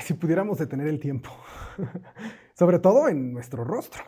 Si 0.00 0.14
pudiéramos 0.14 0.58
detener 0.58 0.88
el 0.88 1.00
tiempo, 1.00 1.30
sobre 2.54 2.78
todo 2.78 3.08
en 3.08 3.32
nuestro 3.32 3.64
rostro, 3.64 4.04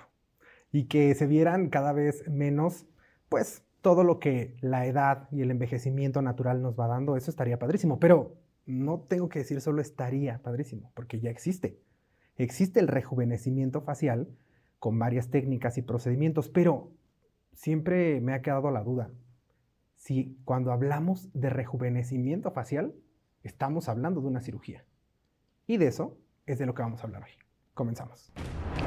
y 0.71 0.85
que 0.85 1.15
se 1.15 1.27
vieran 1.27 1.71
cada 1.71 1.93
vez 1.93 2.29
menos, 2.29 2.87
pues, 3.29 3.65
todo 3.81 4.05
lo 4.05 4.19
que 4.19 4.57
la 4.61 4.87
edad 4.87 5.29
y 5.31 5.43
el 5.43 5.51
envejecimiento 5.51 6.21
natural 6.21 6.63
nos 6.63 6.79
va 6.79 6.89
dando, 6.89 7.17
eso 7.17 7.31
estaría 7.31 7.59
padrísimo. 7.59 7.99
Pero 7.99 8.37
no 8.67 9.01
tengo 9.01 9.29
que 9.29 9.39
decir 9.41 9.61
solo 9.61 9.81
estaría 9.81 10.43
padrísimo, 10.43 10.93
porque 10.95 11.21
ya 11.21 11.31
existe. 11.31 11.81
Existe 12.37 12.81
el 12.81 12.89
rejuvenecimiento 12.89 13.81
facial 13.81 14.29
con 14.79 14.99
varias 14.99 15.31
técnicas 15.31 15.79
y 15.79 15.83
procedimientos, 15.83 16.49
pero 16.49 16.93
siempre 17.55 18.21
me 18.21 18.35
ha 18.35 18.43
quedado 18.43 18.71
la 18.71 18.83
duda. 18.83 19.11
Si 19.97 20.39
cuando 20.45 20.71
hablamos 20.71 21.31
de 21.33 21.51
rejuvenecimiento 21.51 22.51
facial, 22.51 22.95
estamos 23.43 23.89
hablando 23.89 24.21
de 24.21 24.29
una 24.29 24.41
cirugía. 24.41 24.85
Y 25.71 25.77
de 25.77 25.89
eso 25.89 26.17
es 26.47 26.59
de 26.59 26.65
lo 26.65 26.75
que 26.75 26.81
vamos 26.81 27.01
a 27.01 27.05
hablar 27.05 27.25
hoy. 27.25 27.31
Comenzamos. 27.75 28.33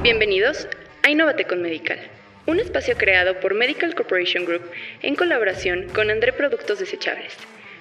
Bienvenidos 0.02 0.67
a 1.04 1.12
Innovate 1.12 1.45
con 1.45 1.62
Medical, 1.62 1.99
un 2.48 2.59
espacio 2.59 2.98
creado 2.98 3.40
por 3.40 3.54
Medical 3.54 3.94
Corporation 3.94 4.45
Group 4.45 4.63
en 5.04 5.16
colaboración 5.16 5.88
con 5.94 6.09
André 6.09 6.34
Productos 6.34 6.80
Desechables, 6.80 7.38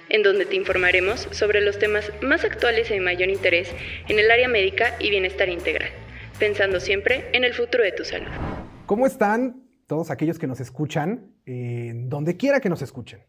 en 0.09 0.21
donde 0.21 0.45
te 0.45 0.55
informaremos 0.55 1.21
sobre 1.31 1.61
los 1.61 1.79
temas 1.79 2.11
más 2.21 2.45
actuales 2.45 2.91
y 2.91 2.93
de 2.93 2.99
mayor 2.99 3.29
interés 3.29 3.73
en 4.07 4.19
el 4.19 4.29
área 4.29 4.47
médica 4.47 4.95
y 4.99 5.09
bienestar 5.09 5.49
integral, 5.49 5.89
pensando 6.37 6.79
siempre 6.79 7.27
en 7.33 7.43
el 7.43 7.55
futuro 7.55 7.83
de 7.83 7.93
tu 7.93 8.05
salud. 8.05 8.29
¿Cómo 8.85 9.07
están? 9.07 9.61
todos 9.91 10.09
aquellos 10.09 10.39
que 10.39 10.47
nos 10.47 10.61
escuchan, 10.61 11.33
eh, 11.45 11.91
donde 11.93 12.37
quiera 12.37 12.61
que 12.61 12.69
nos 12.69 12.81
escuchen. 12.81 13.19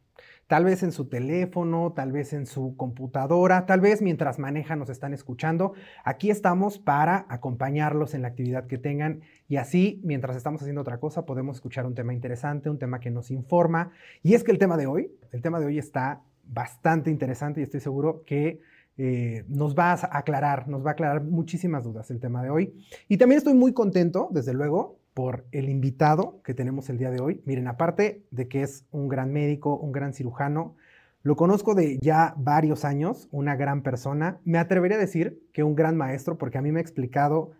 Tal 0.53 0.67
vez 0.67 0.83
en 0.83 0.93
su 0.93 1.07
teléfono, 1.07 1.95
tal 1.95 2.13
vez 2.13 2.35
en 2.35 2.45
su 2.45 2.77
computadora, 2.77 3.65
tal 3.65 3.81
vez 3.81 4.03
mientras 4.03 4.39
manejan 4.39 4.79
nos 4.79 4.91
están 4.91 5.15
escuchando. 5.15 5.73
Aquí 6.05 6.29
estamos 6.31 6.79
para 6.79 7.25
acompañarlos 7.31 8.13
en 8.13 8.21
la 8.21 8.29
actividad 8.29 8.67
que 8.67 8.77
tengan 8.77 9.23
y 9.49 9.57
así, 9.57 10.03
mientras 10.05 10.37
estamos 10.37 10.61
haciendo 10.61 10.83
otra 10.83 11.01
cosa, 11.01 11.25
podemos 11.25 11.57
escuchar 11.57 11.87
un 11.87 11.95
tema 11.95 12.13
interesante, 12.13 12.69
un 12.69 12.79
tema 12.79 13.01
que 13.01 13.11
nos 13.11 13.31
informa. 13.31 13.93
Y 14.23 14.35
es 14.35 14.45
que 14.45 14.51
el 14.51 14.59
tema 14.59 14.77
de 14.77 14.87
hoy, 14.87 15.11
el 15.31 15.41
tema 15.41 15.59
de 15.59 15.65
hoy 15.65 15.79
está 15.79 16.21
bastante 16.45 17.11
interesante 17.11 17.61
y 17.61 17.65
estoy 17.65 17.81
seguro 17.81 18.23
que 18.27 18.61
eh, 18.99 19.47
nos 19.49 19.75
va 19.75 19.93
a 19.93 20.19
aclarar, 20.19 20.69
nos 20.69 20.85
va 20.85 20.91
a 20.91 20.93
aclarar 20.93 21.25
muchísimas 21.25 21.83
dudas 21.83 22.11
el 22.11 22.21
tema 22.21 22.43
de 22.43 22.51
hoy. 22.51 22.75
Y 23.09 23.17
también 23.17 23.39
estoy 23.39 23.55
muy 23.55 23.73
contento, 23.73 24.29
desde 24.31 24.53
luego, 24.53 24.99
por 25.15 25.47
el 25.53 25.69
invitado 25.69 26.41
que 26.43 26.55
tenemos 26.55 26.89
el 26.91 26.99
día 26.99 27.11
de 27.11 27.21
hoy. 27.21 27.43
Miren, 27.45 27.69
aparte 27.69 28.25
de 28.31 28.49
que 28.49 28.63
es 28.63 28.87
un 28.91 29.09
gran 29.09 29.33
médico, 29.33 29.77
un 29.77 29.93
gran 29.93 30.13
cirujano, 30.13 30.77
lo 31.23 31.37
conozco 31.37 31.75
de 31.75 31.99
ya 32.01 32.35
varios 32.37 32.85
años, 32.85 33.29
una 33.31 33.55
gran 33.55 33.83
persona. 33.83 34.41
Me 34.45 34.59
atrevería 34.59 34.97
a 34.97 35.01
decir 35.01 35.43
que 35.53 35.63
un 35.63 35.77
gran 35.77 35.97
maestro, 35.97 36.37
porque 36.37 36.59
a 36.59 36.63
mí 36.63 36.73
me 36.73 36.81
ha 36.81 36.83
explicado 36.83 37.53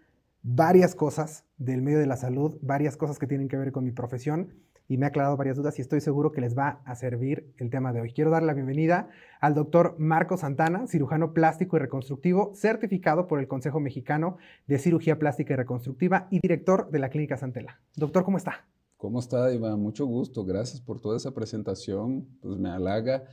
varias 0.43 0.95
cosas 0.95 1.45
del 1.59 1.83
medio 1.83 1.99
de 1.99 2.07
la 2.07 2.17
salud, 2.17 2.59
varias 2.63 2.97
cosas 2.97 3.19
que 3.19 3.29
tienen 3.29 3.49
que 3.49 3.57
ver 3.57 3.71
con 3.71 3.85
mi 3.85 3.93
profesión 3.93 4.49
y 4.93 4.99
me 4.99 5.07
ha 5.07 5.09
aclarado 5.09 5.39
varias 5.39 5.57
dudas 5.57 5.79
y 5.79 5.83
estoy 5.83 6.03
seguro 6.03 6.33
que 6.33 6.43
les 6.43 6.57
va 6.57 6.83
a 6.85 6.95
servir 6.95 7.51
el 7.57 7.71
tema 7.71 7.95
de 7.95 8.03
hoy. 8.03 8.13
Quiero 8.13 8.31
dar 8.31 8.43
la 8.43 8.53
bienvenida 8.53 9.09
al 9.41 9.55
doctor 9.55 9.97
Marco 9.99 10.37
Santana, 10.37 10.87
cirujano 10.87 11.33
plástico 11.33 11.77
y 11.77 11.81
reconstructivo, 11.81 12.53
certificado 12.55 13.27
por 13.27 13.41
el 13.41 13.49
Consejo 13.49 13.81
Mexicano 13.81 14.37
de 14.67 14.79
Cirugía 14.79 15.19
Plástica 15.19 15.55
y 15.55 15.57
Reconstructiva 15.57 16.29
y 16.31 16.41
director 16.41 16.91
de 16.91 16.99
la 16.99 17.09
Clínica 17.09 17.39
Santela. 17.39 17.81
Doctor, 17.97 18.23
¿cómo 18.23 18.37
está? 18.37 18.69
¿Cómo 18.99 19.19
está, 19.19 19.51
Iván? 19.51 19.81
Mucho 19.81 20.05
gusto. 20.05 20.45
Gracias 20.45 20.83
por 20.83 21.01
toda 21.01 21.17
esa 21.17 21.33
presentación. 21.33 22.29
Pues 22.43 22.59
me 22.59 22.69
halaga. 22.69 23.25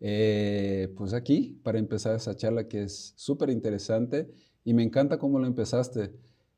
Eh, 0.00 0.92
pues 0.96 1.14
aquí, 1.14 1.60
para 1.62 1.78
empezar 1.78 2.16
esa 2.16 2.34
charla 2.34 2.66
que 2.66 2.82
es 2.82 3.14
súper 3.14 3.50
interesante 3.50 4.32
y 4.64 4.74
me 4.74 4.82
encanta 4.82 5.16
cómo 5.16 5.38
lo 5.38 5.46
empezaste 5.46 6.10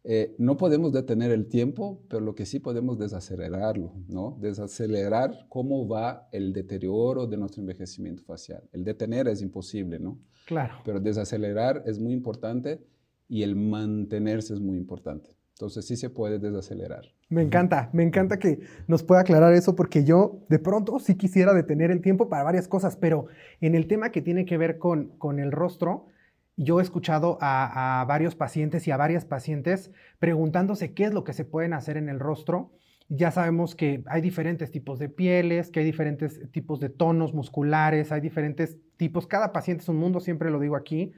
eh, 0.08 0.36
no 0.38 0.56
podemos 0.56 0.92
detener 0.92 1.32
el 1.32 1.48
tiempo, 1.48 2.00
pero 2.08 2.20
lo 2.20 2.36
que 2.36 2.46
sí 2.46 2.60
podemos 2.60 2.96
desacelerarlo, 2.96 3.92
¿no? 4.06 4.38
Desacelerar 4.40 5.46
cómo 5.48 5.88
va 5.88 6.28
el 6.30 6.52
deterioro 6.52 7.26
de 7.26 7.36
nuestro 7.36 7.60
envejecimiento 7.60 8.22
facial. 8.22 8.62
El 8.72 8.84
detener 8.84 9.26
es 9.26 9.42
imposible, 9.42 9.98
¿no? 9.98 10.20
Claro. 10.46 10.74
Pero 10.84 11.00
desacelerar 11.00 11.82
es 11.86 11.98
muy 11.98 12.12
importante 12.12 12.86
y 13.26 13.42
el 13.42 13.56
mantenerse 13.56 14.54
es 14.54 14.60
muy 14.60 14.76
importante. 14.76 15.30
Entonces 15.54 15.84
sí 15.84 15.96
se 15.96 16.08
puede 16.08 16.38
desacelerar. 16.38 17.06
Me 17.28 17.42
encanta, 17.42 17.90
me 17.92 18.04
encanta 18.04 18.38
que 18.38 18.60
nos 18.86 19.02
pueda 19.02 19.22
aclarar 19.22 19.54
eso 19.54 19.74
porque 19.74 20.04
yo 20.04 20.44
de 20.48 20.60
pronto 20.60 21.00
sí 21.00 21.16
quisiera 21.16 21.52
detener 21.52 21.90
el 21.90 22.00
tiempo 22.00 22.28
para 22.28 22.44
varias 22.44 22.68
cosas, 22.68 22.94
pero 22.94 23.26
en 23.60 23.74
el 23.74 23.88
tema 23.88 24.12
que 24.12 24.22
tiene 24.22 24.44
que 24.44 24.56
ver 24.56 24.78
con, 24.78 25.18
con 25.18 25.40
el 25.40 25.50
rostro, 25.50 26.06
yo 26.56 26.80
he 26.80 26.82
escuchado 26.82 27.38
a, 27.40 28.04
varios 28.08 28.34
pacientes 28.34 28.86
y 28.88 28.90
a 28.90 28.96
varias 28.96 29.24
pacientes 29.24 29.90
preguntándose 30.18 30.94
qué 30.94 31.04
es 31.04 31.14
lo 31.14 31.24
que 31.24 31.32
se 31.32 31.44
pueden 31.44 31.74
hacer 31.74 31.96
en 31.96 32.08
el 32.08 32.18
rostro. 32.18 32.72
Ya 33.08 33.30
sabemos 33.30 33.74
que 33.74 34.02
hay 34.06 34.20
diferentes 34.20 34.70
tipos 34.70 34.98
de 34.98 35.08
pieles, 35.08 35.70
que 35.70 35.80
hay 35.80 35.86
diferentes 35.86 36.40
tipos 36.50 36.80
de 36.80 36.88
tonos 36.88 37.34
musculares, 37.34 38.10
hay 38.10 38.20
diferentes 38.20 38.78
tipos. 38.96 39.26
Cada 39.26 39.52
paciente 39.52 39.82
es 39.82 39.88
un 39.88 39.96
mundo, 39.96 40.18
siempre 40.20 40.50
lo 40.50 40.58
digo 40.58 40.76
aquí 40.76 41.12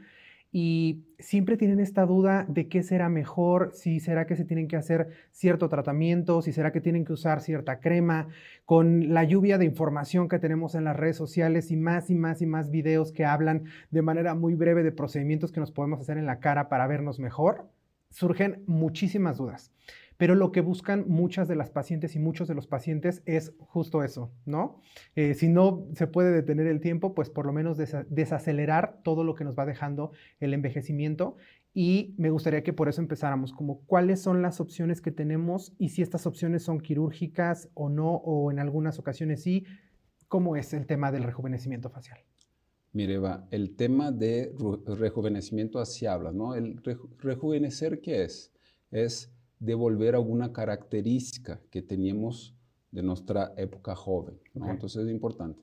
y 0.51 1.05
siempre 1.19 1.57
tienen 1.57 1.79
esta 1.79 2.07
duda 2.07 2.47
de 2.49 2.69
qué 2.69 2.83
será 2.83 3.09
mejor, 3.09 3.71
si 3.75 4.01
será 4.01 4.27
que 4.27 4.37
se 4.37 4.45
tienen 4.45 4.67
que 4.67 4.77
hacer 4.77 5.09
cierto 5.31 5.69
tratamiento, 5.69 6.41
si 6.41 6.53
será 6.53 6.73
que 6.73 6.81
tienen 6.81 7.05
que 7.05 7.13
usar 7.13 7.41
cierta 7.41 7.81
crema, 7.81 8.29
con 8.65 9.13
la 9.13 9.25
lluvia 9.25 9.59
de 9.59 9.67
información 9.67 10.29
que 10.29 10.39
tenemos 10.39 10.75
en 10.75 10.85
las 10.85 10.97
redes 10.97 11.17
sociales 11.17 11.71
y 11.71 11.77
más 11.77 12.09
y 12.09 12.15
más 12.15 12.41
y 12.41 12.47
más 12.47 12.71
videos 12.71 13.13
que 13.13 13.27
hablan 13.27 13.65
de 13.91 14.03
manera 14.03 14.35
muy 14.35 14.55
breve 14.55 14.83
de 14.83 14.93
procedimientos 14.93 15.53
que 15.53 15.61
nos 15.61 15.71
podemos 15.71 16.01
hacer 16.01 16.17
en 16.17 16.27
la 16.27 16.41
cara 16.41 16.69
para 16.69 16.87
vernos 16.87 17.19
mejor, 17.19 17.69
surgen 18.11 18.63
muchísimas 18.67 19.37
dudas. 19.37 19.71
Pero 20.19 20.35
lo 20.35 20.53
que 20.53 20.61
buscan 20.61 21.05
muchas 21.09 21.49
de 21.49 21.55
las 21.55 21.71
pacientes 21.71 22.17
y 22.17 22.19
muchos 22.19 22.49
de 22.49 22.55
los 22.55 22.67
pacientes 22.67 23.23
es 23.25 23.55
justo 23.59 24.03
eso, 24.03 24.33
¿no? 24.45 24.81
Eh, 25.15 25.35
si 25.35 25.49
no 25.49 25.87
se 25.95 26.09
puede 26.09 26.33
detener 26.33 26.67
el 26.67 26.81
tiempo, 26.81 27.15
pues 27.15 27.31
por 27.31 27.47
lo 27.47 27.53
menos 27.53 27.79
desacelerar 27.79 29.01
todo 29.05 29.25
lo 29.25 29.35
que 29.35 29.45
nos 29.45 29.57
va 29.57 29.65
dejando 29.65 30.11
el 30.41 30.53
envejecimiento. 30.55 31.37
Y 31.73 32.17
me 32.19 32.31
gustaría 32.31 32.65
que 32.65 32.73
por 32.73 32.89
eso 32.89 33.01
empezáramos, 33.01 33.53
como 33.53 33.85
cuáles 33.87 34.21
son 34.21 34.43
las 34.43 34.61
opciones 34.61 35.01
que 35.01 35.13
tenemos 35.13 35.73
y 35.79 35.91
si 35.91 36.03
estas 36.03 36.27
opciones 36.27 36.65
son 36.65 36.81
quirúrgicas 36.81 37.71
o 37.75 37.89
no, 37.89 38.15
o 38.17 38.51
en 38.51 38.59
algunas 38.59 38.99
ocasiones 38.99 39.45
sí, 39.45 39.65
¿cómo 40.27 40.57
es 40.57 40.75
el 40.75 40.87
tema 40.87 41.13
del 41.13 41.23
rejuvenecimiento 41.23 41.91
facial? 41.91 42.19
Mire, 42.93 43.15
Eva, 43.15 43.47
el 43.53 43.77
tema 43.77 44.11
de 44.11 44.53
rejuvenecimiento 44.99 45.79
así 45.79 46.07
habla, 46.07 46.33
¿no? 46.33 46.57
El 46.57 46.83
rejuvenecer, 47.19 48.01
¿qué 48.01 48.25
es? 48.25 48.53
Es 48.91 49.31
devolver 49.61 50.15
alguna 50.15 50.53
característica 50.53 51.61
que 51.71 51.83
teníamos 51.83 52.55
de 52.91 53.03
nuestra 53.03 53.53
época 53.57 53.95
joven. 53.95 54.39
Entonces 54.55 55.05
es 55.05 55.11
importante. 55.11 55.63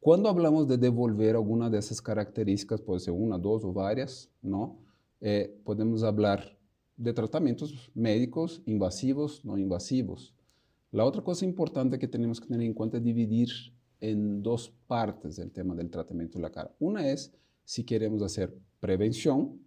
Cuando 0.00 0.28
hablamos 0.28 0.66
de 0.66 0.78
devolver 0.78 1.36
alguna 1.36 1.68
de 1.68 1.78
esas 1.78 2.00
características, 2.00 2.80
puede 2.80 3.00
ser 3.00 3.12
una, 3.12 3.38
dos 3.38 3.64
o 3.64 3.72
varias, 3.72 4.30
¿no? 4.40 4.78
Eh, 5.20 5.60
podemos 5.64 6.02
hablar 6.02 6.56
de 6.96 7.12
tratamientos 7.12 7.90
médicos 7.94 8.62
invasivos, 8.64 9.44
no 9.44 9.58
invasivos. 9.58 10.34
La 10.90 11.04
otra 11.04 11.22
cosa 11.22 11.44
importante 11.44 11.98
que 11.98 12.08
tenemos 12.08 12.40
que 12.40 12.48
tener 12.48 12.66
en 12.66 12.74
cuenta 12.74 12.96
es 12.96 13.04
dividir 13.04 13.48
en 14.00 14.42
dos 14.42 14.70
partes 14.86 15.38
el 15.38 15.52
tema 15.52 15.74
del 15.74 15.90
tratamiento 15.90 16.38
de 16.38 16.42
la 16.42 16.50
cara. 16.50 16.74
Una 16.78 17.06
es 17.06 17.32
si 17.64 17.84
queremos 17.84 18.22
hacer 18.22 18.56
prevención 18.80 19.60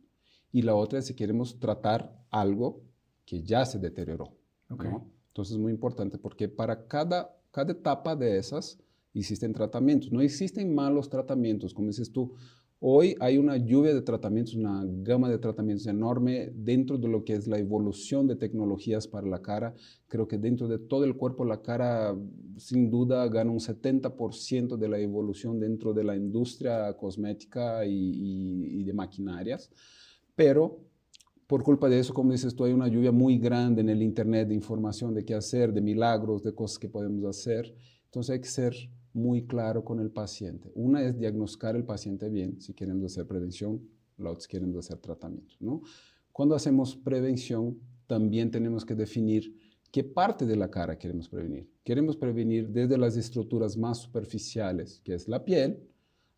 y 0.52 0.64
la 0.64 0.75
otra 0.75 1.00
es 1.00 1.06
si 1.06 1.14
queremos 1.14 1.59
tratar 1.59 2.14
algo 2.30 2.81
que 3.25 3.41
ya 3.44 3.66
se 3.66 3.79
deterioró. 3.79 4.35
Entonces 4.69 5.53
es 5.53 5.59
muy 5.59 5.72
importante 5.72 6.17
porque 6.17 6.47
para 6.47 6.87
cada, 6.87 7.35
cada 7.52 7.72
etapa 7.72 8.16
de 8.16 8.37
esas 8.37 8.79
existen 9.14 9.53
tratamientos. 9.53 10.11
No 10.11 10.22
existen 10.22 10.73
malos 10.73 11.09
tratamientos, 11.09 11.73
como 11.73 11.87
dices 11.87 12.11
tú. 12.11 12.34
Hoy 12.85 13.16
hay 13.22 13.37
una 13.37 13.55
lluvia 13.55 13.93
de 13.93 14.02
tratamientos, 14.02 14.55
una 14.55 14.84
gama 14.85 15.29
de 15.29 15.37
tratamientos 15.37 15.87
enorme 15.87 16.52
dentro 16.53 16.97
de 16.97 17.08
lo 17.08 17.23
que 17.23 17.34
es 17.34 17.47
la 17.47 17.58
evolución 17.58 18.28
de 18.28 18.35
tecnologías 18.35 19.08
para 19.08 19.25
la 19.25 19.41
cara. 19.41 19.73
Creo 20.09 20.28
que 20.28 20.37
dentro 20.37 20.67
de 20.67 20.79
todo 20.79 21.05
el 21.05 21.16
cuerpo 21.16 21.46
la 21.46 21.61
cara 21.61 22.14
sin 22.58 22.90
duda 22.91 23.25
gana 23.29 23.52
un 23.52 23.59
70% 23.59 24.75
de 24.75 24.90
la 24.90 24.99
evolución 24.99 25.61
dentro 25.61 25.93
de 25.93 26.03
la 26.03 26.17
industria 26.17 26.91
cosmética 26.97 27.85
y, 27.85 28.81
y 28.81 28.84
de 28.84 28.93
maquinarias. 28.93 29.72
Pero 30.35 30.81
por 31.53 31.61
culpa 31.64 31.88
de 31.88 32.00
eso, 32.00 32.16
como 32.16 32.32
dices 32.32 32.55
tú, 32.55 32.64
hay 32.64 32.73
una 32.73 32.88
lluvia 32.88 33.11
muy 33.11 33.38
grande 33.38 33.82
en 33.82 33.90
el 33.90 34.02
Internet 34.02 34.47
de 34.47 34.55
información 34.55 35.14
de 35.14 35.23
qué 35.23 35.35
hacer, 35.35 35.72
de 35.72 35.82
milagros, 35.82 36.41
de 36.41 36.55
cosas 36.55 36.79
que 36.79 36.90
podemos 36.90 37.23
hacer. 37.26 37.76
Entonces 38.05 38.34
hay 38.34 38.41
que 38.41 38.47
ser 38.47 38.76
muy 39.14 39.46
claro 39.46 39.84
con 39.84 40.00
el 40.00 40.09
paciente. 40.09 40.72
Una 40.73 41.03
es 41.03 41.16
diagnosticar 41.16 41.76
el 41.76 41.84
paciente 41.84 42.28
bien, 42.28 42.59
si 42.59 42.73
queremos 42.73 43.05
hacer 43.05 43.28
prevención, 43.28 43.88
la 44.17 44.32
otra 44.32 44.41
si 44.41 44.47
queremos 44.47 44.78
hacer 44.78 44.97
tratamiento. 44.97 45.53
¿no? 45.59 45.84
Cuando 46.32 46.55
hacemos 46.55 46.96
prevención, 46.96 47.78
también 48.08 48.49
tenemos 48.49 48.84
que 48.84 48.96
definir 48.96 49.56
qué 49.91 50.03
parte 50.03 50.47
de 50.47 50.56
la 50.56 50.72
cara 50.72 50.97
queremos 50.97 51.29
prevenir. 51.29 51.70
Queremos 51.84 52.17
prevenir 52.17 52.67
desde 52.70 52.97
las 52.97 53.16
estructuras 53.16 53.78
más 53.78 53.99
superficiales, 53.99 55.02
que 55.03 55.14
es 55.14 55.28
la 55.28 55.46
piel, 55.46 55.88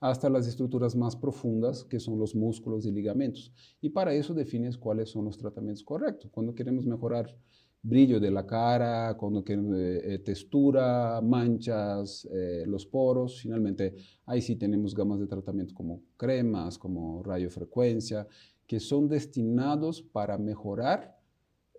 hasta 0.10 0.30
las 0.30 0.48
estructuras 0.48 0.96
más 0.96 1.16
profundas, 1.16 1.84
que 1.84 2.00
son 2.00 2.20
los 2.20 2.36
músculos 2.36 2.86
y 2.86 2.92
ligamentos. 2.92 3.52
Y 3.82 3.90
para 3.90 4.14
eso 4.14 4.34
defines 4.34 4.78
cuáles 4.78 5.10
son 5.10 5.26
los 5.26 5.38
tratamientos 5.38 5.84
correctos. 5.84 6.30
Cuando 6.32 6.54
queremos 6.54 6.86
mejorar 6.86 7.36
brillo 7.82 8.20
de 8.20 8.32
la 8.32 8.46
cara, 8.46 9.16
cuando 9.18 9.44
queremos 9.44 9.76
eh, 9.78 10.20
textura, 10.24 11.22
manchas, 11.22 12.28
eh, 12.32 12.64
los 12.68 12.86
poros, 12.86 13.42
finalmente 13.42 13.96
ahí 14.26 14.42
sí 14.42 14.56
tenemos 14.56 14.94
gamas 14.94 15.20
de 15.20 15.28
tratamiento 15.28 15.74
como 15.74 16.02
cremas, 16.18 16.78
como 16.78 17.22
radiofrecuencia, 17.24 18.28
que 18.66 18.80
son 18.80 19.08
destinados 19.08 20.02
para 20.02 20.38
mejorar 20.38 21.15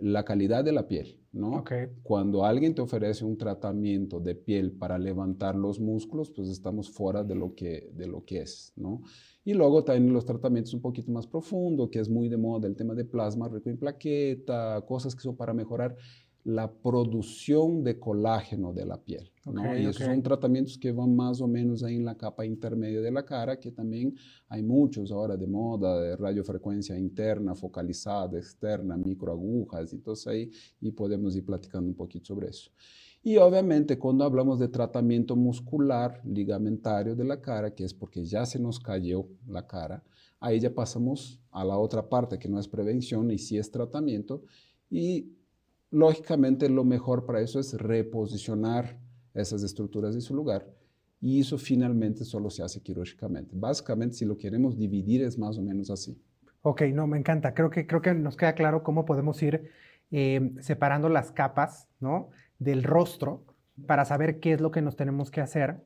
la 0.01 0.25
calidad 0.25 0.65
de 0.65 0.73
la 0.73 0.87
piel. 0.89 1.19
¿no? 1.37 1.63
Cuando 2.03 2.45
alguien 2.45 2.75
te 2.75 2.81
ofrece 2.81 3.25
un 3.25 3.37
tratamiento 3.37 4.21
de 4.21 4.35
piel 4.35 4.73
para 4.73 4.99
levantar 4.99 5.55
los 5.55 5.79
músculos, 5.79 6.31
pues 6.31 6.49
estamos 6.49 6.91
fuera 6.91 7.23
de 7.23 7.35
lo 7.35 7.55
que, 7.55 7.91
de 7.93 8.07
lo 8.07 8.25
que 8.25 8.41
es, 8.41 8.73
¿no? 8.75 9.03
Y 9.45 9.53
luego 9.53 9.85
también 9.85 10.13
los 10.13 10.25
tratamientos 10.25 10.73
un 10.75 10.81
poquito 10.81 11.13
más 11.13 11.27
profundos, 11.27 11.91
que 11.91 12.01
es 12.01 12.09
muy 12.09 12.29
de 12.29 12.37
moda 12.37 12.67
el 12.67 12.75
tema 12.75 12.95
de 12.95 13.05
plasma 13.05 13.49
rico 13.49 13.69
en 13.69 13.79
plaqueta, 13.79 14.83
cosas 14.89 15.15
que 15.15 15.21
son 15.21 15.37
para 15.37 15.53
mejorar 15.53 15.95
la 16.47 16.73
producción 16.73 17.83
de 17.83 17.99
colágeno 17.99 18.73
de 18.73 18.87
la 18.87 19.03
piel. 19.03 19.33
¿no? 19.47 19.77
y 19.77 19.85
esos 19.85 20.07
son 20.07 20.23
tratamientos 20.23 20.79
que 20.79 20.93
van 20.93 21.15
más 21.15 21.41
o 21.41 21.49
menos 21.49 21.83
ahí 21.83 21.97
en 21.97 22.05
la 22.05 22.17
capa 22.17 22.47
intermedia 22.47 23.01
de 23.01 23.11
la 23.11 23.25
cara, 23.25 23.59
que 23.59 23.73
también 23.73 24.15
hay 24.49 24.63
muchos 24.63 25.11
ahora 25.11 25.37
de 25.37 25.47
moda, 25.49 26.01
de 26.01 26.17
radiofrecuencia 26.17 26.97
interna, 26.97 27.57
focalizada, 27.57 28.39
externa, 28.39 28.97
microagujas, 28.97 29.93
entonces 29.93 30.27
ahí 30.29 30.51
y 30.81 30.93
podemos 30.93 31.35
ir 31.35 31.45
platicando 31.45 31.89
un 31.89 31.97
poquito 31.97 32.27
sobre 32.27 32.49
eso. 32.49 32.71
Y 33.25 33.39
obviamente 33.39 33.99
cuando 33.99 34.25
hablamos 34.25 34.61
de 34.61 34.69
tratamiento 34.69 35.35
muscular 35.35 36.21
ligamentario 36.25 37.17
de 37.17 37.25
la 37.25 37.41
cara, 37.41 37.75
que 37.75 37.83
es 37.83 37.93
porque 37.93 38.25
ya 38.25 38.47
se 38.47 38.61
nos 38.61 38.79
cayó 38.79 39.27
la 39.49 39.67
cara, 39.67 40.05
ahí 40.39 40.61
ya 40.61 40.73
pasamos 40.73 41.41
a 41.51 41.65
la 41.65 41.77
otra 41.77 42.09
parte 42.09 42.39
que 42.39 42.49
no 42.49 42.61
es 42.61 42.69
prevención 42.69 43.33
y 43.33 43.39
sí 43.39 43.59
es 43.59 43.69
tratamiento. 43.69 44.45
Y 44.89 45.33
Lógicamente, 45.91 46.69
lo 46.69 46.85
mejor 46.85 47.25
para 47.27 47.41
eso 47.41 47.61
es 47.61 47.75
reposicionar 47.75 48.99
esas 49.35 49.63
estructuras 49.63 50.15
en 50.15 50.21
su 50.21 50.35
lugar 50.35 50.67
y 51.21 51.41
eso 51.41 51.59
finalmente 51.59 52.25
solo 52.25 52.51
se 52.51 52.63
hace 52.63 52.81
quirúrgicamente. 52.81 53.53
Básicamente, 53.55 54.17
si 54.17 54.25
lo 54.25 54.37
queremos 54.37 54.77
dividir, 54.77 55.23
es 55.23 55.39
más 55.39 55.59
o 55.59 55.63
menos 55.63 55.91
así. 55.91 56.21
Ok, 56.63 56.83
no, 56.93 57.07
me 57.07 57.19
encanta. 57.19 57.55
Creo 57.55 57.71
que, 57.71 57.87
creo 57.87 58.03
que 58.03 58.15
nos 58.15 58.37
queda 58.37 58.55
claro 58.55 58.83
cómo 58.83 59.05
podemos 59.05 59.43
ir 59.43 59.71
eh, 60.11 60.53
separando 60.61 61.09
las 61.09 61.33
capas 61.33 61.89
¿no? 62.01 62.31
del 62.59 62.83
rostro 62.83 63.45
para 63.87 64.05
saber 64.05 64.41
qué 64.41 64.53
es 64.53 64.61
lo 64.61 64.71
que 64.71 64.83
nos 64.83 64.97
tenemos 64.97 65.31
que 65.31 65.41
hacer 65.41 65.85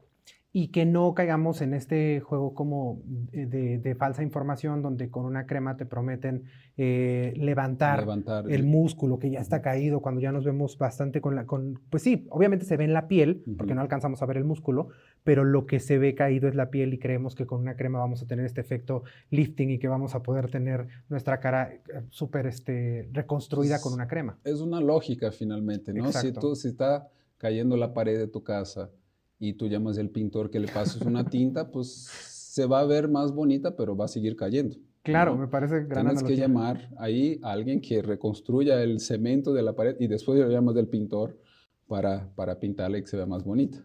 y 0.52 0.68
que 0.68 0.84
no 0.84 1.14
caigamos 1.14 1.60
en 1.60 1.74
este 1.74 2.18
juego 2.20 2.54
como 2.54 3.02
de, 3.06 3.94
falsa 3.96 4.24
información 4.24 4.82
donde 4.82 5.08
con 5.08 5.24
una 5.24 5.46
crema 5.46 5.76
te 5.76 5.86
prometen 5.86 6.44
eh, 6.76 7.32
levantar, 7.36 8.04
el 8.48 8.64
músculo 8.64 9.20
que 9.20 9.30
ya 9.30 9.38
está 9.38 9.62
caído 9.62 10.00
cuando 10.00 10.20
ya 10.20 10.32
nos 10.32 10.44
vemos 10.44 10.76
bastante 10.76 11.20
con 11.20 11.36
la... 11.36 11.46
Con, 11.46 11.80
pues 11.88 12.02
sí, 12.02 12.26
obviamente 12.30 12.64
se 12.64 12.76
ve 12.76 12.84
en 12.84 12.94
la 12.94 13.06
piel 13.06 13.44
porque 13.56 13.74
no 13.74 13.80
alcanzamos 13.80 14.22
a 14.22 14.26
ver 14.26 14.38
el 14.38 14.44
músculo, 14.44 14.88
pero 15.22 15.44
lo 15.44 15.66
que 15.66 15.78
se 15.78 15.98
ve 15.98 16.16
caído 16.16 16.48
es 16.48 16.56
la 16.56 16.70
piel 16.70 16.94
y 16.94 16.98
creemos 16.98 17.36
que 17.36 17.46
con 17.46 17.60
una 17.60 17.76
crema 17.76 18.00
vamos 18.00 18.20
a 18.22 18.26
tener 18.26 18.44
este 18.44 18.60
efecto 18.60 19.04
lifting 19.30 19.70
y 19.70 19.78
que 19.78 19.86
vamos 19.86 20.16
a 20.16 20.22
poder 20.22 20.50
tener 20.50 20.88
nuestra 21.08 21.38
cara 21.38 21.72
eh, 21.72 21.80
súper 22.08 22.46
este, 22.46 23.08
reconstruida 23.12 23.80
con 23.80 23.92
una 23.92 24.08
crema. 24.08 24.38
Es 24.42 24.60
una 24.60 24.80
lógica 24.80 25.30
finalmente, 25.30 25.92
¿no? 25.92 26.10
Si 26.10 26.32
tú 26.32 26.56
si 26.56 26.68
está 26.68 27.08
cayendo 27.38 27.76
la 27.76 27.94
pared 27.94 28.18
de 28.18 28.26
tu 28.26 28.42
casa 28.42 28.90
y 29.40 29.54
tú 29.54 29.66
llamas 29.66 29.98
al 29.98 30.10
pintor 30.10 30.50
que 30.50 30.60
le 30.60 30.68
pases 30.68 31.00
una 31.02 31.24
tinta, 31.24 31.72
pues 31.72 31.88
se 31.88 32.66
va 32.66 32.80
a 32.80 32.84
ver 32.84 33.08
más 33.08 33.32
bonita, 33.32 33.74
pero 33.74 33.96
va 33.96 34.04
a 34.04 34.08
seguir 34.08 34.36
cayendo. 34.36 34.76
Claro, 35.02 35.34
me 35.34 35.48
parece 35.48 35.84
gran 35.84 36.06
Tienes 36.06 36.22
que 36.22 36.36
llamar 36.36 36.90
ahí 36.98 37.40
a 37.42 37.52
alguien 37.52 37.80
que 37.80 38.02
reconstruya 38.02 38.82
el 38.82 39.00
cemento 39.00 39.54
de 39.54 39.62
la 39.62 39.74
pared 39.74 39.96
y 39.98 40.08
después 40.08 40.38
lo 40.38 40.50
llamas 40.50 40.74
del 40.74 40.88
pintor 40.88 41.40
para, 41.88 42.30
para 42.34 42.60
pintarle 42.60 42.98
y 42.98 43.00
que 43.00 43.08
se 43.08 43.16
vea 43.16 43.24
más 43.24 43.42
bonita. 43.42 43.78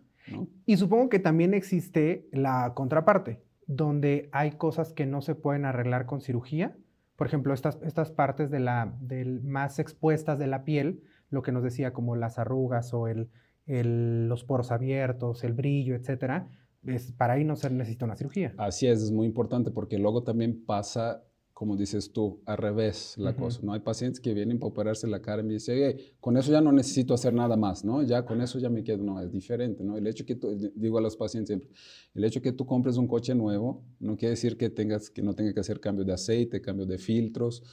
Y 0.66 0.76
supongo 0.76 1.08
que 1.08 1.20
también 1.20 1.54
existe 1.54 2.28
la 2.34 2.74
contraparte, 2.76 3.42
donde 3.66 4.28
hay 4.34 4.52
cosas 4.52 4.92
que 4.92 5.06
no 5.06 5.22
se 5.22 5.36
pueden 5.36 5.64
arreglar 5.64 6.06
con 6.06 6.20
cirugía. 6.20 6.76
Por 7.16 7.28
ejemplo, 7.28 7.54
estas, 7.54 7.80
estas 7.84 8.12
partes 8.12 8.52
de 8.52 8.60
la, 8.60 8.94
del, 9.00 9.42
más 9.42 9.80
expuestas 9.80 10.38
de 10.38 10.48
la 10.48 10.66
piel, 10.66 11.02
lo 11.30 11.44
que 11.44 11.54
nos 11.54 11.64
decía 11.64 11.94
como 11.94 12.18
las 12.18 12.40
arrugas 12.40 12.94
o 12.94 13.08
el, 13.08 13.30
los 13.66 14.44
poros 14.44 14.72
abiertos, 14.72 15.44
el 15.44 15.54
brillo, 15.54 15.96
etcétera, 15.96 16.50
es, 16.86 17.12
para 17.14 17.34
ahí 17.34 17.44
no 17.44 17.56
se 17.56 17.70
necesita 17.70 18.06
una 18.06 18.16
cirugía. 18.16 18.54
Así 18.58 18.88
es, 18.88 19.02
es 19.02 19.12
muy 19.12 19.26
importante 19.26 19.72
porque 19.72 19.98
luego 19.98 20.24
también 20.24 20.66
pasa, 20.66 21.24
como 21.54 21.76
dices 21.76 22.12
tú, 22.12 22.42
al 22.46 22.58
revés 22.58 23.16
la 23.18 23.36
cosa. 23.36 23.62
¿no? 23.64 23.74
Hay 23.74 23.80
pacientes 23.80 24.20
que 24.20 24.34
vienen 24.34 24.60
para 24.60 24.70
operarse 24.70 25.08
la 25.08 25.22
cara 25.22 25.42
y 25.42 25.46
me 25.46 25.54
dicen, 25.54 25.98
con 26.20 26.38
eso 26.38 26.52
ya 26.52 26.62
no 26.62 26.72
necesito 26.72 27.14
hacer 27.14 27.34
nada 27.34 27.58
más, 27.58 27.84
¿no? 27.84 28.04
Ya 28.04 28.26
con 28.26 28.42
eso 28.42 28.60
ya 28.60 28.70
me 28.70 28.84
quedo, 28.84 29.04
no, 29.04 29.20
es 29.20 29.32
diferente, 29.32 29.84
¿no? 29.84 29.98
El 29.98 30.06
hecho 30.06 30.26
que, 30.26 30.36
tú, 30.36 30.56
digo 30.76 30.98
a 31.00 31.02
los 31.02 31.16
pacientes 31.16 31.48
siempre, 31.48 31.70
el 32.14 32.24
hecho 32.24 32.42
que 32.42 32.52
tú 32.52 32.66
compres 32.66 32.98
un 32.98 33.08
coche 33.08 33.34
nuevo 33.34 33.84
no 34.00 34.16
quiere 34.16 34.32
decir 34.32 34.58
que, 34.58 34.70
tengas, 34.70 35.10
que 35.10 35.24
no 35.24 35.34
tengas 35.34 35.54
que 35.54 35.62
hacer 35.62 35.80
cambio 35.80 36.06
de 36.06 36.14
aceite, 36.14 36.62
cambio 36.62 36.86
de 36.86 37.00
filtros, 37.00 37.64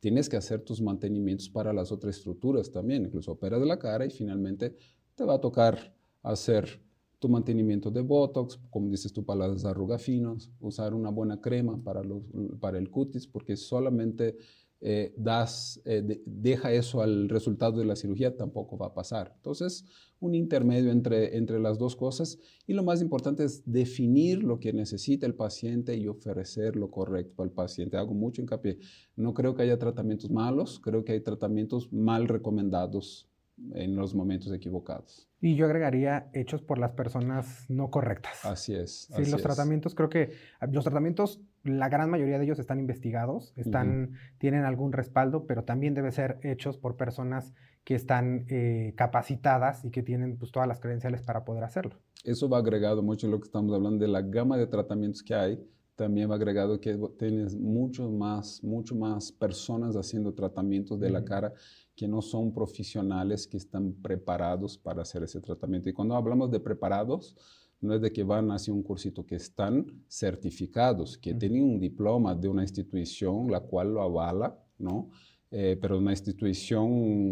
tienes 0.00 0.28
que 0.28 0.36
hacer 0.36 0.60
tus 0.60 0.80
mantenimientos 0.80 1.48
para 1.48 1.72
las 1.72 1.90
otras 1.90 2.16
estructuras 2.16 2.70
también, 2.70 3.06
incluso 3.06 3.32
operas 3.32 3.60
de 3.60 3.66
la 3.66 3.78
cara 3.78 4.04
y 4.04 4.10
finalmente 4.10 4.76
te 5.18 5.24
va 5.24 5.34
a 5.34 5.40
tocar 5.40 5.94
hacer 6.22 6.80
tu 7.18 7.28
mantenimiento 7.28 7.90
de 7.90 8.00
Botox, 8.00 8.60
como 8.70 8.88
dices 8.88 9.12
tú, 9.12 9.24
para 9.24 9.48
las 9.48 9.64
arrugas 9.64 10.00
finas, 10.00 10.50
usar 10.60 10.94
una 10.94 11.10
buena 11.10 11.40
crema 11.40 11.82
para, 11.82 12.04
los, 12.04 12.22
para 12.60 12.78
el 12.78 12.88
cutis, 12.88 13.26
porque 13.26 13.56
solamente 13.56 14.36
eh, 14.80 15.12
das, 15.16 15.80
eh, 15.84 16.22
deja 16.24 16.72
eso 16.72 17.02
al 17.02 17.28
resultado 17.28 17.80
de 17.80 17.84
la 17.84 17.96
cirugía, 17.96 18.36
tampoco 18.36 18.78
va 18.78 18.86
a 18.86 18.94
pasar. 18.94 19.32
Entonces, 19.34 19.84
un 20.20 20.36
intermedio 20.36 20.92
entre, 20.92 21.36
entre 21.36 21.58
las 21.58 21.78
dos 21.78 21.96
cosas 21.96 22.38
y 22.64 22.74
lo 22.74 22.84
más 22.84 23.02
importante 23.02 23.42
es 23.42 23.64
definir 23.66 24.44
lo 24.44 24.60
que 24.60 24.72
necesita 24.72 25.26
el 25.26 25.34
paciente 25.34 25.96
y 25.96 26.06
ofrecer 26.06 26.76
lo 26.76 26.92
correcto 26.92 27.42
al 27.42 27.50
paciente. 27.50 27.96
Hago 27.96 28.14
mucho 28.14 28.40
hincapié. 28.40 28.78
No 29.16 29.34
creo 29.34 29.56
que 29.56 29.62
haya 29.62 29.80
tratamientos 29.80 30.30
malos, 30.30 30.78
creo 30.78 31.04
que 31.04 31.12
hay 31.12 31.20
tratamientos 31.20 31.92
mal 31.92 32.28
recomendados 32.28 33.28
en 33.74 33.96
los 33.96 34.14
momentos 34.14 34.52
equivocados. 34.52 35.28
Y 35.40 35.54
yo 35.54 35.66
agregaría 35.66 36.30
hechos 36.32 36.62
por 36.62 36.78
las 36.78 36.92
personas 36.92 37.64
no 37.68 37.90
correctas. 37.90 38.44
Así 38.44 38.74
es. 38.74 39.08
Sí, 39.14 39.30
los 39.30 39.42
tratamientos, 39.42 39.94
creo 39.94 40.08
que 40.08 40.32
los 40.72 40.84
tratamientos, 40.84 41.40
la 41.62 41.88
gran 41.88 42.10
mayoría 42.10 42.38
de 42.38 42.44
ellos 42.44 42.58
están 42.58 42.80
investigados, 42.80 43.52
están, 43.56 44.14
tienen 44.38 44.64
algún 44.64 44.92
respaldo, 44.92 45.46
pero 45.46 45.64
también 45.64 45.94
debe 45.94 46.10
ser 46.10 46.38
hechos 46.42 46.76
por 46.76 46.96
personas 46.96 47.52
que 47.84 47.94
están 47.94 48.46
eh, 48.48 48.94
capacitadas 48.96 49.84
y 49.84 49.90
que 49.90 50.02
tienen 50.02 50.36
pues, 50.36 50.50
todas 50.50 50.68
las 50.68 50.80
credenciales 50.80 51.22
para 51.22 51.44
poder 51.44 51.64
hacerlo. 51.64 51.94
Eso 52.24 52.48
va 52.48 52.58
agregado 52.58 53.02
mucho 53.02 53.26
en 53.26 53.32
lo 53.32 53.40
que 53.40 53.46
estamos 53.46 53.74
hablando 53.74 54.04
de 54.04 54.10
la 54.10 54.22
gama 54.22 54.56
de 54.56 54.66
tratamientos 54.66 55.22
que 55.22 55.34
hay. 55.34 55.58
También 55.94 56.30
va 56.30 56.34
agregado 56.34 56.80
que 56.80 56.98
tienes 57.18 57.56
mucho 57.56 58.10
más, 58.10 58.62
mucho 58.62 58.94
más 58.94 59.32
personas 59.32 59.96
haciendo 59.96 60.34
tratamientos 60.34 61.00
de 61.00 61.10
la 61.10 61.24
cara 61.24 61.52
que 61.98 62.06
no 62.06 62.22
son 62.22 62.54
profesionales 62.54 63.48
que 63.48 63.56
están 63.56 63.92
preparados 63.92 64.78
para 64.78 65.02
hacer 65.02 65.24
ese 65.24 65.40
tratamiento. 65.40 65.88
Y 65.88 65.92
cuando 65.92 66.14
hablamos 66.14 66.48
de 66.48 66.60
preparados, 66.60 67.34
no 67.80 67.92
es 67.92 68.00
de 68.00 68.12
que 68.12 68.22
van 68.22 68.52
hacia 68.52 68.72
un 68.72 68.84
cursito, 68.84 69.26
que 69.26 69.34
están 69.34 70.04
certificados, 70.08 71.18
que 71.18 71.34
tienen 71.34 71.64
un 71.64 71.80
diploma 71.80 72.36
de 72.36 72.46
una 72.48 72.62
institución 72.62 73.50
la 73.50 73.58
cual 73.58 73.94
lo 73.94 74.02
avala, 74.02 74.56
¿no? 74.78 75.10
Eh, 75.50 75.76
pero 75.80 75.98
una 75.98 76.12
institución 76.12 76.86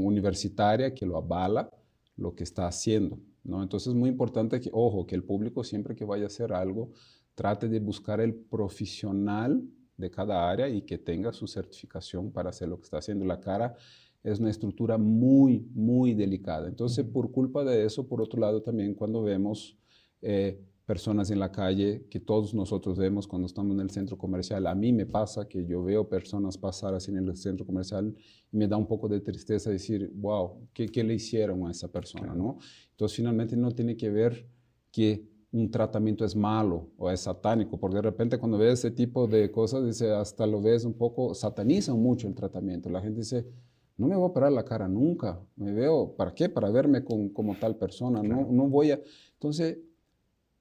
universitaria 0.04 0.92
que 0.92 1.06
lo 1.06 1.16
avala 1.16 1.70
lo 2.16 2.34
que 2.34 2.42
está 2.42 2.66
haciendo, 2.66 3.20
¿no? 3.44 3.62
Entonces 3.62 3.90
es 3.90 3.94
muy 3.94 4.10
importante 4.10 4.60
que, 4.60 4.70
ojo, 4.72 5.06
que 5.06 5.14
el 5.14 5.22
público 5.22 5.62
siempre 5.62 5.94
que 5.94 6.04
vaya 6.04 6.24
a 6.24 6.26
hacer 6.26 6.52
algo, 6.52 6.90
trate 7.36 7.68
de 7.68 7.78
buscar 7.78 8.20
el 8.20 8.34
profesional 8.34 9.62
de 9.96 10.10
cada 10.10 10.50
área 10.50 10.68
y 10.68 10.82
que 10.82 10.98
tenga 10.98 11.32
su 11.32 11.46
certificación 11.46 12.32
para 12.32 12.50
hacer 12.50 12.68
lo 12.68 12.78
que 12.78 12.84
está 12.84 12.98
haciendo. 12.98 13.24
La 13.24 13.40
cara 13.40 13.76
es 14.26 14.40
una 14.40 14.50
estructura 14.50 14.98
muy, 14.98 15.68
muy 15.72 16.12
delicada. 16.12 16.66
Entonces, 16.66 17.04
por 17.04 17.30
culpa 17.30 17.62
de 17.62 17.84
eso, 17.84 18.08
por 18.08 18.20
otro 18.20 18.40
lado, 18.40 18.60
también 18.60 18.94
cuando 18.94 19.22
vemos 19.22 19.78
eh, 20.20 20.60
personas 20.84 21.30
en 21.30 21.38
la 21.38 21.52
calle, 21.52 22.06
que 22.10 22.18
todos 22.18 22.52
nosotros 22.52 22.98
vemos 22.98 23.28
cuando 23.28 23.46
estamos 23.46 23.76
en 23.76 23.82
el 23.82 23.90
centro 23.90 24.18
comercial, 24.18 24.66
a 24.66 24.74
mí 24.74 24.92
me 24.92 25.06
pasa 25.06 25.46
que 25.46 25.64
yo 25.64 25.80
veo 25.84 26.08
personas 26.08 26.58
pasar 26.58 26.92
así 26.92 27.12
en 27.12 27.18
el 27.18 27.36
centro 27.36 27.64
comercial 27.64 28.12
y 28.50 28.56
me 28.56 28.66
da 28.66 28.76
un 28.76 28.88
poco 28.88 29.06
de 29.06 29.20
tristeza 29.20 29.70
decir, 29.70 30.10
wow, 30.16 30.68
¿qué, 30.74 30.86
qué 30.86 31.04
le 31.04 31.14
hicieron 31.14 31.64
a 31.64 31.70
esa 31.70 31.86
persona? 31.86 32.34
¿no? 32.34 32.58
Entonces, 32.90 33.16
finalmente 33.16 33.56
no 33.56 33.70
tiene 33.70 33.96
que 33.96 34.10
ver 34.10 34.44
que 34.90 35.24
un 35.52 35.70
tratamiento 35.70 36.24
es 36.24 36.34
malo 36.34 36.88
o 36.98 37.12
es 37.12 37.20
satánico, 37.20 37.78
porque 37.78 37.96
de 37.96 38.02
repente 38.02 38.38
cuando 38.38 38.58
ves 38.58 38.80
ese 38.80 38.90
tipo 38.90 39.28
de 39.28 39.52
cosas, 39.52 39.86
dice, 39.86 40.10
hasta 40.10 40.48
lo 40.48 40.60
ves 40.60 40.84
un 40.84 40.94
poco, 40.94 41.32
satanizan 41.32 41.96
mucho 42.02 42.26
el 42.26 42.34
tratamiento. 42.34 42.90
La 42.90 43.00
gente 43.00 43.20
dice, 43.20 43.46
no 43.96 44.06
me 44.08 44.16
voy 44.16 44.24
a 44.24 44.28
operar 44.28 44.52
la 44.52 44.64
cara 44.64 44.88
nunca. 44.88 45.40
Me 45.56 45.72
veo, 45.72 46.14
¿para 46.16 46.34
qué? 46.34 46.48
Para 46.48 46.70
verme 46.70 47.04
como 47.04 47.56
tal 47.58 47.76
persona. 47.76 48.22
No, 48.22 48.46
no 48.50 48.68
voy 48.68 48.90
a... 48.90 49.00
Entonces, 49.34 49.78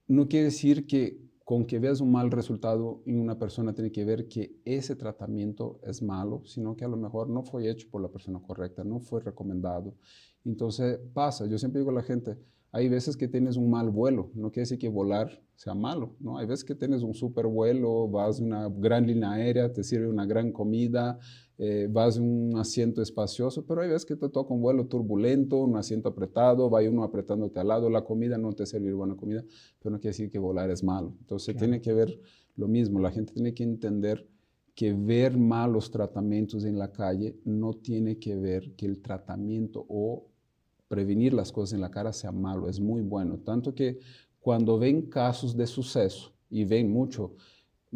no 0.08 0.28
quiere 0.28 0.46
decir 0.46 0.86
que 0.88 1.26
con 1.46 1.66
que 1.66 1.78
veas 1.78 2.02
un 2.02 2.12
mal 2.12 2.32
resultado 2.32 3.04
en 3.06 3.20
una 3.20 3.38
persona 3.38 3.74
tiene 3.74 3.92
que 3.92 4.04
ver 4.04 4.28
que 4.28 4.60
ese 4.66 4.96
tratamiento 4.96 5.80
es 5.84 6.02
malo, 6.02 6.42
sino 6.46 6.76
que 6.76 6.86
a 6.86 6.88
lo 6.88 6.98
mejor 6.98 7.30
no 7.30 7.44
fue 7.44 7.70
hecho 7.70 7.88
por 7.92 8.02
la 8.02 8.10
persona 8.10 8.42
correcta, 8.42 8.84
no 8.84 9.00
fue 9.00 9.22
recomendado. 9.22 9.94
Entonces 10.44 11.00
pasa, 11.14 11.46
yo 11.46 11.60
siempre 11.60 11.82
digo 11.82 11.92
a 11.92 11.96
la 11.96 12.02
gente, 12.02 12.36
hay 12.72 12.90
veces 12.90 13.16
que 13.16 13.28
tienes 13.28 13.58
un 13.58 13.70
mal 13.70 13.92
vuelo, 13.92 14.32
no 14.34 14.50
quiere 14.50 14.64
decir 14.64 14.80
que 14.80 14.90
volar 14.90 15.40
sea 15.56 15.76
malo, 15.76 16.16
¿no? 16.20 16.40
Hay 16.40 16.48
veces 16.48 16.66
que 16.66 16.76
tienes 16.76 17.04
un 17.04 17.14
super 17.14 17.46
vuelo, 17.46 18.10
vas 18.10 18.40
de 18.40 18.44
una 18.44 18.68
gran 18.68 19.06
línea 19.06 19.32
aérea, 19.32 19.72
te 19.72 19.84
sirve 19.84 20.10
una 20.10 20.26
gran 20.26 20.52
comida, 20.52 21.20
eh, 21.58 21.88
vas 21.90 22.18
en 22.18 22.24
un 22.24 22.58
asiento 22.58 23.02
espacioso, 23.02 23.66
pero 23.66 23.82
hay 23.82 23.90
veces 23.90 24.06
que 24.06 24.16
te 24.16 24.30
toca 24.30 24.54
un 24.54 24.62
vuelo 24.62 24.88
turbulento, 24.88 25.58
un 25.58 25.78
asiento 25.78 26.10
apretado, 26.10 26.70
va 26.70 26.82
uno 26.82 27.04
apretándote 27.04 27.60
al 27.60 27.70
lado, 27.70 27.90
la 27.90 28.04
comida 28.04 28.38
no 28.38 28.54
te 28.54 28.66
sirve 28.66 28.94
buena 28.94 29.16
comida, 29.16 29.44
pero 29.80 29.94
no 29.94 30.00
quiere 30.00 30.12
decir 30.12 30.30
que 30.30 30.40
volar 30.40 30.70
es 30.70 30.84
malo. 30.84 31.16
Entonces 31.20 31.56
tiene 31.56 31.82
que 31.82 31.94
ver 31.94 32.20
lo 32.56 32.68
mismo, 32.68 33.00
la 33.00 33.12
gente 33.12 33.34
tiene 33.34 33.54
que 33.54 33.64
entender 33.64 34.28
que 34.74 34.94
ver 34.94 35.38
malos 35.38 35.90
tratamientos 35.90 36.66
en 36.66 36.78
la 36.78 36.92
calle 36.92 37.38
no 37.46 37.74
tiene 37.74 38.20
que 38.20 38.36
ver 38.36 38.74
que 38.76 38.86
el 38.86 39.02
tratamiento 39.02 39.86
o 39.88 40.28
prevenir 40.90 41.34
las 41.34 41.52
cosas 41.52 41.74
en 41.74 41.82
la 41.82 41.92
cara 41.92 42.12
sea 42.12 42.32
malo, 42.32 42.68
es 42.68 42.80
muy 42.80 43.02
bueno. 43.02 43.40
Tanto 43.40 43.74
que 43.74 44.00
cuando 44.40 44.78
ven 44.78 45.04
casos 45.04 45.56
de 45.56 45.66
suceso, 45.66 46.36
y 46.50 46.64
ven 46.64 46.92
mucho, 46.92 47.36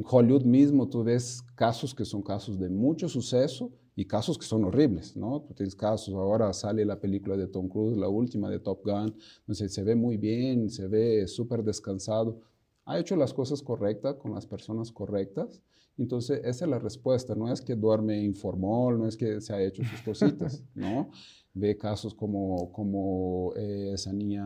Hollywood 0.03 0.43
mismo 0.43 0.87
tú 0.87 1.03
ves 1.03 1.41
casos 1.55 1.93
que 1.93 2.05
son 2.05 2.21
casos 2.21 2.59
de 2.59 2.69
mucho 2.69 3.09
suceso 3.09 3.71
y 3.95 4.05
casos 4.05 4.37
que 4.37 4.45
son 4.45 4.63
horribles, 4.63 5.17
¿no? 5.17 5.41
Tú 5.41 5.53
tienes 5.53 5.75
casos, 5.75 6.13
ahora 6.13 6.53
sale 6.53 6.85
la 6.85 6.99
película 6.99 7.35
de 7.35 7.47
Tom 7.47 7.67
Cruise, 7.67 7.97
la 7.97 8.07
última 8.07 8.49
de 8.49 8.59
Top 8.59 8.81
Gun, 8.85 9.13
entonces 9.39 9.73
se 9.73 9.83
ve 9.83 9.95
muy 9.95 10.17
bien, 10.17 10.69
se 10.69 10.87
ve 10.87 11.27
súper 11.27 11.63
descansado, 11.63 12.39
ha 12.85 12.97
hecho 12.97 13.15
las 13.15 13.33
cosas 13.33 13.61
correctas 13.61 14.15
con 14.15 14.33
las 14.33 14.45
personas 14.45 14.91
correctas, 14.91 15.61
entonces 15.97 16.39
esa 16.45 16.65
es 16.65 16.71
la 16.71 16.79
respuesta, 16.79 17.35
no 17.35 17.51
es 17.51 17.61
que 17.61 17.75
duerme 17.75 18.23
informal, 18.23 18.97
no 18.97 19.05
es 19.05 19.17
que 19.17 19.41
se 19.41 19.53
ha 19.53 19.61
hecho 19.61 19.83
sus 19.83 20.01
cositas, 20.01 20.63
¿no? 20.75 21.09
ve 21.53 21.77
casos 21.77 22.13
como, 22.13 22.71
como 22.71 23.53
eh, 23.55 23.91
esa 23.93 24.13
niña, 24.13 24.45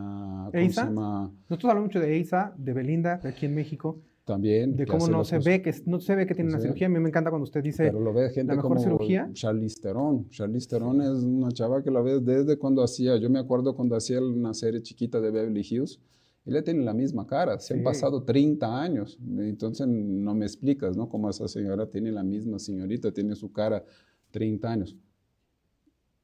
¿cómo 0.51 0.69
se 0.69 0.69
llama? 0.69 1.31
Nosotros 1.49 1.69
hablamos 1.69 1.89
mucho 1.89 1.99
de 1.99 2.15
Eisa, 2.15 2.53
de 2.57 2.73
Belinda, 2.73 3.17
de 3.17 3.29
aquí 3.29 3.45
en 3.45 3.55
México. 3.55 4.01
También. 4.25 4.75
De 4.75 4.85
cómo 4.85 5.07
no 5.07 5.25
se, 5.25 5.39
ve 5.39 5.61
que, 5.61 5.73
no 5.85 5.99
se 5.99 6.15
ve 6.15 6.25
que 6.25 6.33
tiene 6.33 6.49
una 6.49 6.59
cirugía. 6.61 6.87
A 6.87 6.89
mí 6.89 6.97
me 6.97 7.09
encanta 7.09 7.29
cuando 7.29 7.43
usted 7.43 7.61
dice 7.61 7.83
Pero 7.83 7.99
lo 7.99 8.13
ve 8.13 8.29
gente 8.29 8.51
la 8.51 8.55
mejor 8.55 8.71
como 8.71 8.81
cirugía. 8.81 9.29
Charlize 9.33 9.81
Theron. 9.81 10.29
Charlize 10.29 10.69
Theron 10.69 11.01
es 11.01 11.23
una 11.23 11.51
chava 11.51 11.83
que 11.83 11.91
la 11.91 12.01
ves 12.01 12.23
desde 12.23 12.57
cuando 12.57 12.83
hacía, 12.83 13.17
yo 13.17 13.29
me 13.29 13.39
acuerdo 13.39 13.75
cuando 13.75 13.97
hacía 13.97 14.21
una 14.21 14.53
serie 14.53 14.81
chiquita 14.81 15.19
de 15.19 15.29
Beverly 15.29 15.65
Hills, 15.69 15.99
ella 16.45 16.63
tiene 16.63 16.83
la 16.83 16.93
misma 16.93 17.25
cara, 17.25 17.57
se 17.59 17.73
han 17.73 17.83
pasado 17.83 18.23
30 18.23 18.81
años, 18.81 19.17
entonces 19.37 19.87
no 19.87 20.35
me 20.35 20.45
explicas, 20.45 20.97
¿no? 20.97 21.07
Cómo 21.07 21.29
esa 21.29 21.47
señora 21.47 21.89
tiene 21.89 22.11
la 22.11 22.23
misma 22.23 22.59
señorita, 22.59 23.13
tiene 23.13 23.35
su 23.35 23.51
cara 23.53 23.83
30 24.31 24.69
años. 24.69 24.97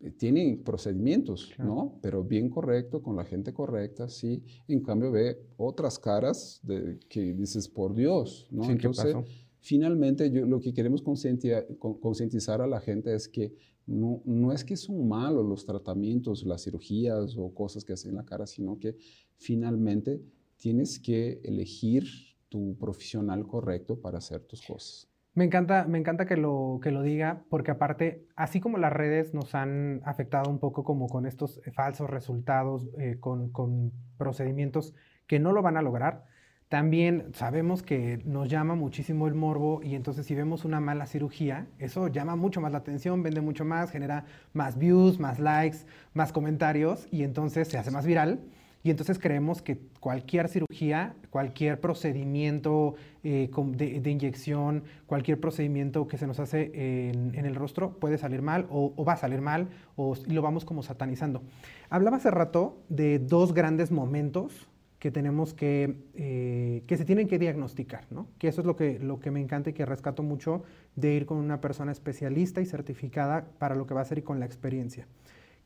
Eh, 0.02 0.12
tienen 0.12 0.64
procedimientos, 0.64 1.52
¿no? 1.58 2.00
Pero 2.02 2.24
bien 2.24 2.50
correcto, 2.50 3.02
con 3.02 3.18
la 3.18 3.26
gente 3.26 3.54
correcta, 3.54 4.08
sí. 4.08 4.42
En 4.68 4.82
cambio 4.82 5.12
ve 5.12 5.38
otras 5.58 6.00
caras 6.00 6.62
de, 6.64 7.00
que 7.10 7.34
dices, 7.34 7.68
por 7.68 7.94
Dios, 7.94 8.48
¿no? 8.50 8.64
Sí, 8.64 8.72
Entonces, 8.72 9.16
finalmente 9.60 10.32
yo, 10.32 10.46
lo 10.46 10.62
que 10.62 10.74
queremos 10.74 11.02
concientizar 11.02 12.62
a 12.62 12.68
la 12.68 12.80
gente 12.80 13.14
es 13.14 13.28
que 13.28 13.54
no, 13.86 14.22
no 14.24 14.54
es 14.54 14.64
que 14.64 14.78
son 14.78 15.06
malos 15.06 15.46
los 15.46 15.66
tratamientos, 15.66 16.46
las 16.46 16.64
cirugías 16.64 17.36
o 17.38 17.54
cosas 17.54 17.84
que 17.84 17.94
hacen 17.94 18.12
en 18.12 18.18
la 18.18 18.26
cara, 18.26 18.46
sino 18.46 18.80
que 18.80 18.96
finalmente 19.36 20.22
tienes 20.56 20.98
que 20.98 21.42
elegir 21.44 22.06
tu 22.48 22.78
profesional 22.78 23.46
correcto 23.46 24.00
para 24.00 24.20
hacer 24.20 24.44
tus 24.44 24.62
cosas. 24.62 25.09
Me 25.40 25.46
encanta, 25.46 25.86
me 25.86 25.98
encanta 25.98 26.26
que 26.26 26.36
lo, 26.36 26.82
que 26.84 26.92
lo 26.92 27.02
diga, 27.02 27.44
porque 27.50 27.72
aparte, 27.72 28.28
así 28.36 28.60
como 28.60 28.78
las 28.78 28.92
redes 28.92 29.34
nos 29.34 29.56
han 29.56 30.02
afectado 30.04 30.52
un 30.52 30.60
poco 30.60 30.84
como 30.84 31.08
con 31.08 31.26
estos 31.26 31.62
falsos 31.72 32.10
resultados, 32.10 32.90
eh, 33.00 33.20
con, 33.22 33.50
con, 33.50 33.94
procedimientos 34.18 34.96
que 35.28 35.40
no 35.40 35.54
lo 35.54 35.62
van 35.62 35.78
a 35.78 35.82
lograr, 35.82 36.26
también 36.68 37.32
sabemos 37.34 37.84
que 37.84 38.22
nos 38.26 38.50
llama 38.50 38.76
muchísimo 38.76 39.28
el 39.28 39.34
morbo 39.34 39.82
y 39.82 39.96
entonces 39.96 40.26
si 40.26 40.36
vemos 40.36 40.66
una 40.66 40.82
mala 40.82 41.06
cirugía, 41.06 41.68
eso 41.78 42.10
llama 42.10 42.36
mucho 42.36 42.60
más 42.60 42.74
la 42.74 42.80
atención, 42.80 43.24
vende 43.24 43.40
mucho 43.40 43.64
más, 43.64 43.92
genera 43.92 44.26
más 44.52 44.78
views, 44.78 45.22
más 45.22 45.40
likes, 45.40 45.78
más 46.14 46.34
comentarios 46.34 47.08
y 47.12 47.24
entonces 47.24 47.70
se 47.70 47.78
hace 47.78 47.92
más 47.92 48.06
viral. 48.06 48.42
Y 48.82 48.92
entonces 48.92 49.20
creemos 49.20 49.62
que 49.62 49.78
cualquier 50.00 50.48
cirugía, 50.48 51.14
cualquier 51.30 51.82
procedimiento 51.82 52.96
eh, 53.24 53.50
de, 53.54 54.10
inyección, 54.10 54.84
cualquier 55.06 55.40
procedimiento 55.40 56.08
que 56.08 56.18
se 56.18 56.28
nos 56.28 56.40
hace 56.40 56.72
en, 57.10 57.46
el 57.46 57.56
rostro 57.56 58.00
puede 58.00 58.18
salir 58.18 58.42
mal 58.42 58.68
o, 58.70 59.04
va 59.04 59.14
a 59.14 59.18
salir 59.18 59.42
mal 59.42 59.68
o 59.98 60.16
lo 60.28 60.42
vamos 60.42 60.64
como 60.64 60.82
satanizando. 60.82 61.42
Hablaba 61.90 62.18
hace 62.18 62.32
rato 62.32 62.78
de 62.88 63.20
dos 63.20 63.54
grandes 63.54 63.92
momentos 63.92 64.70
que 64.98 65.12
tenemos 65.12 65.54
que, 65.54 65.96
eh, 66.16 66.84
que 66.88 66.98
se 66.98 67.06
tienen 67.06 67.28
que 67.28 67.40
diagnosticar, 67.40 68.06
¿no? 68.12 68.28
Que 68.38 68.50
eso 68.50 68.62
es 68.62 68.68
lo 68.68 68.76
que, 68.76 69.00
lo 69.00 69.20
que 69.20 69.32
me 69.32 69.40
encanta 69.40 69.70
y 69.70 69.74
que 69.74 69.86
rescato 69.86 70.24
mucho 70.24 70.64
de 70.96 71.14
ir 71.14 71.26
con 71.26 71.38
una 71.38 71.62
persona 71.62 71.94
especialista 71.94 72.60
y 72.60 72.66
certificada 72.66 73.46
para 73.60 73.76
lo 73.76 73.88
que 73.88 73.94
va 73.94 74.02
a 74.02 74.04
hacer 74.04 74.18
y 74.18 74.24
con 74.24 74.40
la 74.42 74.46
experiencia 74.46 75.08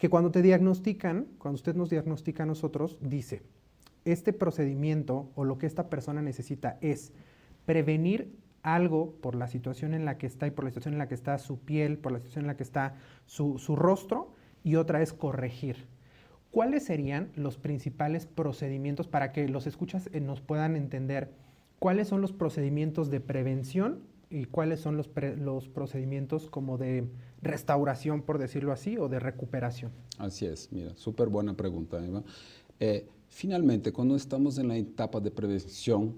que 0.03 0.09
cuando 0.09 0.31
te 0.31 0.41
diagnostican, 0.41 1.27
cuando 1.37 1.55
usted 1.55 1.75
nos 1.75 1.89
diagnostica 1.89 2.43
a 2.43 2.45
nosotros, 2.45 2.97
dice, 2.99 3.41
este 4.03 4.33
procedimiento 4.33 5.31
o 5.33 5.45
lo 5.45 5.57
que 5.57 5.65
esta 5.65 5.89
persona 5.89 6.21
necesita 6.21 6.77
es 6.81 7.13
prevenir 7.65 8.35
algo 8.63 9.13
por 9.21 9.33
la 9.33 9.47
situación 9.47 9.93
en 9.93 10.03
la 10.03 10.17
que 10.17 10.27
está 10.27 10.45
y 10.45 10.51
por 10.51 10.65
la 10.65 10.71
situación 10.71 10.95
en 10.95 10.97
la 10.97 11.07
que 11.07 11.13
está 11.15 11.37
su 11.37 11.57
piel, 11.57 11.97
por 11.97 12.11
la 12.11 12.17
situación 12.17 12.43
en 12.43 12.47
la 12.47 12.57
que 12.57 12.63
está 12.63 12.95
su, 13.27 13.57
rostro, 13.77 14.33
y 14.61 14.75
otra 14.75 15.01
es 15.01 15.13
corregir. 15.13 15.87
¿Cuáles 16.51 16.83
serían 16.83 17.31
los 17.37 17.57
principales 17.57 18.25
procedimientos 18.25 19.07
para 19.07 19.31
que 19.31 19.47
los 19.47 19.67
escuchas 19.67 20.09
eh, 20.11 20.19
nos 20.19 20.41
puedan 20.41 20.75
entender 20.75 21.31
cuáles 21.79 22.09
son 22.09 22.19
los 22.19 22.33
procedimientos 22.33 23.09
de 23.09 23.21
prevención 23.21 24.01
y 24.33 24.45
cuáles 24.45 24.79
son 24.79 24.97
los, 24.97 25.11
los 25.37 25.69
procedimientos 25.69 26.49
como 26.49 26.79
de 26.79 27.07
restauración, 27.43 28.23
por 28.23 28.39
decirlo 28.39 28.71
así, 28.71 28.97
o 28.97 29.07
de 29.07 29.19
recuperación? 29.19 29.91
Así 30.17 30.47
es, 30.47 30.69
mira, 30.71 30.95
súper 30.95 31.29
buena 31.29 31.53
pregunta, 31.53 32.03
Eva. 32.03 32.23
Eh, 32.79 33.07
finalmente, 33.29 33.93
cuando 33.93 34.15
estamos 34.15 34.57
en 34.57 34.69
la 34.69 34.75
etapa 34.75 35.19
de 35.19 35.29
prevención, 35.29 36.15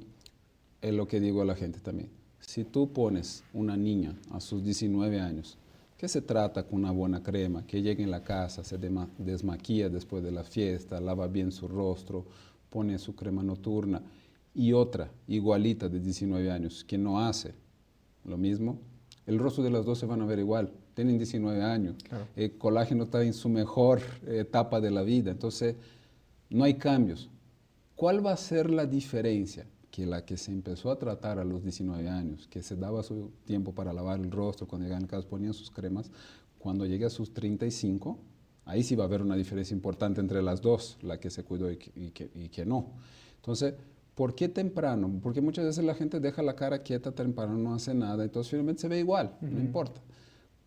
es 0.81 0.93
lo 0.93 1.09
que 1.09 1.19
digo 1.19 1.41
a 1.41 1.45
la 1.45 1.55
gente 1.55 1.81
también. 1.81 2.09
Si 2.39 2.63
tú 2.63 2.93
pones 2.93 3.43
una 3.53 3.75
niña 3.75 4.15
a 4.31 4.39
sus 4.39 4.63
19 4.63 5.19
años, 5.19 5.57
que 5.97 6.07
se 6.07 6.21
trata 6.21 6.63
con 6.63 6.79
una 6.79 6.91
buena 6.91 7.21
crema, 7.21 7.67
que 7.67 7.81
llegue 7.81 8.03
en 8.03 8.11
la 8.11 8.23
casa, 8.23 8.63
se 8.63 8.77
desmaquilla 9.17 9.89
después 9.89 10.23
de 10.23 10.31
la 10.31 10.45
fiesta, 10.45 11.01
lava 11.01 11.27
bien 11.27 11.51
su 11.51 11.67
rostro, 11.67 12.25
pone 12.69 12.97
su 12.97 13.13
crema 13.13 13.43
nocturna, 13.43 14.01
y 14.53 14.71
otra 14.71 15.11
igualita 15.27 15.89
de 15.89 15.99
19 15.99 16.49
años 16.49 16.85
que 16.85 16.97
no 16.97 17.19
hace 17.19 17.64
lo 18.25 18.37
mismo, 18.37 18.79
el 19.25 19.39
rostro 19.39 19.63
de 19.63 19.69
las 19.69 19.85
dos 19.85 19.99
se 19.99 20.05
van 20.05 20.21
a 20.21 20.25
ver 20.25 20.39
igual 20.39 20.71
tienen 20.95 21.17
19 21.17 21.61
años, 21.61 21.97
el 22.35 22.57
colágeno 22.57 23.03
está 23.03 23.21
en 23.21 23.33
su 23.33 23.49
mejor 23.49 24.01
etapa 24.25 24.79
de 24.79 24.91
la 24.91 25.03
vida, 25.03 25.29
entonces 25.29 25.75
no 26.49 26.63
hay 26.63 26.75
cambios. 26.75 27.29
¿Cuál 27.95 28.25
va 28.25 28.31
a 28.31 28.37
ser 28.37 28.69
la 28.69 28.85
diferencia? 28.85 29.67
Que 29.91 30.05
la 30.05 30.25
que 30.25 30.37
se 30.37 30.51
empezó 30.51 30.89
a 30.89 30.97
tratar 30.97 31.37
a 31.37 31.43
los 31.43 31.63
19 31.63 32.07
años, 32.09 32.47
que 32.47 32.63
se 32.63 32.77
daba 32.77 33.03
su 33.03 33.31
tiempo 33.45 33.73
para 33.73 33.93
lavar 33.93 34.19
el 34.21 34.31
rostro, 34.31 34.67
cuando 34.67 34.85
llegaban 34.85 35.05
casa 35.05 35.27
ponían 35.27 35.53
sus 35.53 35.69
cremas, 35.69 36.11
cuando 36.59 36.85
llegue 36.85 37.05
a 37.05 37.09
sus 37.09 37.33
35, 37.33 38.17
ahí 38.63 38.81
sí 38.81 38.95
va 38.95 39.03
a 39.03 39.07
haber 39.07 39.21
una 39.21 39.35
diferencia 39.35 39.75
importante 39.75 40.21
entre 40.21 40.41
las 40.41 40.61
dos, 40.61 40.97
la 41.01 41.19
que 41.19 41.29
se 41.29 41.43
cuidó 41.43 41.69
y 41.71 41.77
que, 41.77 42.65
no. 42.65 42.93
Entonces, 43.35 43.75
¿por 44.15 44.33
qué 44.33 44.49
temprano? 44.49 45.19
Porque 45.21 45.41
muchas 45.41 45.65
veces 45.65 45.83
la 45.83 45.93
gente 45.93 46.19
deja 46.19 46.41
la 46.41 46.55
cara 46.55 46.81
quieta 46.81 47.11
temprano, 47.11 47.57
no 47.57 47.75
hace 47.75 47.93
nada, 47.93 48.23
entonces 48.23 48.49
finalmente 48.49 48.81
se 48.81 48.87
ve 48.87 48.99
igual, 48.99 49.37
no 49.41 49.59
importa. 49.59 50.01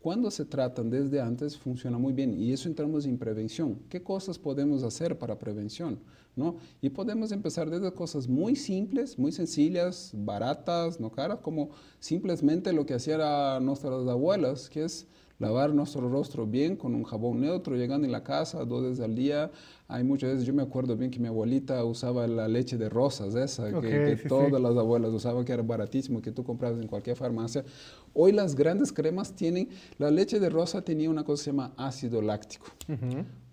Cuando 0.00 0.30
se 0.30 0.44
tratan 0.44 0.90
desde 0.90 1.20
antes 1.20 1.56
funciona 1.56 1.98
muy 1.98 2.12
bien 2.12 2.32
y 2.32 2.52
eso 2.52 2.68
entramos 2.68 3.04
en 3.04 3.18
prevención. 3.18 3.80
¿Qué 3.88 4.00
cosas 4.00 4.38
podemos 4.38 4.84
hacer 4.84 5.18
para 5.18 5.38
prevención? 5.38 5.98
¿No? 6.36 6.56
Y 6.80 6.90
podemos 6.90 7.32
empezar 7.32 7.68
desde 7.68 7.92
cosas 7.92 8.28
muy 8.28 8.54
simples, 8.54 9.18
muy 9.18 9.32
sencillas, 9.32 10.12
baratas, 10.14 11.00
no 11.00 11.10
caras, 11.10 11.40
como 11.40 11.70
simplemente 11.98 12.72
lo 12.72 12.86
que 12.86 12.94
hacían 12.94 13.64
nuestras 13.64 14.06
abuelas, 14.06 14.70
que 14.70 14.84
es 14.84 15.08
lavar 15.38 15.72
nuestro 15.72 16.08
rostro 16.08 16.46
bien 16.46 16.76
con 16.76 16.94
un 16.94 17.04
jabón 17.04 17.40
neutro, 17.40 17.76
llegando 17.76 18.06
en 18.06 18.12
la 18.12 18.24
casa 18.24 18.64
dos 18.64 18.82
veces 18.82 19.00
al 19.00 19.14
día. 19.14 19.50
Hay 19.86 20.04
muchas 20.04 20.30
veces, 20.30 20.46
yo 20.46 20.52
me 20.52 20.62
acuerdo 20.62 20.96
bien 20.96 21.10
que 21.10 21.18
mi 21.18 21.28
abuelita 21.28 21.84
usaba 21.84 22.26
la 22.26 22.48
leche 22.48 22.76
de 22.76 22.88
rosas, 22.88 23.34
esa, 23.34 23.80
que, 23.80 24.18
todas 24.28 24.60
las 24.60 24.76
abuelas 24.76 25.12
usaban, 25.12 25.44
que 25.44 25.52
era 25.52 25.62
baratísimo, 25.62 26.20
que 26.20 26.32
tú 26.32 26.44
comprabas 26.44 26.80
en 26.80 26.88
cualquier 26.88 27.16
farmacia. 27.16 27.64
Hoy 28.12 28.32
las 28.32 28.54
grandes 28.54 28.92
cremas 28.92 29.34
tienen, 29.34 29.68
la 29.98 30.10
leche 30.10 30.40
de 30.40 30.50
rosa 30.50 30.82
tenía 30.82 31.08
una 31.08 31.24
cosa 31.24 31.40
que 31.40 31.44
se 31.44 31.50
llama 31.50 31.72
ácido 31.76 32.20
láctico. 32.20 32.66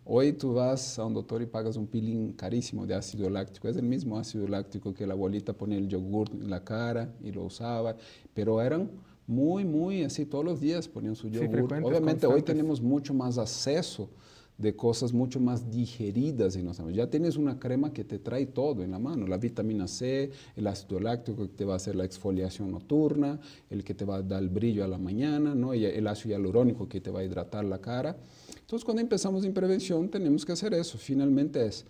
Hoy 0.08 0.34
tú 0.34 0.54
vas 0.54 1.00
a 1.00 1.06
un 1.06 1.16
doctor 1.16 1.42
y 1.42 1.48
pagas 1.48 1.78
un 1.78 1.88
peeling 1.88 2.34
carísimo 2.34 2.86
de 2.86 2.94
ácido 2.94 3.28
láctico. 3.28 3.68
Es 3.68 3.76
el 3.76 3.86
mismo 3.86 4.20
ácido 4.20 4.48
láctico 4.48 4.94
que 4.94 5.08
la 5.08 5.14
abuelita 5.14 5.54
ponía 5.54 5.80
el 5.80 5.88
yogur 5.88 6.30
en 6.32 6.50
la 6.50 6.64
cara 6.64 7.12
y 7.24 7.32
lo 7.32 7.44
usaba, 7.44 7.96
pero 8.34 8.62
eran 8.62 8.90
muy, 9.28 9.66
muy 9.66 10.04
así, 10.04 10.26
todos 10.26 10.46
los 10.46 10.60
días 10.60 10.88
ponían 10.88 11.16
su 11.16 11.30
yogur. 11.30 11.74
Obviamente 11.84 12.28
hoy 12.28 12.42
tenemos 12.42 12.82
mucho 12.82 13.14
más 13.14 13.38
acceso 13.38 14.10
de 14.58 14.76
cosas 14.76 15.12
mucho 15.12 15.40
más 15.40 15.70
digeridas 15.70 16.56
en 16.56 16.66
los 16.66 16.78
Ya 16.94 17.10
tienes 17.10 17.36
una 17.36 17.60
crema 17.60 17.92
que 17.92 18.04
te 18.04 18.20
trae 18.20 18.46
todo 18.46 18.84
en 18.84 18.92
la 18.92 19.00
mano, 19.00 19.28
la 19.28 19.38
vitamina 19.38 19.88
C, 19.88 20.32
el 20.56 20.68
ácido 20.68 21.00
láctico 21.00 21.44
que 21.44 21.54
te 21.54 21.66
va 21.66 21.74
a 21.74 21.76
hacer 21.76 21.96
la 21.96 22.06
exfoliación 22.06 22.72
nocturna, 22.72 23.40
el 23.70 23.84
que 23.84 23.94
te 23.94 24.06
va 24.06 24.18
a 24.18 24.22
dar 24.22 24.42
el 24.42 24.50
brillo 24.50 24.84
a 24.84 24.88
la 24.88 24.98
mañana, 24.98 25.54
¿no? 25.54 25.74
y 25.74 25.86
el 25.86 26.08
ácido 26.08 26.36
hialurónico 26.36 26.88
que 26.88 27.02
te 27.02 27.12
va 27.12 27.20
a 27.20 27.24
hidratar 27.24 27.66
la 27.66 27.80
cara. 27.80 28.16
Entonces 28.60 28.86
cuando 28.86 29.02
empezamos 29.02 29.44
en 29.44 29.54
prevención 29.54 30.10
tenemos 30.10 30.46
que 30.46 30.54
hacer 30.54 30.74
eso. 30.74 30.98
Finalmente 30.98 31.66
es, 31.66 31.86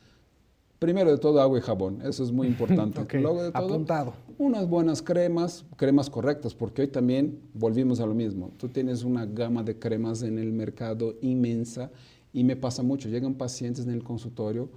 primero 0.80 1.12
de 1.12 1.18
todo 1.18 1.42
agua 1.42 1.58
y 1.58 1.62
jabón, 1.62 2.02
eso 2.04 2.24
es 2.24 2.32
muy 2.32 2.48
importante. 2.54 3.20
Luego 3.20 3.44
de 3.44 3.52
todo, 3.52 3.66
Apuntado. 3.66 4.14
unas 4.38 4.68
buenas 4.68 5.02
cremas, 5.02 5.66
cremas 5.78 6.10
correctas, 6.10 6.54
porque 6.54 6.84
hoy 6.84 6.88
también 6.88 7.40
volvimos 7.54 8.00
a 8.00 8.06
lo 8.06 8.14
mismo. 8.14 8.52
Tú 8.58 8.70
tienes 8.70 9.04
una 9.04 9.26
gama 9.26 9.64
de 9.64 9.78
cremas 9.78 10.22
en 10.24 10.38
el 10.38 10.52
mercado 10.52 11.16
inmensa 11.22 11.92
y 12.34 12.44
me 12.44 12.56
pasa 12.56 12.84
mucho, 12.84 13.10
llegan 13.10 13.36
pacientes 13.36 13.86
en 13.86 13.92
el 13.92 14.04
consultorio 14.04 14.70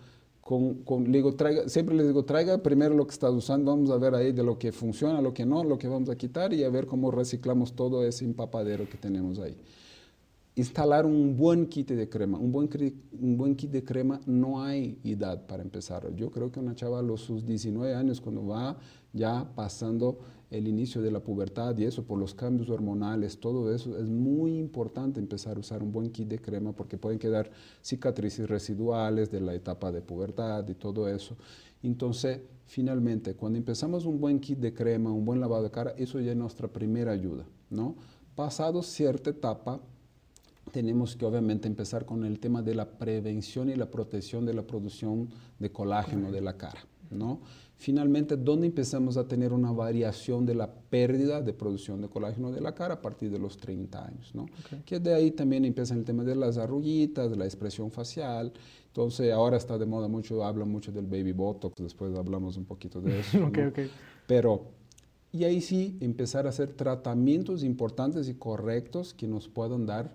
con, 0.49 0.77
con 0.77 1.13
digo, 1.13 1.35
traiga, 1.35 1.69
siempre 1.69 1.95
les 1.95 2.07
digo, 2.07 2.25
traiga 2.25 2.57
primero 2.63 2.95
lo 2.95 3.07
que 3.07 3.13
estás 3.13 3.33
usando, 3.33 3.71
vamos 3.71 3.91
a 3.91 3.99
ver 3.99 4.15
ahí 4.15 4.33
de 4.33 4.43
lo 4.43 4.59
que 4.59 4.73
funciona, 4.73 5.21
lo 5.21 5.35
que 5.35 5.45
no, 5.45 5.63
lo 5.63 5.77
que 5.77 5.89
vamos 5.89 6.09
a 6.09 6.17
quitar 6.17 6.55
y 6.55 6.65
a 6.65 6.71
ver 6.71 6.87
cómo 6.87 7.11
reciclamos 7.11 7.75
todo 7.75 8.03
ese 8.03 8.25
empapadero 8.25 8.89
que 8.89 8.97
tenemos 8.97 9.39
ahí. 9.41 9.55
Instalar 10.59 11.07
un 11.07 11.37
buen 11.37 11.67
kit 11.69 11.93
de 11.93 12.09
crema, 12.09 12.37
un 12.37 12.51
buen, 12.51 12.69
un 13.13 13.37
buen 13.37 13.55
kit 13.55 13.71
de 13.71 13.85
crema, 13.85 14.21
no 14.27 14.61
hay 14.61 14.99
edad 15.05 15.47
para 15.47 15.63
empezar. 15.63 16.13
Yo 16.17 16.33
creo 16.33 16.51
que 16.51 16.59
una 16.59 16.75
chava 16.75 16.99
a 16.99 17.03
los 17.03 17.21
sus 17.21 17.47
19 17.47 17.95
años, 17.95 18.21
cuando 18.21 18.45
va 18.45 18.77
ya 19.13 19.49
pasando 19.55 20.19
el 20.51 20.67
inicio 20.67 21.01
de 21.01 21.13
la 21.13 21.21
pubertad 21.21 21.79
y 21.79 21.85
eso, 21.85 22.03
por 22.03 22.19
los 22.19 22.35
cambios 22.35 22.71
hormonales, 22.71 23.39
todo 23.39 23.73
eso, 23.73 23.97
es 23.99 24.09
muy 24.09 24.59
importante 24.59 25.21
empezar 25.21 25.59
a 25.59 25.61
usar 25.61 25.81
un 25.81 25.93
buen 25.93 26.11
kit 26.11 26.27
de 26.27 26.41
crema 26.41 26.73
porque 26.73 26.99
pueden 26.99 27.21
quedar 27.21 27.53
cicatrices 27.81 28.51
residuales 28.51 29.31
de 29.31 29.41
la 29.41 29.55
etapa 29.55 29.93
de 29.93 30.03
pubertad 30.03 30.69
y 30.69 30.75
todo 30.75 31.09
eso. 31.09 31.37
Entonces, 31.85 32.41
finalmente, 32.67 33.37
cuando 33.37 33.59
empezamos 33.59 34.05
un 34.07 34.19
buen 34.19 34.41
kit 34.41 34.59
de 34.59 34.75
crema, 34.75 35.13
un 35.13 35.25
buen 35.25 35.39
lavado 35.39 35.63
de 35.63 35.71
cara, 35.71 35.95
eso 35.97 36.19
ya 36.19 36.33
es 36.33 36.37
nuestra 36.37 36.67
primera 36.67 37.13
ayuda, 37.13 37.47
¿no? 37.71 37.95
Pasado 38.35 38.83
cierta 38.83 39.31
etapa, 39.31 39.81
tenemos 40.73 41.17
que 41.17 41.25
obviamente 41.25 41.69
empezar 41.69 42.05
con 42.05 42.25
el 42.25 42.39
tema 42.41 42.63
de 42.63 42.75
la 42.75 42.99
prevención 42.99 43.69
y 43.71 43.77
la 43.77 43.91
protección 43.91 44.47
de 44.47 44.55
la 44.55 44.63
producción 44.63 45.29
de 45.59 45.71
colágeno 45.71 46.31
de 46.31 46.41
la 46.41 46.57
cara, 46.57 46.85
¿no? 47.11 47.41
Finalmente, 47.81 48.37
¿dónde 48.37 48.67
empezamos 48.67 49.17
a 49.17 49.29
tener 49.29 49.53
una 49.53 49.71
variación 49.71 50.45
de 50.45 50.57
la 50.57 50.69
pérdida 50.69 51.41
de 51.41 51.53
producción 51.53 52.01
de 52.01 52.09
colágeno 52.09 52.51
de 52.51 52.61
la 52.61 52.75
cara 52.75 52.95
a 52.95 53.01
partir 53.01 53.31
de 53.31 53.39
los 53.39 53.57
30 53.57 54.05
años, 54.05 54.35
¿no? 54.35 54.47
Que 54.85 54.99
de 54.99 55.15
ahí 55.15 55.31
también 55.31 55.65
empieza 55.65 55.95
el 55.95 56.05
tema 56.05 56.25
de 56.25 56.35
las 56.35 56.59
arruguitas, 56.59 57.31
de 57.31 57.37
la 57.37 57.45
expresión 57.45 57.93
facial. 57.93 58.53
Entonces, 58.89 59.33
ahora 59.33 59.57
está 59.57 59.79
de 59.79 59.87
moda 59.87 60.09
mucho, 60.09 60.43
habla 60.43 60.65
mucho 60.65 60.91
del 60.91 61.07
baby 61.07 61.31
botox, 61.31 61.81
después 61.81 62.17
hablamos 62.17 62.57
un 62.57 62.65
poquito 62.65 63.01
de 63.01 63.21
eso. 63.21 63.39
okay, 63.47 63.67
okay. 63.67 63.91
Pero, 64.27 64.73
y 65.31 65.45
ahí 65.45 65.61
sí, 65.61 65.97
empezar 66.01 66.47
a 66.47 66.49
hacer 66.49 66.73
tratamientos 66.73 67.63
importantes 67.63 68.29
y 68.29 68.35
correctos 68.35 69.15
que 69.15 69.29
nos 69.29 69.47
puedan 69.47 69.87
dar 69.87 70.11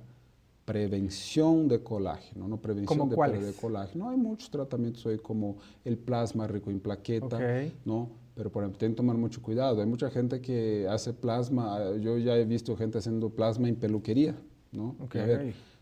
prevención 0.65 1.67
de 1.67 1.83
colágeno, 1.83 2.47
no 2.47 2.57
prevención 2.61 3.09
de 3.09 3.15
pérdida 3.15 3.47
de 3.47 3.53
colágeno. 3.53 4.09
Hay 4.09 4.17
muchos 4.17 4.49
tratamientos 4.49 5.05
hoy 5.05 5.17
como 5.17 5.57
el 5.83 5.97
plasma 5.97 6.47
rico 6.47 6.71
en 6.71 6.79
plaqueta, 6.79 7.39
¿no? 7.85 8.09
Pero 8.35 8.51
por 8.51 8.63
ejemplo, 8.63 8.79
tienen 8.79 8.93
que 8.93 8.97
tomar 8.97 9.17
mucho 9.17 9.41
cuidado. 9.41 9.81
Hay 9.81 9.87
mucha 9.87 10.09
gente 10.09 10.41
que 10.41 10.87
hace 10.89 11.13
plasma, 11.13 11.95
yo 11.99 12.17
ya 12.17 12.35
he 12.35 12.45
visto 12.45 12.75
gente 12.75 12.97
haciendo 12.97 13.29
plasma 13.29 13.69
en 13.69 13.75
peluquería, 13.75 14.35
¿no? 14.71 14.95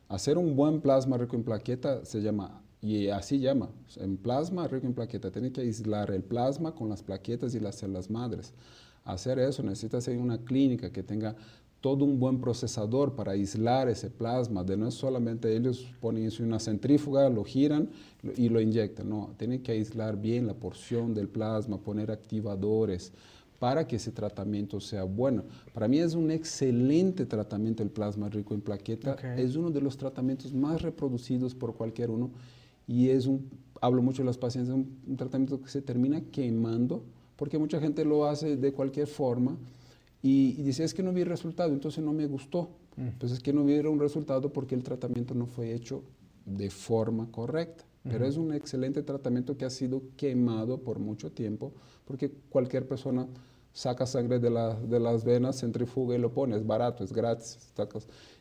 hacer 0.10 0.38
un 0.38 0.58
buen 0.58 0.82
plasma 0.82 1.18
rico 1.18 1.38
en 1.38 1.44
plaqueta 1.44 2.04
se 2.04 2.22
llama, 2.22 2.62
y 2.82 3.08
así 3.08 3.40
llama, 3.40 3.70
en 3.96 4.18
plasma 4.18 4.68
rico 4.68 4.86
en 4.88 4.94
plaqueta. 4.94 5.32
Tiene 5.32 5.52
que 5.52 5.62
aislar 5.62 6.12
el 6.12 6.24
plasma 6.24 6.74
con 6.74 6.90
las 6.90 7.02
plaquetas 7.04 7.56
y 7.56 7.60
las 7.60 7.76
células 7.76 8.10
madres. 8.10 8.54
Hacer 9.04 9.40
eso 9.40 9.64
necesita 9.64 10.02
ser 10.02 10.18
una 10.18 10.38
clínica 10.40 10.92
que 10.92 11.02
tenga 11.02 11.36
todo 11.82 12.06
un 12.06 12.20
buen 12.20 12.40
procesador 12.40 13.16
para 13.16 13.32
aislar 13.32 13.90
ese 13.90 14.12
plasma, 14.12 14.64
de 14.64 14.78
no 14.78 14.88
es 14.88 14.94
solamente 14.94 15.56
ellos 15.56 15.88
ponen 16.00 16.26
eso 16.26 16.44
en 16.44 16.50
una 16.50 16.60
centrífuga, 16.60 17.28
lo 17.30 17.44
giran 17.44 17.90
y 18.38 18.50
lo 18.50 18.62
inyectan, 18.62 19.10
no, 19.10 19.32
tienen 19.38 19.64
que 19.64 19.72
aislar 19.72 20.16
bien 20.16 20.46
la 20.46 20.54
porción 20.54 21.16
del 21.16 21.28
plasma, 21.28 21.80
poner 21.80 22.12
activadores 22.12 23.12
para 23.58 23.88
que 23.88 23.96
ese 23.96 24.12
tratamiento 24.12 24.80
sea 24.80 25.04
bueno. 25.04 25.44
Para 25.74 25.88
mí 25.88 26.00
es 26.00 26.14
un 26.14 26.30
excelente 26.30 27.26
tratamiento 27.26 27.82
el 27.82 27.90
plasma 27.90 28.30
rico 28.30 28.54
en 28.54 28.62
plaqueta, 28.62 29.16
es 29.36 29.56
uno 29.56 29.72
de 29.72 29.82
los 29.82 29.98
tratamientos 29.98 30.54
más 30.54 30.84
reproducidos 30.84 31.56
por 31.56 31.74
cualquier 31.74 32.12
uno 32.12 32.30
y 32.88 33.10
es 33.10 33.26
un, 33.26 33.50
hablo 33.80 34.04
mucho 34.04 34.22
de 34.22 34.28
los 34.28 34.38
pacientes, 34.38 34.74
un, 34.74 35.00
un 35.08 35.18
tratamiento 35.18 35.60
que 35.60 35.70
se 35.70 35.82
termina 35.82 36.22
quemando, 36.22 37.04
porque 37.36 37.58
mucha 37.58 37.80
gente 37.80 38.06
lo 38.06 38.26
hace 38.26 38.56
de 38.56 38.72
cualquier 38.72 39.08
forma, 39.08 39.58
y, 40.22 40.54
dice, 40.62 40.84
es 40.84 40.94
que 40.94 41.04
no 41.04 41.14
vi 41.14 41.24
resultado, 41.24 41.74
entonces 41.74 42.04
no 42.04 42.14
me 42.14 42.28
gustó. 42.28 42.70
Mm. 42.96 43.20
Pues 43.20 43.32
es 43.32 43.40
que 43.40 43.54
no 43.54 43.64
vieron 43.64 44.00
resultado 44.00 44.54
porque 44.54 44.76
el 44.76 44.84
tratamiento 44.84 45.34
no 45.34 45.48
fue 45.48 45.74
hecho 45.74 46.04
de 46.46 46.70
forma 46.70 47.32
correcta. 47.32 47.86
Pero 48.04 48.26
es 48.26 48.36
un 48.36 48.52
excelente 48.52 49.04
tratamiento 49.04 49.58
que 49.58 49.64
ha 49.64 49.70
sido 49.70 50.02
quemado 50.18 50.80
por 50.80 50.98
mucho 50.98 51.32
tiempo, 51.32 51.72
porque 52.04 52.32
cualquier 52.50 52.88
persona 52.88 53.28
saca 53.74 54.08
sangre 54.08 54.40
de, 54.40 54.50
de 54.50 55.00
las 55.00 55.24
venas, 55.24 55.60
centrifuga 55.60 56.16
y 56.16 56.18
lo 56.18 56.34
pone, 56.34 56.56
es 56.56 56.66
barato, 56.66 57.04
es 57.04 57.14
gratis. 57.14 57.72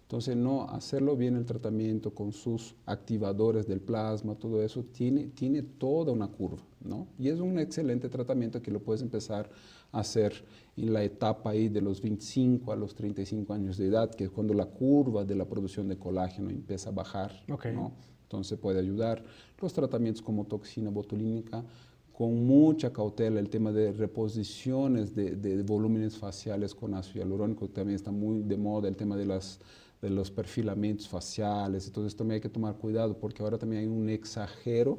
Entonces, 0.02 0.34
no, 0.34 0.68
hacerlo 0.70 1.14
bien 1.14 1.36
el 1.36 1.44
tratamiento 1.44 2.12
con 2.12 2.32
sus 2.32 2.74
activadores 2.86 3.66
del 3.66 3.80
plasma, 3.80 4.34
todo 4.34 4.62
eso, 4.62 4.82
tiene, 4.82 5.26
tiene 5.26 5.62
toda 5.62 6.10
una 6.10 6.26
curva, 6.26 6.62
¿no? 6.82 7.06
Y 7.18 7.28
es 7.28 7.38
un 7.38 7.58
excelente 7.58 8.08
tratamiento 8.08 8.60
que 8.60 8.72
lo 8.72 8.80
puedes 8.80 9.02
empezar 9.02 9.50
hacer 9.92 10.44
en 10.76 10.92
la 10.92 11.02
etapa 11.02 11.50
ahí 11.50 11.68
de 11.68 11.80
los 11.80 12.00
25 12.00 12.72
a 12.72 12.76
los 12.76 12.94
35 12.94 13.52
años 13.52 13.76
de 13.76 13.86
edad, 13.86 14.10
que 14.14 14.24
es 14.24 14.30
cuando 14.30 14.54
la 14.54 14.66
curva 14.66 15.24
de 15.24 15.34
la 15.34 15.44
producción 15.44 15.88
de 15.88 15.98
colágeno 15.98 16.50
empieza 16.50 16.90
a 16.90 16.92
bajar. 16.92 17.32
¿no? 17.46 17.92
Entonces 18.22 18.58
puede 18.58 18.78
ayudar. 18.78 19.22
Los 19.60 19.72
tratamientos 19.72 20.22
como 20.22 20.46
toxina 20.46 20.90
botulínica, 20.90 21.64
con 22.12 22.46
mucha 22.46 22.92
cautela, 22.92 23.40
el 23.40 23.48
tema 23.48 23.72
de 23.72 23.92
reposiciones 23.92 25.14
de, 25.14 25.36
de, 25.36 25.62
volúmenes 25.62 26.18
faciales 26.18 26.74
con 26.74 26.94
ácido 26.94 27.24
hialurónico 27.24 27.68
también 27.68 27.96
está 27.96 28.10
muy 28.10 28.42
de 28.42 28.56
moda, 28.58 28.88
el 28.88 28.96
tema 28.96 29.16
de, 29.16 29.24
las, 29.24 29.58
de 30.02 30.10
los 30.10 30.30
perfilamientos 30.30 31.08
faciales, 31.08 31.86
entonces 31.86 32.14
también 32.14 32.34
hay 32.34 32.40
que 32.42 32.50
tomar 32.50 32.76
cuidado 32.76 33.16
porque 33.18 33.42
ahora 33.42 33.56
también 33.56 33.82
hay 33.82 33.88
un 33.88 34.08
exagero 34.10 34.98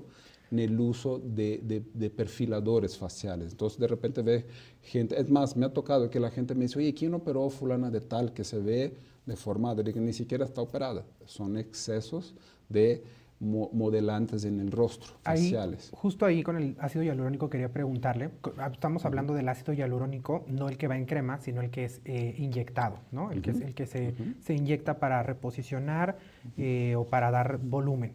en 0.52 0.60
el 0.60 0.80
uso 0.80 1.20
de, 1.20 1.84
de, 1.94 2.10
perfiladores 2.10 2.98
faciales. 2.98 3.52
Entonces, 3.52 3.80
de 3.80 3.88
repente 3.88 4.22
ve 4.22 4.46
gente, 4.82 5.20
es 5.20 5.30
más, 5.30 5.56
me 5.56 5.66
ha 5.66 5.74
tocado 5.74 6.10
que 6.10 6.20
la 6.20 6.30
gente 6.30 6.54
me 6.56 6.64
dice, 6.66 6.78
oye, 6.78 6.94
¿quién 6.94 7.14
operó 7.14 7.50
fulana 7.50 7.90
de 7.90 8.02
tal 8.02 8.34
que 8.34 8.44
se 8.44 8.60
ve 8.60 8.94
deformada? 9.26 9.82
Y 9.82 9.94
que 9.94 10.00
ni 10.00 10.14
siquiera 10.14 10.46
está 10.46 10.62
operada. 10.62 11.06
Son 11.26 11.58
excesos 11.58 12.36
de 12.68 13.04
modelantes 13.42 14.46
en 14.46 14.60
el 14.60 14.72
rostro, 14.72 15.14
faciales. 15.24 15.90
Justo 15.94 16.26
ahí 16.28 16.44
con 16.44 16.58
el 16.58 16.76
ácido 16.80 17.04
hialurónico 17.04 17.50
quería 17.50 17.70
preguntarle, 17.70 18.30
ah, 18.58 18.70
estamos 18.72 19.04
hablando 19.04 19.34
del 19.34 19.50
ácido 19.50 19.74
hialurónico, 19.74 20.46
no 20.48 20.70
el 20.70 20.78
que 20.78 20.88
va 20.88 20.96
en 20.96 21.06
crema, 21.06 21.40
sino 21.40 21.62
el 21.62 21.72
que 21.72 21.86
es 21.86 22.02
eh, 22.06 22.36
inyectado, 22.38 23.00
¿no? 23.12 23.32
El 23.32 23.42
que, 23.42 23.52
es, 23.52 23.62
el 23.62 23.74
que 23.74 23.88
se, 23.88 24.14
se 24.42 24.54
inyecta 24.54 25.00
para 25.00 25.24
reposicionar 25.24 26.20
eh, 26.56 26.96
o 26.96 27.06
para 27.06 27.32
dar 27.32 27.58
volumen. 27.58 28.14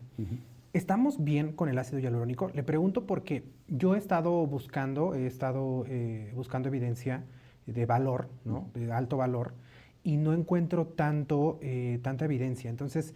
¿Estamos 0.77 1.25
bien 1.25 1.53
con 1.53 1.71
el 1.71 1.79
ácido 1.79 2.01
hialurónico? 2.01 2.51
Le 2.53 2.63
pregunto 2.63 3.07
porque 3.07 3.45
yo 3.67 3.95
he 3.95 3.99
estado 3.99 4.47
buscando, 4.47 5.15
he 5.15 5.27
estado 5.27 5.87
eh, 5.89 6.31
buscando 6.35 6.69
evidencia 6.69 7.25
de 7.65 7.87
valor, 7.87 8.29
¿no? 8.45 8.69
de 8.75 8.93
alto 8.93 9.17
valor, 9.17 9.55
y 10.03 10.19
no 10.19 10.35
encuentro 10.35 10.87
tanto, 10.87 11.59
eh, 11.63 11.99
tanta 12.03 12.27
evidencia. 12.27 12.69
Entonces, 12.69 13.15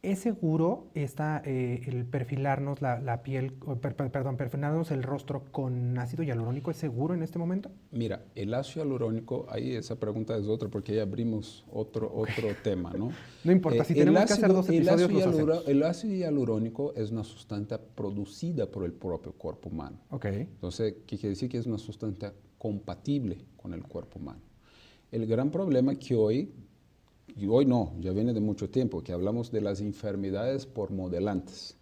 ¿Es 0.00 0.20
seguro 0.20 0.86
esta, 0.94 1.42
eh, 1.44 1.82
el 1.86 2.04
perfilarnos 2.04 2.80
la, 2.80 3.22
piel, 3.24 3.52
perdón, 3.52 4.36
perfilarnos 4.36 4.92
el 4.92 5.02
rostro 5.02 5.42
con 5.50 5.98
ácido 5.98 6.22
hialurónico? 6.22 6.70
¿Es 6.70 6.76
seguro 6.76 7.14
en 7.14 7.24
este 7.24 7.40
momento? 7.40 7.72
Mira, 7.90 8.22
el 8.36 8.54
ácido 8.54 8.84
hialurónico, 8.84 9.46
ahí 9.50 9.72
esa 9.72 9.98
pregunta 9.98 10.36
es 10.36 10.46
otra 10.46 10.68
porque 10.68 10.92
ahí 10.92 10.98
abrimos 11.00 11.64
otro, 11.72 12.12
otro 12.14 12.48
tema, 12.62 12.92
¿no? 12.96 13.10
No 13.44 13.50
importa, 13.50 13.82
si 13.82 13.94
eh, 13.94 13.96
tenemos 13.96 14.24
que 14.26 14.32
hacer 14.34 14.52
dos 14.52 14.68
episodios, 14.68 15.10
el 15.10 15.22
ácido, 15.22 15.66
el 15.66 15.82
ácido 15.82 16.14
hialurónico 16.14 16.92
es 16.94 17.10
una 17.10 17.24
sustancia 17.24 17.80
producida 17.80 18.70
por 18.70 18.84
el 18.84 18.92
propio 18.92 19.32
cuerpo 19.32 19.68
humano. 19.68 19.98
Ok. 20.10 20.26
Entonces, 20.26 20.94
¿qué 21.06 21.16
quiere 21.16 21.30
decir? 21.30 21.48
Que 21.48 21.58
es 21.58 21.66
una 21.66 21.78
sustancia 21.78 22.32
compatible 22.56 23.38
con 23.56 23.74
el 23.74 23.82
cuerpo 23.82 24.20
humano. 24.20 24.42
El 25.10 25.26
gran 25.26 25.50
problema 25.50 25.94
que 25.96 26.14
hoy 26.14 26.52
y 27.36 27.46
hoy 27.46 27.66
no, 27.66 27.92
ya 28.00 28.12
viene 28.12 28.32
de 28.32 28.40
mucho 28.40 28.68
tiempo, 28.68 29.02
que 29.02 29.12
hablamos 29.12 29.50
de 29.50 29.60
las 29.60 29.80
enfermedades 29.80 30.66
por 30.66 30.90
modelantes. 30.90 31.76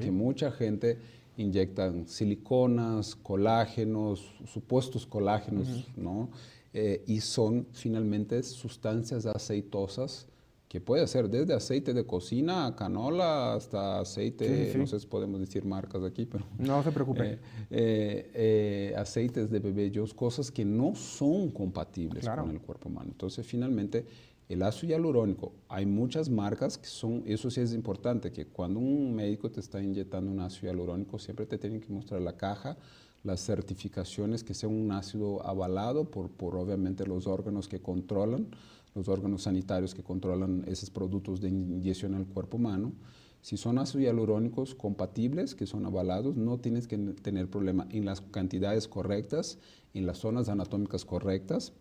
que 0.00 0.10
mucha 0.10 0.52
gente 0.52 0.98
inyecta 1.36 1.92
siliconas, 2.06 3.16
colágenos, 3.16 4.24
supuestos 4.46 5.04
colágenos, 5.06 5.88
¿no? 5.96 6.30
Eh, 6.72 7.02
y 7.06 7.20
son 7.20 7.66
finalmente 7.72 8.42
sustancias 8.42 9.26
aceitosas 9.26 10.26
que 10.74 10.80
puede 10.80 11.06
ser 11.06 11.30
desde 11.30 11.54
aceite 11.54 11.94
de 11.94 12.04
cocina, 12.04 12.74
canola, 12.76 13.54
hasta 13.54 14.00
aceite, 14.00 14.74
no 14.76 14.88
sé 14.88 14.98
si 14.98 15.06
podemos 15.06 15.38
decir 15.38 15.64
marcas 15.64 16.02
aquí, 16.02 16.26
pero... 16.26 16.44
No 16.58 16.82
se 16.82 16.90
preocupe. 16.90 17.38
Eh, 17.70 18.30
eh, 18.34 18.94
aceites 18.96 19.50
de 19.50 19.60
bebellos, 19.60 20.12
cosas 20.12 20.50
que 20.50 20.64
no 20.64 20.96
son 20.96 21.52
compatibles 21.52 22.28
con 22.28 22.50
el 22.50 22.60
cuerpo 22.60 22.88
humano. 22.88 23.10
Entonces, 23.12 23.46
finalmente, 23.46 24.04
el 24.48 24.62
ácido 24.62 24.90
hialurónico, 24.90 25.52
hay 25.68 25.86
muchas 25.86 26.28
marcas 26.28 26.76
que 26.76 26.86
son, 26.86 27.22
eso 27.26 27.50
sí 27.50 27.60
es 27.60 27.72
importante, 27.72 28.30
que 28.30 28.46
cuando 28.46 28.78
un 28.78 29.14
médico 29.14 29.50
te 29.50 29.60
está 29.60 29.82
inyectando 29.82 30.30
un 30.30 30.40
ácido 30.40 30.70
hialurónico, 30.70 31.18
siempre 31.18 31.46
te 31.46 31.58
tienen 31.58 31.80
que 31.80 31.92
mostrar 31.92 32.20
la 32.20 32.36
caja, 32.36 32.76
las 33.22 33.40
certificaciones, 33.40 34.44
que 34.44 34.52
sea 34.52 34.68
un 34.68 34.92
ácido 34.92 35.44
avalado 35.46 36.10
por, 36.10 36.30
por 36.30 36.56
obviamente 36.56 37.06
los 37.06 37.26
órganos 37.26 37.68
que 37.68 37.80
controlan, 37.80 38.48
los 38.94 39.08
órganos 39.08 39.42
sanitarios 39.42 39.94
que 39.94 40.02
controlan 40.02 40.62
esos 40.66 40.90
productos 40.90 41.40
de 41.40 41.48
inyección 41.48 42.14
al 42.14 42.26
cuerpo 42.26 42.58
humano. 42.58 42.92
Si 43.40 43.56
son 43.56 43.78
ácidos 43.78 44.04
hialurónicos 44.04 44.74
compatibles, 44.74 45.54
que 45.54 45.66
son 45.66 45.84
avalados, 45.84 46.36
no 46.36 46.58
tienes 46.58 46.86
que 46.86 46.96
tener 46.96 47.48
problema 47.48 47.86
en 47.90 48.04
las 48.04 48.20
cantidades 48.20 48.88
correctas, 48.88 49.58
en 49.94 50.06
las 50.06 50.18
zonas 50.18 50.48
anatómicas 50.48 51.04
correctas, 51.04 51.72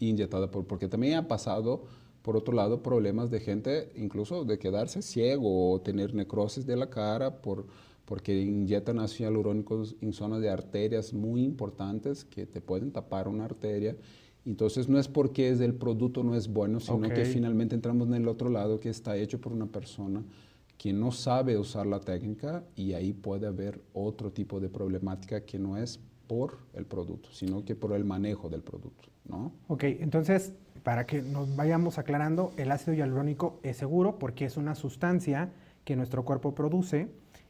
inyectada 0.00 0.50
por, 0.50 0.66
porque 0.66 0.88
también 0.88 1.14
ha 1.14 1.28
pasado, 1.28 1.84
por 2.22 2.36
otro 2.36 2.54
lado, 2.54 2.82
problemas 2.82 3.30
de 3.30 3.40
gente 3.40 3.90
incluso 3.96 4.44
de 4.44 4.58
quedarse 4.58 5.02
ciego 5.02 5.72
o 5.72 5.80
tener 5.80 6.14
necrosis 6.14 6.66
de 6.66 6.76
la 6.76 6.90
cara 6.90 7.40
por, 7.40 7.66
porque 8.04 8.38
inyectan 8.40 8.98
ácido 8.98 9.30
hialurónico 9.30 9.82
en 10.00 10.12
zonas 10.12 10.40
de 10.40 10.50
arterias 10.50 11.12
muy 11.12 11.42
importantes 11.42 12.24
que 12.24 12.46
te 12.46 12.60
pueden 12.60 12.92
tapar 12.92 13.28
una 13.28 13.44
arteria. 13.44 13.96
Entonces 14.44 14.88
no 14.88 14.98
es 14.98 15.08
porque 15.08 15.50
es 15.50 15.60
el 15.60 15.74
producto 15.74 16.22
no 16.22 16.34
es 16.34 16.48
bueno, 16.48 16.80
sino 16.80 17.08
que 17.08 17.24
finalmente 17.24 17.74
entramos 17.74 18.08
en 18.08 18.14
el 18.14 18.28
otro 18.28 18.48
lado 18.48 18.80
que 18.80 18.88
está 18.88 19.16
hecho 19.16 19.40
por 19.40 19.52
una 19.52 19.66
persona 19.66 20.24
que 20.78 20.94
no 20.94 21.12
sabe 21.12 21.58
usar 21.58 21.86
la 21.86 22.00
técnica 22.00 22.64
y 22.74 22.94
ahí 22.94 23.12
puede 23.12 23.46
haber 23.46 23.82
otro 23.92 24.32
tipo 24.32 24.60
de 24.60 24.70
problemática 24.70 25.44
que 25.44 25.58
no 25.58 25.76
es 25.76 26.00
por 26.26 26.56
el 26.72 26.86
producto, 26.86 27.28
sino 27.32 27.64
que 27.66 27.74
por 27.74 27.92
el 27.92 28.04
manejo 28.04 28.48
del 28.48 28.62
producto. 28.62 29.10
¿no? 29.28 29.52
Ok, 29.68 29.84
entonces, 29.84 30.54
para 30.82 31.06
que 31.06 31.22
nos 31.22 31.54
vayamos 31.56 31.98
aclarando, 31.98 32.52
el 32.56 32.70
ácido 32.70 32.94
hialurónico 32.94 33.60
es 33.62 33.76
seguro 33.76 34.18
porque 34.18 34.44
es 34.44 34.56
una 34.56 34.74
sustancia 34.74 35.50
que 35.84 35.96
nuestro 35.96 36.24
cuerpo 36.24 36.54
produce 36.54 37.08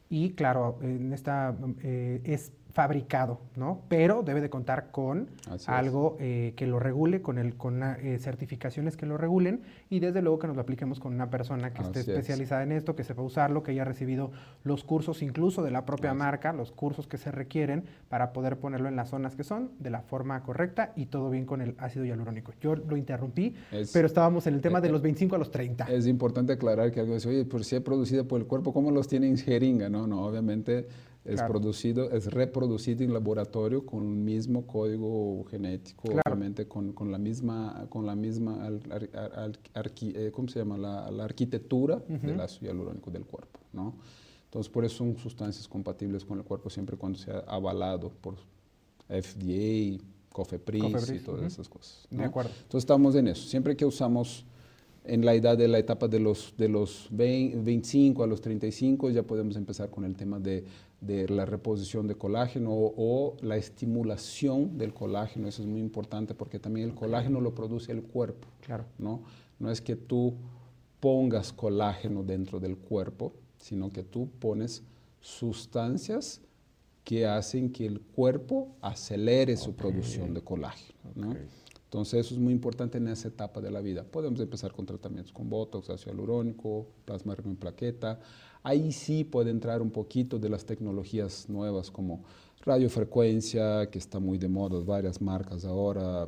y 0.09 0.31
claro, 0.31 0.77
en 0.81 1.13
esta 1.13 1.55
eh, 1.83 2.21
es 2.25 2.51
fabricado, 2.73 3.41
¿no? 3.55 3.81
Pero 3.89 4.23
debe 4.23 4.41
de 4.41 4.49
contar 4.49 4.91
con 4.91 5.29
algo 5.67 6.17
eh, 6.19 6.53
que 6.55 6.67
lo 6.67 6.79
regule, 6.79 7.21
con, 7.21 7.37
el, 7.37 7.55
con 7.55 7.83
eh, 7.83 8.17
certificaciones 8.19 8.97
que 8.97 9.05
lo 9.05 9.17
regulen 9.17 9.61
y 9.89 9.99
desde 9.99 10.21
luego 10.21 10.39
que 10.39 10.47
nos 10.47 10.55
lo 10.55 10.61
apliquemos 10.61 10.99
con 10.99 11.13
una 11.13 11.29
persona 11.29 11.73
que 11.73 11.81
esté 11.81 11.99
especializada 12.01 12.63
en 12.63 12.71
esto, 12.71 12.95
que 12.95 13.03
sepa 13.03 13.21
usarlo, 13.21 13.63
que 13.63 13.71
haya 13.71 13.83
recibido 13.83 14.31
los 14.63 14.83
cursos 14.83 15.21
incluso 15.21 15.63
de 15.63 15.71
la 15.71 15.85
propia 15.85 16.13
marca, 16.13 16.53
los 16.53 16.71
cursos 16.71 17.07
que 17.07 17.17
se 17.17 17.31
requieren 17.31 17.83
para 18.09 18.33
poder 18.33 18.57
ponerlo 18.57 18.87
en 18.87 18.95
las 18.95 19.09
zonas 19.09 19.35
que 19.35 19.43
son 19.43 19.71
de 19.79 19.89
la 19.89 20.01
forma 20.01 20.41
correcta 20.43 20.93
y 20.95 21.07
todo 21.07 21.29
bien 21.29 21.45
con 21.45 21.61
el 21.61 21.75
ácido 21.77 22.05
hialurónico. 22.05 22.53
Yo 22.61 22.75
lo 22.75 22.97
interrumpí, 22.97 23.55
pero 23.93 24.07
estábamos 24.07 24.47
en 24.47 24.55
el 24.55 24.61
tema 24.61 24.79
de 24.81 24.87
eh, 24.87 24.91
los 24.91 25.01
25 25.01 25.35
a 25.35 25.39
los 25.39 25.51
30. 25.51 25.85
Es 25.85 26.07
importante 26.07 26.53
aclarar 26.53 26.91
que 26.91 26.99
algo 26.99 27.13
dice, 27.13 27.29
oye, 27.29 27.45
por 27.45 27.63
si 27.63 27.75
es 27.75 27.81
producido 27.81 28.27
por 28.27 28.39
el 28.39 28.47
cuerpo, 28.47 28.73
¿cómo 28.73 28.91
los 28.91 29.07
tienen 29.07 29.31
en 29.31 29.37
jeringa? 29.37 29.89
No, 29.89 30.07
no, 30.07 30.25
obviamente 30.25 30.87
es 31.23 31.41
producido, 31.43 32.09
es 32.11 32.25
reproducido 32.27 33.03
en 33.03 33.13
laboratorio 33.13 33.85
con 33.85 34.03
el 34.03 34.15
mismo 34.15 34.65
código 34.65 35.45
genético, 35.45 36.09
obviamente 36.09 36.67
con, 36.67 36.93
con, 36.93 37.11
la 37.11 37.19
misma, 37.19 37.85
con 37.89 38.05
la 38.05 38.15
misma 38.15 38.69
eh, 38.69 40.31
¿cómo 40.33 40.47
se 40.47 40.59
llama? 40.59 40.77
La, 40.77 41.23
arquitectura 41.23 42.01
del 42.07 42.39
ácido 42.41 42.71
hialurónico 42.71 43.11
del 43.11 43.25
cuerpo, 43.25 43.59
¿no? 43.71 43.95
Entonces, 44.45 44.69
por 44.69 44.83
eso 44.83 44.97
son 44.97 45.15
sustancias 45.17 45.67
compatibles 45.67 46.25
con 46.25 46.39
el 46.39 46.43
cuerpo 46.43 46.69
siempre 46.69 46.97
cuando 46.97 47.17
sea 47.17 47.39
avalado 47.47 48.09
por 48.09 48.35
FDA, 49.07 50.03
COFEPRIS, 50.33 51.11
y 51.11 51.19
todas 51.19 51.53
esas 51.53 51.69
cosas. 51.69 52.05
De 52.09 52.23
acuerdo. 52.23 52.51
Entonces, 52.51 52.79
estamos 52.79 53.15
en 53.15 53.29
eso. 53.29 53.47
Siempre 53.47 53.77
que 53.77 53.85
usamos 53.85 54.45
en 55.05 55.25
la 55.25 55.33
edad 55.33 55.57
de 55.57 55.67
la 55.67 55.79
etapa 55.79 56.07
de 56.07 56.19
los, 56.19 56.53
de 56.57 56.67
los 56.67 57.07
25 57.11 58.23
a 58.23 58.27
los 58.27 58.41
35 58.41 59.09
ya 59.09 59.23
podemos 59.23 59.55
empezar 59.55 59.89
con 59.89 60.03
el 60.03 60.15
tema 60.15 60.39
de, 60.39 60.65
de 61.01 61.27
la 61.27 61.45
reposición 61.45 62.07
de 62.07 62.15
colágeno 62.15 62.69
o, 62.71 63.35
la 63.41 63.57
estimulación 63.57 64.77
del 64.77 64.93
colágeno. 64.93 65.47
Eso 65.47 65.63
es 65.63 65.67
muy 65.67 65.81
importante 65.81 66.35
porque 66.35 66.59
también 66.59 66.89
el 66.89 66.95
colágeno 66.95 67.41
lo 67.41 67.53
produce 67.55 67.91
el 67.91 68.03
cuerpo. 68.03 68.47
Claro. 68.61 68.85
¿no? 68.99 69.23
no 69.59 69.71
es 69.71 69.81
que 69.81 69.95
tú 69.95 70.35
pongas 70.99 71.51
colágeno 71.51 72.23
dentro 72.23 72.59
del 72.59 72.77
cuerpo, 72.77 73.33
sino 73.57 73.89
que 73.89 74.03
tú 74.03 74.29
pones 74.39 74.83
sustancias 75.19 76.41
que 77.03 77.25
hacen 77.25 77.71
que 77.71 77.87
el 77.87 77.99
cuerpo 77.99 78.75
acelere 78.79 79.57
su 79.57 79.75
producción 79.75 80.35
de 80.35 80.41
colágeno. 80.41 80.99
¿no? 81.15 81.35
Entonces 81.91 82.25
eso 82.25 82.35
es 82.35 82.39
muy 82.39 82.53
importante 82.53 82.99
en 82.99 83.07
esa 83.07 83.27
etapa 83.27 83.59
de 83.59 83.71
la 83.71 83.81
vida. 83.81 84.03
Podemos 84.03 84.39
empezar 84.39 84.71
con 84.71 84.85
tratamientos 84.85 85.33
con 85.33 85.49
Botox, 85.49 85.89
ácido 85.89 86.13
hialurónico, 86.13 86.87
plasma 87.05 87.35
en 87.43 87.55
plaqueta. 87.55 88.19
Ahí 88.63 88.91
sí 88.91 89.23
puede 89.23 89.49
entrar 89.49 89.81
un 89.81 89.91
poquito 89.91 90.37
de 90.37 90.49
las 90.49 90.65
tecnologías 90.65 91.49
nuevas 91.49 91.89
como 91.89 92.23
radiofrecuencia, 92.63 93.89
que 93.89 93.97
está 93.97 94.19
muy 94.19 94.37
de 94.37 94.47
moda, 94.47 94.79
varias 94.83 95.19
marcas 95.21 95.65
ahora, 95.65 96.27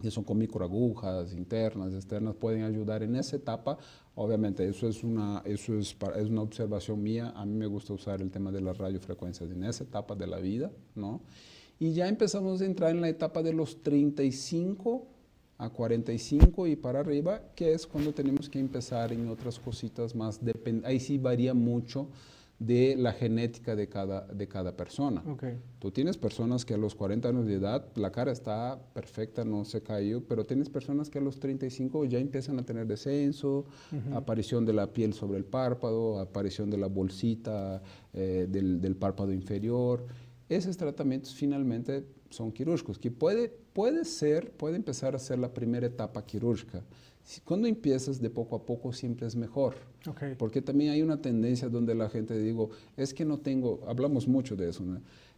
que 0.00 0.10
son 0.10 0.24
con 0.24 0.36
microagujas 0.38 1.32
internas, 1.32 1.94
externas, 1.94 2.34
pueden 2.34 2.62
ayudar 2.62 3.02
en 3.02 3.16
esa 3.16 3.36
etapa. 3.36 3.78
Obviamente, 4.14 4.68
eso 4.68 4.88
es 4.88 5.02
una, 5.02 5.42
eso 5.44 5.78
es, 5.78 5.96
es 6.16 6.28
una 6.28 6.42
observación 6.42 7.02
mía. 7.02 7.32
A 7.34 7.46
mí 7.46 7.54
me 7.54 7.66
gusta 7.66 7.94
usar 7.94 8.20
el 8.20 8.30
tema 8.30 8.52
de 8.52 8.60
las 8.60 8.76
radiofrecuencias 8.76 9.50
en 9.50 9.64
esa 9.64 9.84
etapa 9.84 10.14
de 10.14 10.26
la 10.26 10.38
vida, 10.38 10.70
¿no? 10.94 11.22
Y 11.78 11.92
ya 11.92 12.08
empezamos 12.08 12.60
a 12.60 12.66
entrar 12.66 12.90
en 12.90 13.00
la 13.00 13.08
etapa 13.08 13.42
de 13.42 13.52
los 13.52 13.82
35 13.82 15.06
a 15.58 15.70
45 15.70 16.66
y 16.66 16.76
para 16.76 17.00
arriba, 17.00 17.40
que 17.54 17.72
es 17.72 17.86
cuando 17.86 18.12
tenemos 18.12 18.48
que 18.48 18.58
empezar 18.58 19.12
en 19.12 19.28
otras 19.28 19.58
cositas 19.58 20.14
más. 20.14 20.40
Ahí 20.84 21.00
sí 21.00 21.18
varía 21.18 21.54
mucho 21.54 22.08
de 22.58 22.96
la 22.96 23.12
genética 23.12 23.76
de 23.76 23.86
cada, 23.88 24.26
de 24.26 24.48
cada 24.48 24.76
persona. 24.76 25.22
Tú 25.78 25.90
tienes 25.90 26.16
personas 26.16 26.64
que 26.64 26.72
a 26.72 26.78
los 26.78 26.94
40 26.94 27.28
años 27.28 27.46
de 27.46 27.54
edad 27.54 27.86
la 27.96 28.10
cara 28.10 28.32
está 28.32 28.80
perfecta, 28.94 29.44
no 29.44 29.64
se 29.66 29.82
cayó, 29.82 30.24
pero 30.24 30.46
tienes 30.46 30.70
personas 30.70 31.10
que 31.10 31.18
a 31.18 31.22
los 31.22 31.38
35 31.38 32.06
ya 32.06 32.18
empiezan 32.18 32.58
a 32.58 32.64
tener 32.64 32.86
descenso, 32.86 33.66
aparición 34.14 34.64
de 34.64 34.72
la 34.72 34.92
piel 34.92 35.12
sobre 35.12 35.36
el 35.38 35.44
párpado, 35.44 36.18
aparición 36.18 36.70
de 36.70 36.78
la 36.78 36.86
bolsita 36.86 37.82
eh, 38.14 38.46
del, 38.48 38.80
del 38.80 38.96
párpado 38.96 39.32
inferior 39.32 40.06
esos 40.48 40.76
tratamientos 40.76 41.34
finalmente 41.34 42.06
son 42.30 42.52
quirúrgicos, 42.52 42.98
que 42.98 43.10
puede, 43.10 43.58
puede 43.76 44.06
ser, 44.06 44.52
puede 44.52 44.76
empezar 44.76 45.14
a 45.14 45.18
ser 45.18 45.38
la 45.38 45.52
primera 45.52 45.86
etapa 45.86 46.24
quirúrgica. 46.24 46.82
Cuando 47.44 47.68
empiezas 47.68 48.18
de 48.22 48.30
poco 48.30 48.56
a 48.56 48.64
poco 48.64 48.90
siempre 48.90 49.26
es 49.26 49.36
mejor, 49.36 49.74
porque 50.38 50.62
también 50.62 50.92
hay 50.92 51.02
una 51.02 51.20
tendencia 51.20 51.68
donde 51.68 51.94
la 51.94 52.08
gente 52.08 52.38
digo, 52.38 52.70
es 52.96 53.12
que 53.12 53.26
no 53.26 53.36
tengo, 53.36 53.84
hablamos 53.86 54.26
mucho 54.26 54.56
de 54.56 54.70
eso, 54.70 54.82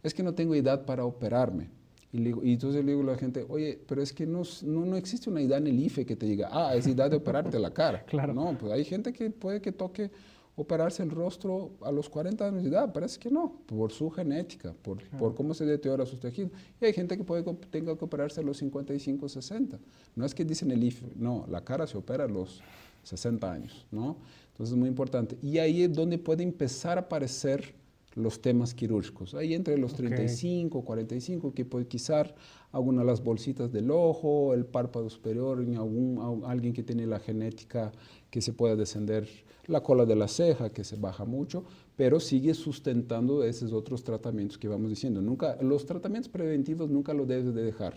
es 0.01 0.13
que 0.13 0.23
no 0.23 0.33
tengo 0.35 0.55
edad 0.55 0.85
para 0.85 1.03
operarme. 1.03 1.67
Y, 2.13 2.29
y, 2.29 2.53
entonces 2.53 2.85
le 2.85 2.93
digo 2.93 3.03
a 3.03 3.11
la 3.11 3.17
gente, 3.17 3.45
oye, 3.49 3.77
pero 3.85 4.01
es 4.01 4.13
que 4.13 4.25
no, 4.25 4.43
no, 4.63 4.85
no, 4.85 4.95
existe 4.95 5.29
una 5.29 5.41
edad 5.41 5.57
en 5.57 5.67
el 5.67 5.77
IFE 5.77 6.05
que 6.05 6.15
te 6.15 6.25
diga, 6.25 6.47
ah, 6.49 6.73
es 6.75 6.87
edad 6.87 7.11
de 7.11 7.17
operarte 7.17 7.59
la 7.59 7.73
cara. 7.73 8.03
claro. 8.07 8.33
No, 8.33 8.57
pues 8.57 8.71
hay 8.71 8.85
gente 8.85 9.11
que 9.11 9.29
puede 9.31 9.59
que 9.59 9.73
toque 9.73 10.11
operarse 10.61 11.01
el 11.03 11.09
rostro 11.09 11.71
a 11.81 11.91
los 11.91 12.09
40 12.09 12.45
años 12.45 12.63
de 12.63 12.69
edad, 12.69 12.91
parece 12.91 13.17
que 13.17 13.29
no, 13.29 13.61
por 13.65 13.93
su 13.93 14.09
genética, 14.09 14.73
por, 14.81 15.01
por 15.17 15.33
cómo 15.33 15.53
se 15.53 15.65
deteriora 15.65 16.05
sus 16.05 16.19
tejidos. 16.19 16.51
Y 16.81 16.85
hay 16.85 16.93
gente 16.93 17.17
que 17.17 17.23
puede 17.23 17.43
tenga 17.71 17.97
que 17.97 18.03
operarse 18.03 18.41
a 18.41 18.43
los 18.43 18.57
55, 18.57 19.29
60. 19.29 19.79
No 20.15 20.25
es 20.25 20.35
que 20.35 20.43
dicen 20.43 20.71
el 20.71 20.83
IFE, 20.83 21.13
no, 21.15 21.45
la 21.49 21.63
cara 21.63 21.87
se 21.87 21.97
opera 21.97 22.25
a 22.25 22.27
los 22.27 22.61
60 23.03 23.49
años, 23.49 23.87
¿no? 23.89 24.17
Entonces 24.51 24.73
es 24.73 24.77
muy 24.77 24.89
importante. 24.89 25.37
Y 25.41 25.59
ahí 25.59 25.83
es 25.83 25.93
donde 25.93 26.17
puede 26.17 26.43
empezar 26.43 26.97
a 26.97 27.01
aparecer 27.01 27.73
los 28.15 28.41
temas 28.41 28.73
quirúrgicos. 28.73 29.35
Ahí 29.35 29.53
entre 29.53 29.77
los 29.77 29.93
35, 29.93 30.81
45, 30.83 31.53
que 31.53 31.63
puede 31.63 31.87
quizás 31.87 32.33
alguna 32.73 33.01
de 33.01 33.07
las 33.07 33.23
bolsitas 33.23 33.71
del 33.71 33.91
ojo, 33.91 34.53
el 34.53 34.65
párpado 34.65 35.09
superior, 35.09 35.61
en 35.61 35.77
algún, 35.77 36.43
alguien 36.45 36.73
que 36.73 36.83
tiene 36.83 37.07
la 37.07 37.19
genética 37.19 37.93
que 38.29 38.41
se 38.41 38.51
pueda 38.51 38.75
descender 38.75 39.29
la 39.69 39.81
cola 39.81 40.05
de 40.05 40.15
la 40.15 40.27
ceja, 40.27 40.69
que 40.69 40.83
se 40.83 40.95
baja 40.95 41.25
mucho, 41.25 41.63
pero 41.95 42.19
sigue 42.19 42.53
sustentando 42.53 43.43
esos 43.43 43.73
otros 43.73 44.03
tratamientos 44.03 44.57
que 44.57 44.67
vamos 44.67 44.89
diciendo. 44.89 45.21
Nunca, 45.21 45.57
los 45.61 45.85
tratamientos 45.85 46.29
preventivos 46.29 46.89
nunca 46.89 47.13
lo 47.13 47.25
debes 47.25 47.53
de 47.53 47.63
dejar. 47.63 47.93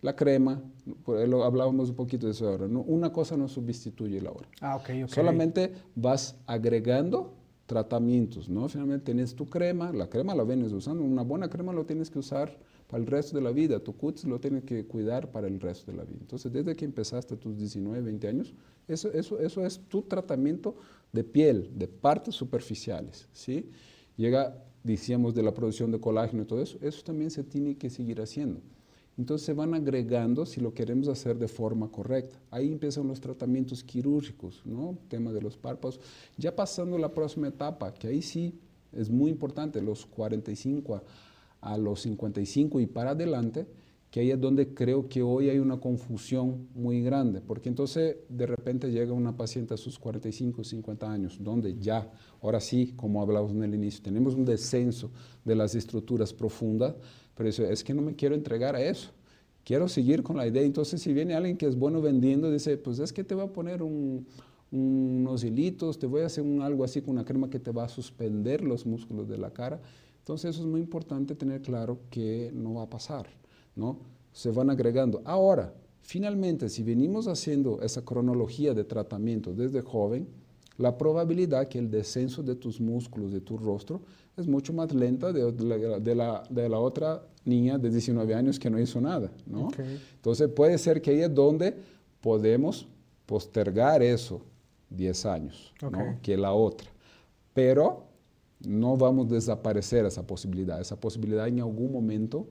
La 0.00 0.14
crema, 0.14 0.62
lo 1.06 1.42
hablábamos 1.42 1.90
un 1.90 1.96
poquito 1.96 2.26
de 2.26 2.32
eso 2.32 2.48
ahora, 2.48 2.66
una 2.66 3.12
cosa 3.12 3.36
no 3.36 3.48
sustituye 3.48 4.20
la 4.20 4.30
otra. 4.30 4.48
Ah, 4.60 4.76
okay, 4.76 5.08
Solamente 5.08 5.72
vas 5.96 6.36
agregando 6.46 7.32
tratamientos, 7.66 8.48
¿no? 8.48 8.68
Finalmente 8.68 9.06
tienes 9.06 9.34
tu 9.34 9.46
crema, 9.46 9.92
la 9.92 10.08
crema 10.08 10.34
la 10.34 10.42
vienes 10.42 10.72
usando, 10.72 11.04
una 11.04 11.22
buena 11.22 11.50
crema 11.50 11.72
lo 11.72 11.84
tienes 11.84 12.10
que 12.10 12.18
usar 12.18 12.56
para 12.88 13.02
el 13.02 13.06
resto 13.06 13.36
de 13.36 13.42
la 13.42 13.50
vida, 13.50 13.78
tu 13.78 13.94
cutis 13.94 14.24
lo 14.24 14.40
tienes 14.40 14.64
que 14.64 14.86
cuidar 14.86 15.30
para 15.30 15.46
el 15.46 15.60
resto 15.60 15.90
de 15.92 15.98
la 15.98 16.04
vida. 16.04 16.16
Entonces, 16.20 16.50
desde 16.50 16.74
que 16.74 16.86
empezaste 16.86 17.36
tus 17.36 17.58
19, 17.58 18.00
20 18.00 18.28
años, 18.28 18.54
eso, 18.88 19.12
eso, 19.12 19.38
eso 19.38 19.66
es 19.66 19.78
tu 19.80 20.00
tratamiento 20.02 20.76
de 21.12 21.24
piel, 21.24 21.70
de 21.74 21.88
partes 21.88 22.34
superficiales, 22.34 23.28
¿sí? 23.32 23.70
Llega, 24.16 24.62
decíamos, 24.82 25.34
de 25.34 25.42
la 25.42 25.54
producción 25.54 25.90
de 25.90 26.00
colágeno 26.00 26.42
y 26.42 26.46
todo 26.46 26.62
eso, 26.62 26.78
eso 26.80 27.02
también 27.02 27.30
se 27.30 27.44
tiene 27.44 27.76
que 27.76 27.90
seguir 27.90 28.20
haciendo. 28.20 28.60
Entonces 29.18 29.46
se 29.46 29.52
van 29.52 29.74
agregando 29.74 30.46
si 30.46 30.60
lo 30.60 30.72
queremos 30.72 31.08
hacer 31.08 31.36
de 31.38 31.48
forma 31.48 31.90
correcta. 31.90 32.38
Ahí 32.52 32.70
empiezan 32.70 33.08
los 33.08 33.20
tratamientos 33.20 33.82
quirúrgicos, 33.82 34.62
¿no? 34.64 34.96
Tema 35.08 35.32
de 35.32 35.42
los 35.42 35.56
párpados. 35.56 36.00
Ya 36.36 36.54
pasando 36.54 36.96
la 36.98 37.12
próxima 37.12 37.48
etapa, 37.48 37.92
que 37.92 38.06
ahí 38.06 38.22
sí 38.22 38.54
es 38.92 39.10
muy 39.10 39.32
importante, 39.32 39.82
los 39.82 40.06
45 40.06 41.02
a, 41.60 41.76
los 41.76 42.02
55 42.02 42.78
y 42.78 42.86
para 42.86 43.10
adelante, 43.10 43.66
que 44.10 44.20
ahí 44.20 44.30
es 44.30 44.40
donde 44.40 44.72
creo 44.72 45.08
que 45.08 45.22
hoy 45.22 45.50
hay 45.50 45.58
una 45.58 45.78
confusión 45.78 46.68
muy 46.74 47.02
grande, 47.02 47.40
porque 47.40 47.68
entonces 47.68 48.16
de 48.28 48.46
repente 48.46 48.90
llega 48.90 49.12
una 49.12 49.36
paciente 49.36 49.74
a 49.74 49.76
sus 49.76 49.98
45, 49.98 50.64
50 50.64 51.10
años, 51.10 51.38
donde 51.40 51.76
ya, 51.78 52.10
ahora 52.40 52.60
sí, 52.60 52.94
como 52.96 53.20
hablamos 53.20 53.52
en 53.52 53.62
el 53.62 53.74
inicio, 53.74 54.02
tenemos 54.02 54.34
un 54.34 54.44
descenso 54.44 55.10
de 55.44 55.54
las 55.54 55.74
estructuras 55.74 56.32
profundas, 56.32 56.94
pero 57.38 57.48
eso, 57.48 57.64
es 57.64 57.84
que 57.84 57.94
no 57.94 58.02
me 58.02 58.16
quiero 58.16 58.34
entregar 58.34 58.74
a 58.74 58.82
eso. 58.82 59.10
Quiero 59.64 59.86
seguir 59.86 60.22
con 60.22 60.38
la 60.38 60.46
idea. 60.46 60.62
Entonces, 60.62 61.00
si 61.00 61.12
viene 61.12 61.34
alguien 61.34 61.56
que 61.56 61.66
es 61.66 61.76
bueno 61.76 62.00
vendiendo, 62.00 62.50
dice, 62.50 62.78
pues 62.78 62.98
es 62.98 63.12
que 63.12 63.22
te 63.22 63.34
va 63.34 63.44
a 63.44 63.52
poner 63.52 63.82
unos 63.82 65.44
hilitos, 65.44 65.98
te 65.98 66.06
voy 66.06 66.22
a 66.22 66.26
hacer 66.26 66.42
un, 66.42 66.62
algo 66.62 66.84
así 66.84 67.02
con 67.02 67.10
una 67.10 67.24
crema 67.24 67.50
que 67.50 67.58
te 67.60 67.70
va 67.70 67.84
a 67.84 67.88
suspender 67.88 68.64
los 68.64 68.86
músculos 68.86 69.28
de 69.28 69.36
la 69.36 69.50
cara. 69.50 69.80
Entonces, 70.20 70.50
eso 70.50 70.62
es 70.62 70.66
muy 70.66 70.80
importante 70.80 71.34
tener 71.34 71.60
claro 71.62 72.00
que 72.10 72.50
no 72.54 72.74
va 72.74 72.84
a 72.84 72.90
pasar, 72.90 73.28
¿no? 73.78 73.98
Se 74.32 74.50
van 74.50 74.70
agregando. 74.70 75.22
Ahora, 75.24 75.72
finalmente, 76.02 76.68
si 76.68 76.82
venimos 76.82 77.28
haciendo 77.28 77.80
esa 77.80 78.04
cronología 78.04 78.74
de 78.74 78.84
tratamiento 78.84 79.54
desde 79.54 79.80
joven, 79.80 80.28
la 80.76 80.96
probabilidad 80.96 81.68
que 81.68 81.78
el 81.78 81.90
descenso 81.90 82.42
de 82.42 82.54
tus 82.54 82.80
músculos, 82.80 83.32
de 83.32 83.40
tu 83.40 83.56
rostro, 83.56 84.00
es 84.36 84.46
mucho 84.46 84.72
más 84.72 84.94
lenta 84.94 85.32
de, 85.32 85.50
de, 85.52 86.14
la, 86.14 86.42
de 86.48 86.68
la, 86.68 86.78
otra 86.78 87.22
niña 87.44 87.78
de 87.78 87.90
19 87.90 88.34
años 88.34 88.58
que 88.58 88.70
no 88.70 88.78
hizo 88.78 89.00
nada. 89.00 89.32
¿no? 89.46 89.68
Entonces 90.14 90.48
puede 90.48 90.78
ser 90.78 91.02
que 91.02 91.10
ahí 91.10 91.22
es 91.22 91.34
donde 91.34 91.74
podemos 92.20 92.86
postergar 93.26 94.02
eso 94.02 94.40
10 94.90 95.26
años, 95.26 95.74
¿no? 95.82 96.18
que 96.22 96.36
la 96.36 96.52
otra. 96.52 96.88
Pero 97.52 98.04
no 98.60 98.96
vamos 98.96 99.26
a 99.26 99.34
desaparecer 99.34 100.04
esa 100.06 100.24
posibilidad. 100.24 100.80
Esa 100.80 100.98
posibilidad 100.98 101.48
en 101.48 101.58
algún 101.58 101.90
momento 101.90 102.46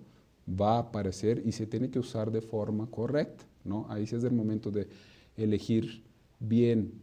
va 0.50 0.76
a 0.76 0.80
aparecer 0.80 1.42
y 1.46 1.52
se 1.52 1.68
tiene 1.68 1.90
que 1.90 2.00
usar 2.00 2.32
de 2.32 2.42
forma 2.42 2.88
correcta. 2.88 3.46
¿no? 3.64 3.86
Ahí 3.90 4.08
sí 4.08 4.16
es 4.16 4.24
el 4.24 4.34
momento 4.34 4.72
de 4.72 4.88
elegir 5.36 6.04
bien 6.40 6.94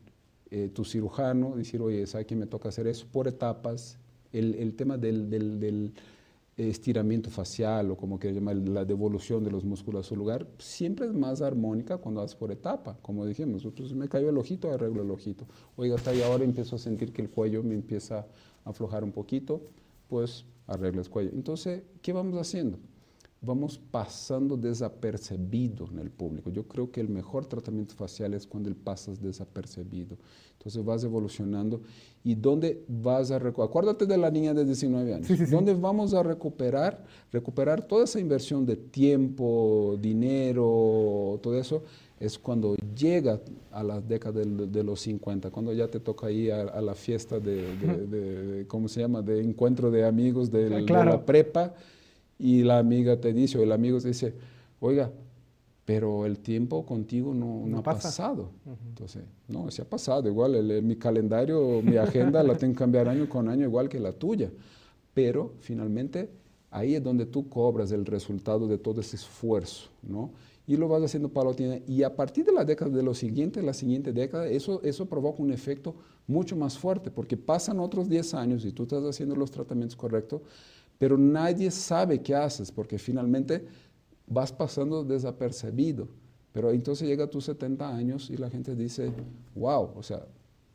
eh, 0.51 0.71
tu 0.73 0.85
cirujano, 0.85 1.57
decir, 1.57 1.81
oye, 1.83 2.07
¿sabe 2.07 2.27
que 2.27 2.37
me 2.37 2.47
toca 2.47 2.69
hacer 2.69 2.87
eso 2.87 3.07
por 3.11 3.29
etapas? 3.29 3.99
El, 4.33 4.55
el 4.55 4.75
tema 4.75 4.97
del, 4.97 5.31
del, 5.31 5.61
del, 5.61 5.93
estiramiento 6.57 7.31
facial 7.31 7.91
o 7.91 7.97
como 7.97 8.19
que 8.19 8.33
llamar 8.33 8.57
la 8.57 8.85
devolución 8.85 9.43
de 9.43 9.51
los 9.51 9.65
músculos 9.65 10.07
a 10.07 10.09
su 10.09 10.15
lugar, 10.15 10.47
siempre 10.59 11.07
es 11.07 11.13
más 11.13 11.43
armónica 11.43 11.99
cuando 11.99 12.21
haces 12.21 12.37
por 12.37 12.53
etapa. 12.53 12.97
Como 13.03 13.27
dijimos, 13.27 13.65
nosotros 13.65 13.93
me 13.95 14.09
cayó 14.09 14.29
el 14.29 14.39
ojito, 14.39 14.71
arreglo 14.73 15.03
el 15.03 15.11
ojito. 15.11 15.47
Oiga, 15.77 15.97
hasta 15.97 16.11
ahí 16.11 16.23
ahora 16.23 16.45
empiezo 16.45 16.77
a 16.77 16.79
sentir 16.79 17.13
que 17.13 17.23
el 17.23 17.31
cuello 17.31 17.63
me 17.63 17.75
empieza 17.75 18.27
a 18.65 18.71
aflojar 18.71 19.03
un 19.03 19.11
poquito, 19.11 19.63
pues 20.09 20.45
arreglo 20.67 21.03
el 21.03 21.11
cuello. 21.11 21.31
Entonces, 21.33 21.83
¿qué 22.01 22.13
vamos 22.13 22.39
haciendo? 22.39 22.79
Vamos 23.45 23.81
pasando 23.91 24.57
desapercibido 24.57 25.89
en 25.91 25.99
el 25.99 26.11
público. 26.11 26.51
Yo 26.51 26.65
creo 26.65 26.91
que 26.91 27.01
el 27.01 27.09
mejor 27.09 27.47
tratamiento 27.47 27.95
facial 27.95 28.35
es 28.35 28.47
cuando 28.47 28.69
el 28.69 28.77
pasas 28.77 29.21
desapercibido. 29.21 30.17
Entonces 30.53 30.85
vas 30.85 31.05
evolucionando. 31.05 31.81
Y 32.23 32.35
dónde 32.35 32.83
vas 32.89 33.31
a 33.31 33.39
recuperar, 33.39 33.69
acuérdate 33.69 34.07
de 34.07 34.17
la 34.17 34.31
niña 34.31 34.55
de 34.55 34.65
19 34.65 35.15
años, 35.15 35.51
¿dónde 35.51 35.75
vamos 35.75 36.15
a 36.15 36.23
recuperar, 36.23 37.05
recuperar 37.31 37.87
toda 37.87 38.05
esa 38.05 38.19
inversión 38.19 38.65
de 38.65 38.77
tiempo, 38.77 39.99
dinero, 40.01 41.39
todo 41.43 41.59
eso, 41.59 41.83
es 42.19 42.39
cuando 42.39 42.77
llega 42.97 43.41
a 43.71 43.83
la 43.83 44.01
década 44.01 44.41
de, 44.41 44.85
los 44.85 45.01
50, 45.01 45.51
cuando 45.51 45.73
ya 45.75 45.89
te 45.89 46.01
toca 46.01 46.31
ir 46.31 46.53
a, 46.53 46.81
la 46.81 46.95
fiesta 46.95 47.39
de, 47.39 48.65
¿cómo 48.69 48.89
se 48.89 49.01
llama?, 49.01 49.21
de 49.21 49.43
encuentro 49.43 49.91
de 49.91 50.07
amigos 50.07 50.51
de, 50.51 50.71
de 50.71 50.81
la 50.81 51.27
prepa 51.27 51.75
y 52.39 52.63
la 52.63 52.79
amiga 52.79 53.21
te 53.21 53.33
dice, 53.33 53.59
o 53.59 53.63
el 53.63 53.73
amigo 53.73 54.01
te 54.01 54.09
dice, 54.09 54.35
oiga, 54.81 55.11
pero 55.85 56.25
el 56.25 56.39
tiempo 56.39 56.87
contigo 56.87 57.35
no, 57.35 57.79
ha 57.79 57.83
pasado. 57.83 58.51
Entonces, 58.89 59.25
no, 59.49 59.71
se 59.71 59.83
ha 59.83 59.85
pasado. 59.85 60.29
Igual 60.29 60.83
mi 60.83 60.97
calendario, 60.97 61.83
mi 61.83 61.97
agenda 61.97 62.43
la 62.43 62.57
tengo 62.57 62.73
que 62.73 62.79
cambiar 62.79 63.09
año 63.09 63.29
con 63.29 63.49
año, 63.49 63.65
igual 63.65 63.89
que 63.89 64.01
la 64.01 64.13
tuya. 64.13 64.51
Pero 65.13 65.53
finalmente 65.61 66.31
ahí 66.71 66.95
es 66.97 67.05
donde 67.05 67.27
tú 67.27 67.49
cobras 67.49 67.93
el 67.93 68.07
resultado 68.07 68.67
de 68.67 68.79
todo 68.79 69.01
ese 69.01 69.17
esfuerzo, 69.17 69.91
¿no? 70.03 70.31
Y 70.67 70.77
lo 70.77 70.89
vas 70.89 71.03
haciendo 71.03 71.29
paulatinamente. 71.29 71.93
Y 71.93 72.03
a 72.03 72.17
partir 72.17 72.47
de 72.47 72.53
la 72.53 72.65
década 72.65 72.91
de 72.91 73.03
los 73.03 73.19
siguientes, 73.19 73.63
la 73.63 73.75
siguiente 73.75 74.13
década, 74.13 74.49
eso, 74.49 74.83
eso 74.83 75.07
provoca 75.07 75.43
un 75.43 75.53
efecto 75.53 75.95
mucho 76.27 76.57
más 76.57 76.79
fuerte, 76.79 77.11
porque 77.11 77.37
pasan 77.37 77.79
otros 77.79 78.09
10 78.09 78.35
años 78.35 78.65
y 78.65 78.73
tú 78.73 78.85
estás 78.85 79.05
haciendo 79.05 79.37
los 79.37 79.51
tratamientos 79.51 79.95
correctos, 79.95 80.41
pero 80.99 81.19
nadie 81.19 81.71
sabe 81.71 82.23
qué 82.23 82.35
haces 82.35 82.71
porque 82.71 82.99
finalmente 82.99 83.67
vas 84.27 84.53
pasando 84.53 85.05
desapercibido. 85.05 86.09
Pero 86.53 86.71
entonces 86.71 87.09
llega 87.09 87.25
a 87.25 87.31
tus 87.31 87.45
70 87.47 87.95
años 87.95 88.31
y 88.31 88.37
la 88.37 88.49
gente 88.49 88.77
dice, 88.77 89.11
wow, 89.55 89.91
o 89.97 90.03
sea, 90.03 90.25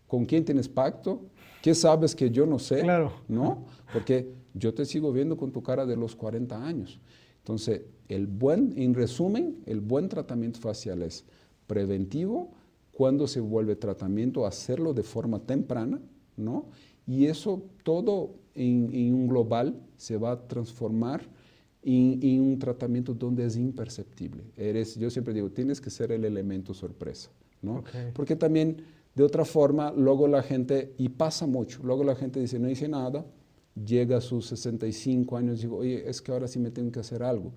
¿con 0.08 0.26
quién 0.26 0.44
tienes 0.44 0.68
pacto? 0.68 1.22
¿Qué 1.62 1.74
sabes 1.74 2.14
que 2.16 2.30
yo 2.30 2.46
no 2.46 2.60
sé? 2.60 2.82
Claro. 2.82 3.14
¿No? 3.28 3.66
Porque 3.94 4.30
yo 4.54 4.74
te 4.74 4.86
sigo 4.86 5.12
viendo 5.14 5.38
con 5.38 5.52
tu 5.52 5.64
cara 5.64 5.86
de 5.86 5.96
los 5.96 6.16
40 6.16 6.66
años. 6.66 7.00
Entonces, 7.38 7.84
el 8.10 8.28
buen, 8.28 8.74
en 8.78 8.94
resumen, 8.94 9.64
el 9.66 9.80
buen 9.80 10.10
tratamiento 10.10 10.60
facial 10.60 11.02
es 11.02 11.26
preventivo, 11.66 12.52
cuando 12.92 13.28
se 13.28 13.40
vuelve 13.40 13.78
tratamiento, 13.78 14.46
hacerlo 14.46 14.94
de 14.94 15.04
forma 15.04 15.40
temprana, 15.40 16.02
¿no? 16.36 16.66
Y 17.08 17.28
eso 17.28 17.64
todo 17.84 18.32
en, 18.60 19.14
un 19.14 19.28
global 19.28 19.80
se 19.98 20.18
va 20.18 20.32
a 20.32 20.48
transformar 20.48 21.22
en, 21.82 22.42
un 22.42 22.60
tratamiento 22.60 23.14
donde 23.14 23.46
es 23.46 23.56
imperceptible. 23.56 24.44
Eres, 24.58 24.96
yo 24.96 25.10
siempre 25.10 25.34
digo, 25.34 25.50
tienes 25.50 25.80
que 25.80 25.90
ser 25.90 26.12
el 26.12 26.26
elemento 26.26 26.74
sorpresa, 26.74 27.30
¿no? 27.62 27.84
Porque 28.14 28.36
también, 28.36 28.78
de 29.16 29.24
otra 29.24 29.46
forma, 29.46 29.92
luego 29.92 30.28
la 30.28 30.44
gente, 30.44 30.94
y 30.98 31.10
pasa 31.10 31.48
mucho, 31.48 31.82
luego 31.84 32.04
la 32.04 32.16
gente 32.16 32.40
dice, 32.40 32.60
no 32.60 32.70
hice 32.70 32.88
nada, 32.88 33.26
llega 33.86 34.18
a 34.18 34.22
sus 34.22 34.48
65 34.48 35.38
años 35.38 35.60
y 35.60 35.62
digo, 35.64 35.78
oye, 35.78 36.10
es 36.10 36.22
que 36.22 36.32
ahora 36.32 36.48
sí 36.48 36.60
me 36.60 36.72
tengo 36.72 36.92
que 36.92 37.00
hacer 37.00 37.24
algo. 37.24 37.54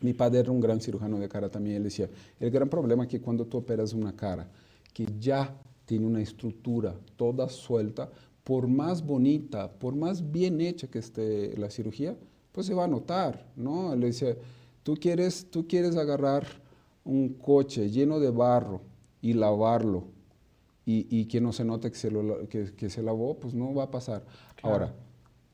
Mi 0.00 0.14
padre 0.14 0.40
era 0.40 0.50
un 0.50 0.60
gran 0.60 0.80
cirujano 0.80 1.18
de 1.18 1.28
cara 1.28 1.50
también, 1.50 1.76
él 1.76 1.84
decía, 1.84 2.08
el 2.40 2.50
gran 2.50 2.68
problema 2.68 3.04
es 3.04 3.10
que 3.10 3.20
cuando 3.20 3.46
tú 3.46 3.58
operas 3.58 3.92
una 3.92 4.14
cara 4.16 4.48
que 4.92 5.06
ya 5.18 5.54
tiene 5.84 6.06
una 6.06 6.22
estructura 6.22 6.94
toda 7.16 7.48
suelta, 7.48 8.10
por 8.44 8.68
más 8.68 9.04
bonita, 9.04 9.72
por 9.72 9.96
más 9.96 10.30
bien 10.30 10.60
hecha 10.60 10.86
que 10.86 10.98
esté 10.98 11.56
la 11.56 11.70
cirugía, 11.70 12.16
pues 12.52 12.66
se 12.66 12.74
va 12.74 12.84
a 12.84 12.88
notar, 12.88 13.50
¿no? 13.56 13.96
Le 13.96 14.08
dice, 14.08 14.38
tú 14.82 14.94
quieres, 14.94 15.50
tú 15.50 15.66
quieres 15.66 15.96
agarrar 15.96 16.46
un 17.04 17.30
coche 17.30 17.90
lleno 17.90 18.20
de 18.20 18.30
barro 18.30 18.82
y 19.20 19.32
lavarlo 19.32 20.04
y, 20.86 21.24
que 21.24 21.40
no 21.40 21.52
se 21.54 21.64
note 21.64 21.90
que 21.90 21.96
se, 21.96 22.10
que, 22.76 22.90
se, 22.90 23.02
lavó, 23.02 23.38
pues 23.40 23.54
no 23.54 23.72
va 23.74 23.84
a 23.84 23.90
pasar. 23.90 24.22
Ahora, 24.62 24.94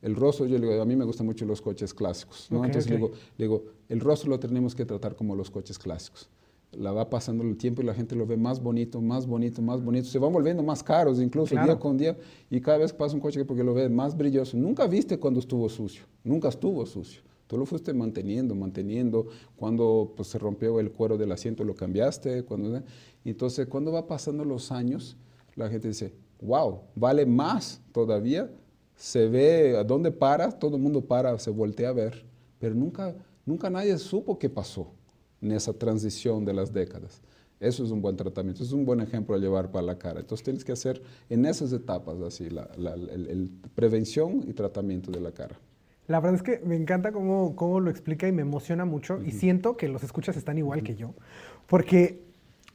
el 0.01 0.13
rostro, 0.13 0.45
yo 0.45 0.57
le 0.57 0.67
digo, 0.67 0.81
a 0.81 0.85
mí 0.85 0.97
me 0.97 1.05
gustan 1.05 1.25
mucho 1.25 1.45
los 1.45 1.61
coches 1.61 1.93
clásicos, 1.93 2.47
¿no? 2.51 2.65
Entonces 2.65 2.91
digo, 2.91 3.11
le 3.37 3.45
digo, 3.45 3.63
el 3.87 4.01
rostro 4.01 4.29
lo 4.29 4.39
tenemos 4.39 4.75
que 4.75 4.83
tratar 4.83 5.15
como 5.15 5.33
los 5.35 5.49
coches 5.49 5.79
clásicos 5.79 6.29
la 6.71 6.91
va 6.91 7.09
pasando 7.09 7.43
el 7.43 7.57
tiempo 7.57 7.81
y 7.81 7.85
la 7.85 7.93
gente 7.93 8.15
lo 8.15 8.25
ve 8.25 8.37
más 8.37 8.61
bonito, 8.61 9.01
más 9.01 9.27
bonito, 9.27 9.61
más 9.61 9.83
bonito. 9.83 10.07
Se 10.07 10.19
van 10.19 10.31
volviendo 10.31 10.63
más 10.63 10.81
caros 10.81 11.19
incluso 11.19 11.53
día 11.55 11.77
con 11.77 11.97
día. 11.97 12.17
Y 12.49 12.61
cada 12.61 12.77
vez 12.77 12.93
que 12.93 12.97
pasa 12.97 13.15
un 13.15 13.21
coche 13.21 13.43
porque 13.43 13.63
lo 13.63 13.73
ve 13.73 13.89
más 13.89 14.15
brilloso. 14.15 14.57
Nunca 14.57 14.87
viste 14.87 15.19
cuando 15.19 15.39
estuvo 15.39 15.67
sucio. 15.67 16.03
Nunca 16.23 16.47
estuvo 16.47 16.85
sucio. 16.85 17.21
Tú 17.47 17.57
lo 17.57 17.65
fuiste 17.65 17.93
manteniendo, 17.93 18.55
manteniendo. 18.55 19.27
Cuando 19.57 20.13
pues, 20.15 20.29
se 20.29 20.39
rompió 20.39 20.79
el 20.79 20.91
cuero 20.91 21.17
del 21.17 21.33
asiento 21.33 21.65
lo 21.65 21.75
cambiaste. 21.75 22.43
Cuando, 22.43 22.81
entonces, 23.25 23.67
cuando 23.67 23.91
va 23.91 24.07
pasando 24.07 24.45
los 24.45 24.71
años, 24.71 25.17
la 25.55 25.69
gente 25.69 25.89
dice, 25.89 26.13
wow, 26.41 26.79
vale 26.95 27.25
más 27.25 27.81
todavía. 27.91 28.49
Se 28.95 29.27
ve 29.27 29.75
a 29.77 29.83
dónde 29.83 30.11
para, 30.11 30.51
todo 30.51 30.77
el 30.77 30.81
mundo 30.81 31.01
para, 31.01 31.37
se 31.37 31.49
voltea 31.49 31.89
a 31.89 31.93
ver. 31.93 32.23
Pero 32.59 32.75
nunca, 32.75 33.13
nunca 33.45 33.69
nadie 33.69 33.97
supo 33.97 34.39
qué 34.39 34.47
pasó 34.47 34.93
en 35.41 35.51
esa 35.51 35.73
transición 35.73 36.45
de 36.45 36.53
las 36.53 36.73
décadas. 36.73 37.21
Eso 37.59 37.83
es 37.83 37.91
un 37.91 38.01
buen 38.01 38.17
tratamiento, 38.17 38.63
es 38.63 38.71
un 38.71 38.85
buen 38.85 39.01
ejemplo 39.01 39.35
a 39.35 39.37
llevar 39.37 39.71
para 39.71 39.85
la 39.85 39.97
cara. 39.97 40.19
Entonces 40.19 40.43
tienes 40.43 40.65
que 40.65 40.71
hacer 40.71 41.01
en 41.29 41.45
esas 41.45 41.71
etapas 41.71 42.19
así, 42.21 42.49
la, 42.49 42.67
el, 42.75 43.51
prevención 43.75 44.43
y 44.47 44.53
tratamiento 44.53 45.11
de 45.11 45.21
la 45.21 45.31
cara. 45.31 45.59
La 46.07 46.19
verdad 46.19 46.35
es 46.35 46.43
que 46.43 46.65
me 46.65 46.75
encanta 46.75 47.11
cómo, 47.11 47.55
cómo 47.55 47.79
lo 47.79 47.91
explica 47.91 48.27
y 48.27 48.31
me 48.31 48.41
emociona 48.41 48.83
mucho 48.83 49.21
y 49.23 49.31
siento 49.31 49.77
que 49.77 49.87
los 49.87 50.03
escuchas 50.03 50.35
están 50.37 50.57
igual 50.57 50.81
que 50.81 50.95
yo, 50.95 51.13
porque 51.67 52.23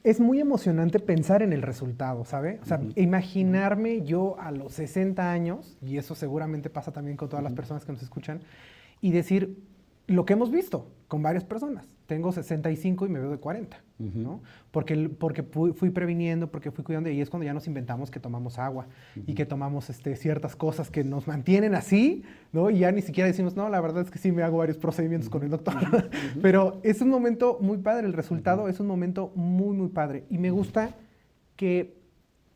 es 0.03 0.21
muy 0.21 0.39
emocionante 0.39 0.99
pensar 0.99 1.41
en 1.41 1.51
el 1.51 1.61
resultado, 1.61 2.23
¿sabe? 2.23 2.59
O 2.61 2.65
sea, 2.65 2.81
imaginarme 2.95 4.03
yo 4.03 4.39
a 4.39 4.51
los 4.51 4.73
60 4.75 5.31
años, 5.31 5.77
y 5.81 5.97
eso 5.97 6.15
seguramente 6.15 6.69
pasa 6.69 6.93
también 6.93 7.17
con 7.17 7.27
todas 7.27 7.43
las 7.43 7.51
personas 7.51 7.83
que 7.83 7.91
nos 7.91 8.01
escuchan, 8.01 8.39
y 9.01 9.11
decir 9.11 9.57
lo 10.07 10.25
que 10.25 10.31
hemos 10.31 10.49
visto 10.49 10.87
con 11.09 11.21
varias 11.21 11.43
personas. 11.43 11.96
Tengo 12.07 12.31
65 12.31 13.05
y 13.05 13.09
me 13.09 13.19
veo 13.19 13.29
de 13.29 13.37
40, 13.37 13.83
¿no? 13.99 14.41
Porque, 14.71 15.09
porque 15.09 15.43
fui 15.43 15.89
previniendo, 15.89 16.49
porque 16.49 16.71
fui 16.71 16.81
cuidando, 16.85 17.09
y 17.09 17.19
es 17.19 17.29
cuando 17.29 17.45
ya 17.45 17.53
nos 17.53 17.67
inventamos 17.67 18.09
que 18.09 18.21
tomamos 18.21 18.57
agua 18.57 18.87
y 19.25 19.33
que 19.33 19.45
tomamos 19.45 19.89
este, 19.89 20.15
ciertas 20.15 20.55
cosas 20.55 20.89
que 20.89 21.03
nos 21.03 21.27
mantienen 21.27 21.75
así, 21.75 22.23
¿no? 22.53 22.69
Y 22.69 22.79
ya 22.79 22.93
ni 22.93 23.01
siquiera 23.01 23.27
decimos, 23.27 23.57
no, 23.57 23.67
la 23.67 23.81
verdad 23.81 24.03
es 24.03 24.09
que 24.09 24.19
sí 24.19 24.31
me 24.31 24.41
hago 24.41 24.57
varios 24.57 24.77
procedimientos 24.77 25.29
con 25.29 25.43
el 25.43 25.49
doctor. 25.49 25.75
Pero 26.41 26.79
es 26.83 27.01
un 27.01 27.09
momento 27.09 27.57
muy 27.59 27.77
padre, 27.77 28.07
el 28.07 28.13
resultado 28.13 28.69
es 28.69 28.79
un 28.79 28.87
momento 28.87 29.33
muy, 29.35 29.75
muy 29.75 29.89
padre. 29.89 30.23
Y 30.29 30.37
me 30.37 30.49
gusta 30.49 30.95
que 31.57 31.97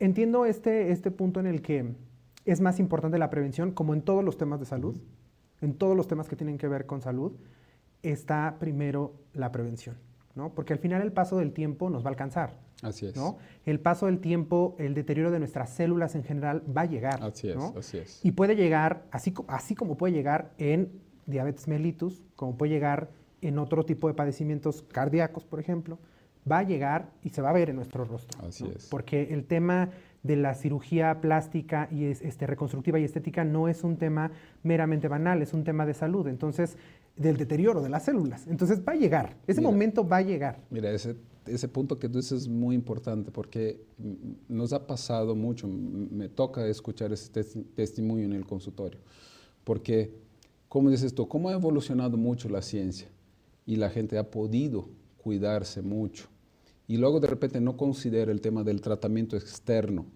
entiendo 0.00 0.46
este, 0.46 0.92
este 0.92 1.10
punto 1.10 1.40
en 1.40 1.46
el 1.46 1.60
que 1.60 1.94
es 2.46 2.62
más 2.62 2.80
importante 2.80 3.18
la 3.18 3.28
prevención, 3.28 3.72
como 3.72 3.92
en 3.92 4.00
todos 4.00 4.24
los 4.24 4.38
temas 4.38 4.60
de 4.60 4.66
salud, 4.66 4.96
en 5.60 5.74
todos 5.74 5.94
los 5.94 6.08
temas 6.08 6.26
que 6.26 6.36
tienen 6.36 6.56
que 6.56 6.68
ver 6.68 6.86
con 6.86 7.02
salud 7.02 7.32
está 8.02 8.56
primero 8.58 9.14
la 9.32 9.52
prevención, 9.52 9.96
¿no? 10.34 10.54
Porque 10.54 10.72
al 10.72 10.78
final 10.78 11.02
el 11.02 11.12
paso 11.12 11.38
del 11.38 11.52
tiempo 11.52 11.90
nos 11.90 12.04
va 12.04 12.08
a 12.08 12.10
alcanzar. 12.10 12.58
Así 12.82 13.06
es. 13.06 13.16
¿no? 13.16 13.38
El 13.64 13.80
paso 13.80 14.06
del 14.06 14.18
tiempo, 14.18 14.74
el 14.78 14.94
deterioro 14.94 15.30
de 15.30 15.38
nuestras 15.38 15.70
células 15.70 16.14
en 16.16 16.24
general 16.24 16.62
va 16.76 16.82
a 16.82 16.86
llegar. 16.86 17.22
Así 17.22 17.48
es, 17.48 17.56
así 17.56 17.98
es. 17.98 18.20
Y 18.24 18.32
puede 18.32 18.56
llegar, 18.56 19.04
así, 19.12 19.32
así 19.46 19.74
como 19.74 19.96
puede 19.96 20.12
llegar 20.12 20.52
en 20.58 21.00
diabetes 21.26 21.68
mellitus, 21.68 22.22
como 22.34 22.56
puede 22.56 22.72
llegar 22.72 23.10
en 23.40 23.58
otro 23.58 23.84
tipo 23.84 24.08
de 24.08 24.14
padecimientos 24.14 24.82
cardíacos, 24.82 25.44
por 25.44 25.60
ejemplo, 25.60 25.98
va 26.50 26.58
a 26.58 26.62
llegar 26.64 27.10
y 27.22 27.30
se 27.30 27.40
va 27.40 27.50
a 27.50 27.52
ver 27.52 27.70
en 27.70 27.76
nuestro 27.76 28.04
rostro. 28.04 28.44
Así 28.46 28.70
es. 28.74 28.88
Porque 28.88 29.32
el 29.32 29.44
tema 29.44 29.90
de 30.22 30.36
la 30.36 30.54
cirugía 30.54 31.20
plástica 31.20 31.88
y 31.90 32.04
este, 32.04 32.46
reconstructiva 32.46 32.98
y 32.98 33.04
estética 33.04 33.44
no 33.44 33.68
es 33.68 33.82
un 33.82 33.96
tema 33.96 34.30
meramente 34.62 35.08
banal, 35.08 35.42
es 35.42 35.52
un 35.52 35.64
tema 35.64 35.84
de 35.84 35.94
salud. 35.94 36.28
Entonces, 36.28 36.76
del 37.16 37.36
deterioro 37.36 37.82
de 37.82 37.88
las 37.88 38.04
células. 38.04 38.46
Entonces 38.46 38.80
va 38.86 38.92
a 38.92 38.96
llegar, 38.96 39.36
ese 39.46 39.60
momento 39.60 40.06
va 40.06 40.18
a 40.18 40.22
llegar. 40.22 40.60
Mira, 40.70 40.90
ese, 40.90 41.16
ese 41.46 41.68
punto 41.68 41.98
que 41.98 42.08
tú 42.08 42.18
dices 42.18 42.42
es 42.42 42.48
muy 42.48 42.74
importante 42.74 43.30
porque 43.30 43.84
nos 44.48 44.72
ha 44.72 44.86
pasado 44.86 45.34
mucho, 45.34 45.68
me 45.68 46.28
toca 46.28 46.66
escuchar 46.66 47.12
ese 47.12 47.30
testimonio 47.74 48.24
en 48.24 48.32
el 48.32 48.46
consultorio, 48.46 49.00
porque, 49.64 50.14
como 50.68 50.90
dices 50.90 51.14
tú, 51.14 51.28
cómo 51.28 51.48
ha 51.48 51.52
evolucionado 51.52 52.16
mucho 52.16 52.48
la 52.48 52.62
ciencia 52.62 53.08
y 53.66 53.76
la 53.76 53.90
gente 53.90 54.18
ha 54.18 54.30
podido 54.30 54.88
cuidarse 55.18 55.82
mucho 55.82 56.31
y 56.92 56.96
luego 56.98 57.20
de 57.20 57.26
repente 57.26 57.60
no 57.60 57.76
considera 57.76 58.30
el 58.32 58.40
tema 58.40 58.64
del 58.64 58.80
tratamiento 58.80 59.36
externo 59.36 60.06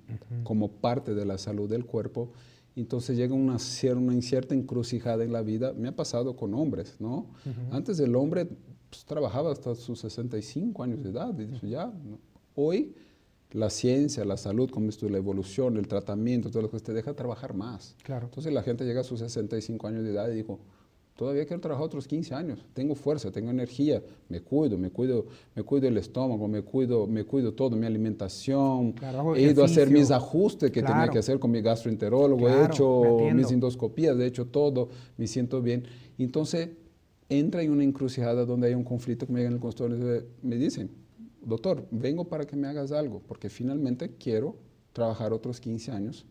como 0.45 0.71
parte 0.71 1.15
de 1.15 1.25
la 1.25 1.39
salud 1.39 1.69
del 1.69 1.87
cuerpo 1.87 2.33
entonces 2.77 3.17
llega 3.17 3.35
una, 3.35 3.57
una 3.97 4.15
incierta 4.15 4.55
encrucijada 4.55 5.25
en 5.25 5.33
la 5.33 5.41
vida. 5.41 5.73
Me 5.73 5.89
ha 5.89 5.97
pasado 5.97 6.37
con 6.37 6.53
hombres, 6.53 6.97
¿no? 7.01 7.27
Antes 7.71 7.99
el 8.01 8.15
hombre 8.15 8.47
pues, 8.91 9.05
trabajaba 9.07 9.51
hasta 9.51 9.75
sus 9.75 10.01
65 10.01 10.83
años 10.83 11.03
de 11.03 11.11
edad. 11.11 11.35
Y 11.63 11.71
ya, 11.71 11.91
Hoy 12.55 12.95
la 13.53 13.71
ciencia, 13.71 14.25
la 14.27 14.37
salud, 14.37 14.71
como 14.71 14.91
esto, 14.91 15.09
la 15.09 15.17
evolución, 15.17 15.79
el 15.79 15.89
tratamiento, 15.89 16.51
todo 16.51 16.63
lo 16.63 16.71
que 16.71 16.79
te 16.81 16.93
deja 16.93 17.15
trabajar 17.15 17.55
más. 17.55 17.97
Claro. 18.03 18.27
Entonces 18.27 18.53
la 18.53 18.63
gente 18.63 18.85
llega 18.85 19.01
a 19.01 19.05
sus 19.05 19.21
65 19.21 19.87
años 19.87 20.05
de 20.05 20.11
edad 20.11 20.29
y 20.31 20.35
digo, 20.35 20.59
Todavía 21.17 21.47
quiero 21.47 21.63
trabajar 21.63 21.87
otros 21.87 22.07
15 22.07 22.35
años. 22.35 22.67
Tengo 22.75 22.95
fuerza, 22.95 23.31
tengo 23.31 23.51
energía, 23.51 24.03
me 24.29 24.43
cuido, 24.43 24.77
me 24.77 24.91
cuido, 24.91 25.27
me 25.55 25.63
cuido 25.63 25.89
el 25.89 25.97
estómago, 25.97 26.47
me 26.47 26.61
cuido, 26.61 27.07
me 27.07 27.25
cuido 27.25 27.55
todo, 27.55 27.75
mi 27.75 27.87
alimentación. 27.87 28.95
he 29.35 29.51
ido 29.51 29.63
a 29.63 29.65
hacer 29.65 29.91
mis 29.91 30.11
ajustes 30.11 30.71
que 30.71 30.83
tenía 30.83 31.09
que 31.09 31.19
hacer 31.19 31.39
con 31.39 31.51
mi 31.51 31.63
gastroenterólogo, 31.63 32.47
he 32.51 32.67
hecho 32.67 33.19
mis 33.33 33.51
endoscopías, 33.51 34.19
he 34.19 34.27
hecho 34.27 34.47
todo, 34.47 34.91
me 35.17 35.27
siento 35.27 35.63
bien. 35.63 35.85
Entonces, 36.19 36.69
entra 37.31 37.63
en 37.63 37.73
una 37.73 37.83
encrucijada 37.83 38.45
donde 38.45 38.69
hay 38.69 38.75
un 38.75 38.85
conflicto 38.85 39.27
que 39.27 39.33
me 39.33 39.43
en 39.43 39.55
el 39.55 39.59
consultorio 39.59 40.23
me 40.43 40.57
dicen, 40.57 40.91
doctor, 41.43 41.87
vengo 41.91 42.25
para 42.25 42.47
que 42.47 42.57
me 42.57 42.69
hagas 42.69 42.93
algo, 42.93 43.23
porque 43.27 43.49
finalmente 43.49 44.17
quiero 44.19 44.57
trabajar 44.93 45.33
otros 45.33 45.61
15 45.61 45.93
años, 45.93 46.27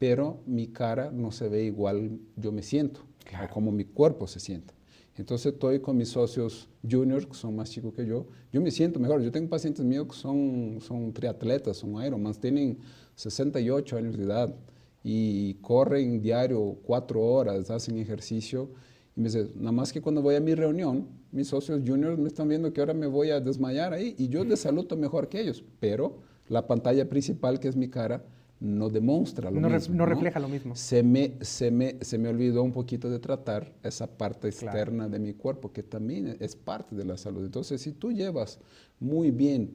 pero 0.00 0.40
mi 0.46 0.66
cara 0.66 1.12
no 1.12 1.30
se 1.30 1.48
ve 1.48 1.62
igual 1.62 2.18
yo 2.34 2.50
me 2.50 2.64
siento 2.64 3.02
claro. 3.26 3.52
cómo 3.52 3.72
mi 3.72 3.84
cuerpo 3.84 4.26
se 4.26 4.40
siente. 4.40 4.74
Entonces 5.16 5.54
estoy 5.54 5.80
con 5.80 5.96
mis 5.96 6.10
socios 6.10 6.68
juniors, 6.88 7.26
que 7.26 7.34
son 7.34 7.56
más 7.56 7.70
chicos 7.70 7.94
que 7.94 8.06
yo. 8.06 8.26
Yo 8.52 8.60
me 8.60 8.70
siento 8.70 9.00
mejor. 9.00 9.22
Yo 9.22 9.32
tengo 9.32 9.48
pacientes 9.48 9.84
míos 9.84 10.08
que 10.08 10.14
son, 10.14 10.78
son 10.80 11.12
triatletas, 11.12 11.78
son 11.78 12.02
Ironmans, 12.04 12.38
tienen 12.38 12.78
68 13.14 13.96
años 13.96 14.16
de 14.16 14.24
edad 14.24 14.54
y 15.02 15.54
corren 15.54 16.20
diario 16.20 16.76
cuatro 16.82 17.22
horas, 17.22 17.70
hacen 17.70 17.96
ejercicio. 17.96 18.70
Y 19.16 19.20
me 19.20 19.28
dice, 19.28 19.50
nada 19.54 19.72
más 19.72 19.90
que 19.90 20.02
cuando 20.02 20.20
voy 20.20 20.34
a 20.34 20.40
mi 20.40 20.54
reunión, 20.54 21.08
mis 21.32 21.48
socios 21.48 21.80
juniors 21.86 22.18
me 22.18 22.28
están 22.28 22.48
viendo 22.48 22.72
que 22.72 22.80
ahora 22.80 22.92
me 22.92 23.06
voy 23.06 23.30
a 23.30 23.40
desmayar 23.40 23.94
ahí 23.94 24.14
y 24.18 24.28
yo 24.28 24.44
de 24.44 24.56
salud 24.56 24.90
mejor 24.98 25.28
que 25.28 25.40
ellos. 25.40 25.64
Pero 25.80 26.18
la 26.48 26.66
pantalla 26.66 27.08
principal, 27.08 27.58
que 27.58 27.68
es 27.68 27.76
mi 27.76 27.88
cara, 27.88 28.22
no 28.60 28.88
demuestra 28.88 29.50
lo 29.50 29.60
mismo. 29.60 29.94
no, 29.94 30.06
refleja 30.06 30.40
lo 30.40 30.48
mismo. 30.48 30.74
Se 30.74 31.02
me, 31.02 31.34
se, 31.42 31.70
me, 31.70 31.96
se 32.00 32.18
me 32.18 32.28
olvidó 32.28 32.62
un 32.62 32.72
poquito 32.72 33.10
de 33.10 33.18
tratar 33.18 33.72
esa 33.82 34.06
parte 34.06 34.48
externa 34.48 35.08
de 35.08 35.18
mi 35.18 35.34
cuerpo, 35.34 35.72
que 35.72 35.82
también 35.82 36.36
es 36.40 36.56
parte 36.56 36.96
de 36.96 37.04
la 37.04 37.18
salud. 37.18 37.44
Entonces, 37.44 37.82
si 37.82 37.92
tú 37.92 38.12
llevas 38.12 38.58
muy 38.98 39.30
bien 39.30 39.74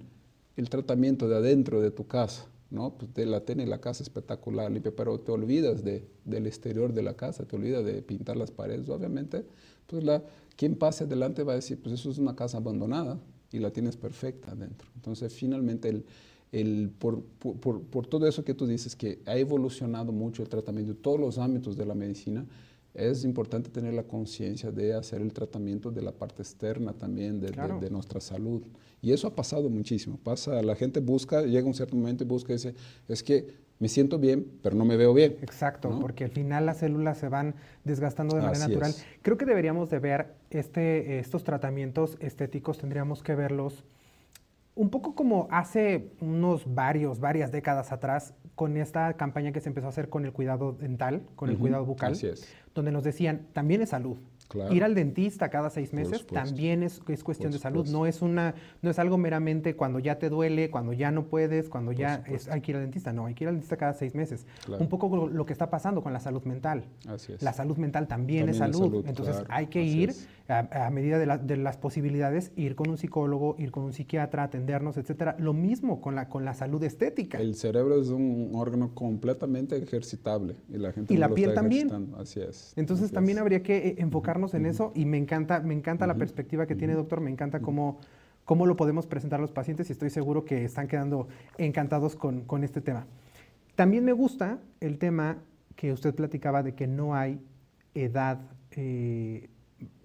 el 0.58 0.70
tratamiento 0.70 1.30
de 1.30 1.36
adentro 1.36 1.80
de 1.82 1.92
tu 1.92 2.08
casa, 2.08 2.48
¿no? 2.72 2.98
Pues 2.98 3.14
te 3.14 3.26
la 3.26 3.42
tiene 3.42 3.68
la 3.68 3.80
casa 3.80 4.02
espectacular, 4.02 4.72
pero 4.96 5.20
te 5.20 5.32
olvidas 5.32 5.84
de, 5.84 6.08
del 6.26 6.48
exterior 6.48 6.94
de 6.94 7.04
la 7.04 7.16
casa, 7.16 7.46
te 7.46 7.56
olvidas 7.56 7.86
de 7.86 8.02
pintar 8.02 8.38
las 8.38 8.50
paredes, 8.50 8.90
obviamente, 8.90 9.46
pues 9.88 10.04
la, 10.04 10.24
quien 10.56 10.76
pase 10.76 11.04
adelante 11.04 11.44
va 11.44 11.54
a 11.54 11.58
decir, 11.58 11.80
pues 11.82 11.94
eso 11.94 12.10
es 12.10 12.18
una 12.18 12.36
casa 12.36 12.58
abandonada 12.58 13.20
y 13.52 13.60
la 13.60 13.72
tienes 13.72 13.98
perfecta 13.98 14.52
adentro. 14.52 14.88
Entonces, 14.96 15.34
finalmente, 15.34 15.90
el, 15.90 16.06
el, 16.52 16.92
por, 16.98 17.24
por, 17.24 17.82
por, 17.82 18.08
todo 18.08 18.28
eso 18.28 18.44
que 18.44 18.54
tú 18.54 18.68
dices, 18.68 18.96
que 18.96 19.20
ha 19.26 19.38
evolucionado 19.38 20.12
mucho 20.12 20.44
el 20.44 20.50
tratamiento 20.50 20.92
en 20.92 20.98
todos 20.98 21.20
los 21.20 21.38
ámbitos 21.38 21.78
de 21.78 21.86
la 21.86 21.96
medicina, 21.96 22.46
es 22.94 23.24
importante 23.24 23.70
tener 23.70 23.94
la 23.94 24.04
conciencia 24.04 24.70
de 24.72 24.94
hacer 24.94 25.22
el 25.22 25.32
tratamiento 25.32 25.92
de 25.92 26.02
la 26.02 26.12
parte 26.12 26.42
externa 26.42 26.92
también 26.92 27.40
de, 27.40 27.52
de, 27.52 27.90
nuestra 27.90 28.20
salud. 28.20 28.62
Y 29.02 29.14
eso 29.14 29.28
ha 29.28 29.36
pasado 29.36 29.70
muchísimo. 29.70 30.20
Pasa, 30.22 30.62
la 30.62 30.76
gente 30.76 31.00
busca, 31.00 31.42
llega 31.44 31.66
un 31.66 31.74
cierto 31.74 31.96
momento 31.96 32.26
y 32.26 32.28
busca 32.28 32.52
y 32.52 32.58
dice, 32.58 32.76
es 33.08 33.24
que 33.24 33.48
me 33.80 33.88
siento 33.88 34.20
bien, 34.20 34.46
pero 34.62 34.76
no 34.76 34.86
me 34.86 34.98
veo 34.98 35.14
bien. 35.14 35.38
Exacto, 35.42 35.98
porque 36.00 36.26
al 36.26 36.32
final 36.32 36.66
las 36.66 36.80
células 36.80 37.18
se 37.18 37.30
van 37.30 37.56
desgastando 37.84 38.36
de 38.36 38.44
manera 38.44 38.68
natural. 38.68 38.94
Creo 39.22 39.38
que 39.38 39.46
deberíamos 39.46 39.90
de 39.90 40.00
ver 40.00 40.36
este, 40.50 41.18
estos 41.18 41.44
tratamientos 41.44 42.18
estéticos, 42.20 42.78
tendríamos 42.78 43.24
que 43.24 43.34
verlos 43.36 43.84
un 44.76 44.90
poco 44.90 45.16
como 45.16 45.48
hace 45.52 46.12
unos 46.22 46.74
varios, 46.74 47.20
varias 47.20 47.52
décadas 47.52 47.92
atrás, 47.92 48.34
con 48.56 48.78
esta 48.78 49.14
campaña 49.14 49.52
que 49.52 49.60
se 49.60 49.70
empezó 49.70 49.88
a 49.88 49.90
hacer 49.90 50.10
con 50.10 50.26
el 50.26 50.34
cuidado 50.34 50.74
dental, 50.74 51.24
con 51.36 51.50
el 51.50 51.58
cuidado 51.58 51.86
bucal, 51.86 52.18
donde 52.76 52.92
nos 52.92 53.04
decían, 53.04 53.48
también 53.54 53.82
es 53.82 53.90
salud. 53.90 54.18
Ir 54.70 54.84
al 54.84 54.96
dentista 54.96 55.50
cada 55.50 55.70
seis 55.70 55.94
meses 55.94 56.26
también 56.28 56.84
es, 56.84 57.02
es 57.08 57.24
cuestión 57.24 57.52
de 57.52 57.60
salud. 57.60 57.88
No 57.88 58.06
es, 58.06 58.22
una, 58.22 58.54
no 58.82 58.90
es 58.90 59.00
algo 59.00 59.18
meramente 59.18 59.76
cuando 59.76 60.00
ya 60.00 60.20
te 60.20 60.30
duele, 60.30 60.70
cuando 60.70 60.94
ya 60.94 61.10
no 61.10 61.24
puedes, 61.26 61.70
cuando 61.70 61.92
ya 61.92 62.24
es, 62.28 62.50
hay 62.50 62.62
que 62.62 62.72
ir 62.72 62.76
al 62.78 62.84
dentista. 62.84 63.14
No, 63.14 63.26
hay 63.26 63.34
que 63.34 63.46
ir 63.46 63.48
al 63.48 63.56
dentista 63.56 63.78
cada 63.78 63.94
seis 63.94 64.14
meses. 64.14 64.46
Un 64.68 64.90
poco 64.90 65.28
lo 65.28 65.46
que 65.46 65.54
está 65.54 65.70
pasando 65.70 66.04
con 66.04 66.12
la 66.14 66.20
salud 66.20 66.44
mental. 66.44 66.84
La 67.40 67.54
salud 67.54 67.78
mental 67.78 68.08
también, 68.08 68.50
es 68.50 68.58
salud. 68.58 69.06
Entonces 69.08 69.44
hay 69.50 69.68
que 69.68 69.84
ir 69.84 70.14
a, 70.52 70.90
medida 70.90 71.18
de, 71.18 71.58
las 71.58 71.78
posibilidades, 71.78 72.52
ir 72.56 72.76
con 72.76 72.90
un 72.90 72.98
psicólogo, 72.98 73.56
ir 73.58 73.72
con 73.72 73.84
un 73.84 73.94
psiquiatra, 73.94 74.44
atendernos, 74.44 74.98
etcétera. 74.98 75.36
Lo 75.40 75.54
mismo 75.54 76.02
con 76.02 76.16
la, 76.16 76.30
con 76.30 76.46
la 76.46 76.54
salud 76.54 76.84
estética. 76.84 77.40
El 77.40 77.56
cerebro 77.56 78.00
es 78.00 78.10
un 78.10 78.52
órgano 78.54 78.94
completamente 78.94 79.78
ejercitable 79.78 80.56
y 80.70 80.78
la 80.78 80.92
gente 80.92 81.14
y 81.14 81.18
la 81.18 81.30
piel 81.30 81.54
también. 81.54 82.14
Así 82.18 82.42
es. 82.42 82.74
Entonces 82.76 83.12
también 83.12 83.40
habría 83.40 83.64
que 83.64 83.78
eh, 83.78 83.96
enfocarnos 84.00 84.54
en 84.54 84.66
eso 84.66 84.92
y 84.96 85.06
me 85.06 85.18
encanta, 85.18 85.60
me 85.62 85.74
encanta 85.74 86.06
la 86.08 86.16
perspectiva 86.16 86.66
que 86.68 86.76
tiene, 86.76 86.94
doctor. 86.94 87.22
Me 87.22 87.32
encanta 87.32 87.60
cómo 87.60 88.00
cómo 88.44 88.66
lo 88.66 88.76
podemos 88.76 89.06
presentar 89.06 89.40
a 89.40 89.42
los 89.42 89.52
pacientes 89.52 89.90
y 89.90 89.94
estoy 89.94 90.10
seguro 90.10 90.44
que 90.44 90.66
están 90.66 90.88
quedando 90.88 91.28
encantados 91.58 92.16
con, 92.16 92.42
con, 92.42 92.64
este 92.64 92.82
tema. 92.82 93.06
También 93.76 94.04
me 94.04 94.12
gusta 94.12 94.60
el 94.82 94.98
tema 94.98 95.38
que 95.76 95.94
usted 95.94 96.14
platicaba 96.14 96.64
de 96.64 96.74
que 96.74 96.88
no 96.88 97.16
hay 97.16 97.40
edad 97.94 98.40
eh, 98.72 99.50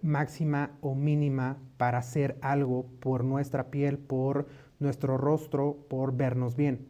máxima 0.02 0.70
o 0.80 0.94
mínima 0.94 1.58
para 1.76 1.98
hacer 1.98 2.36
algo 2.40 2.86
por 3.00 3.24
nuestra 3.24 3.70
piel, 3.70 3.98
por 3.98 4.46
nuestro 4.78 5.16
rostro 5.18 5.76
por 5.88 6.16
vernos 6.16 6.56
bien. 6.56 6.88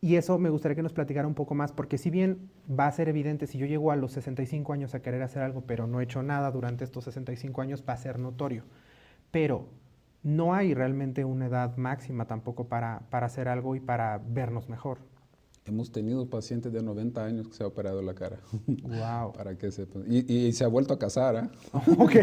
Y 0.00 0.16
eso 0.16 0.36
me 0.38 0.50
gustaría 0.50 0.74
que 0.74 0.82
nos 0.82 0.92
platicara 0.92 1.28
un 1.28 1.34
poco 1.34 1.54
más, 1.54 1.70
porque 1.70 1.96
si 1.96 2.10
bien 2.10 2.50
va 2.68 2.88
a 2.88 2.92
ser 2.92 3.08
evidente, 3.08 3.46
si 3.46 3.56
yo 3.56 3.66
llego 3.66 3.92
a 3.92 3.96
los 3.96 4.12
65 4.12 4.72
años 4.72 4.94
a 4.94 5.00
querer 5.00 5.22
hacer 5.22 5.42
algo, 5.42 5.60
pero 5.60 5.86
no 5.86 6.00
he 6.00 6.04
hecho 6.04 6.24
nada 6.24 6.50
durante 6.50 6.82
estos 6.82 7.04
65 7.04 7.62
años, 7.62 7.84
va 7.88 7.92
a 7.92 7.98
ser 7.98 8.18
notorio. 8.18 8.64
Pero 9.30 9.68
no 10.24 10.54
hay 10.54 10.74
realmente 10.74 11.24
una 11.24 11.46
edad 11.46 11.76
máxima 11.76 12.26
tampoco 12.26 12.66
para, 12.66 13.02
para 13.10 13.26
hacer 13.26 13.46
algo 13.46 13.76
y 13.76 13.80
para 13.80 14.18
vernos 14.18 14.68
mejor. 14.68 14.98
Hemos 15.64 15.92
tenido 15.92 16.28
pacientes 16.28 16.72
de 16.72 16.82
90 16.82 17.24
años 17.24 17.48
que 17.48 17.54
se 17.54 17.62
ha 17.62 17.68
operado 17.68 18.02
la 18.02 18.14
cara. 18.14 18.40
Wow. 18.66 19.32
Para 19.36 19.56
que 19.56 19.70
sepan. 19.70 20.04
Y, 20.08 20.32
y, 20.32 20.52
se 20.52 20.64
ha 20.64 20.68
vuelto 20.68 20.92
a 20.92 20.98
casar. 20.98 21.36
¿eh? 21.36 21.48
Ok, 21.98 22.16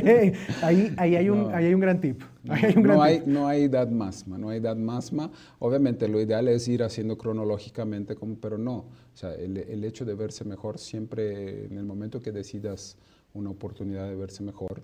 ahí, 0.61 0.93
ahí, 0.97 1.15
hay 1.15 1.29
un, 1.29 1.49
ahí 1.53 1.65
hay 1.65 1.73
un 1.73 1.79
gran 1.79 2.01
tip. 2.01 2.21
Ahí 2.49 2.65
hay 2.65 2.73
un 2.75 2.83
gran 2.83 2.97
no, 2.97 3.03
hay, 3.03 3.23
no 3.25 3.47
hay 3.47 3.63
edad 3.63 3.89
máxima, 3.89 4.37
no 4.37 4.49
hay 4.49 4.59
edad 4.59 4.75
máxima. 4.75 5.31
Obviamente 5.59 6.09
lo 6.09 6.19
ideal 6.19 6.49
es 6.49 6.67
ir 6.67 6.83
haciendo 6.83 7.17
cronológicamente, 7.17 8.15
como, 8.15 8.35
pero 8.35 8.57
no. 8.57 8.75
O 8.77 9.15
sea, 9.15 9.33
el, 9.35 9.55
el 9.55 9.85
hecho 9.85 10.03
de 10.03 10.15
verse 10.15 10.43
mejor 10.43 10.77
siempre, 10.77 11.65
en 11.65 11.77
el 11.77 11.85
momento 11.85 12.21
que 12.21 12.33
decidas 12.33 12.97
una 13.33 13.51
oportunidad 13.51 14.09
de 14.09 14.15
verse 14.15 14.43
mejor, 14.43 14.83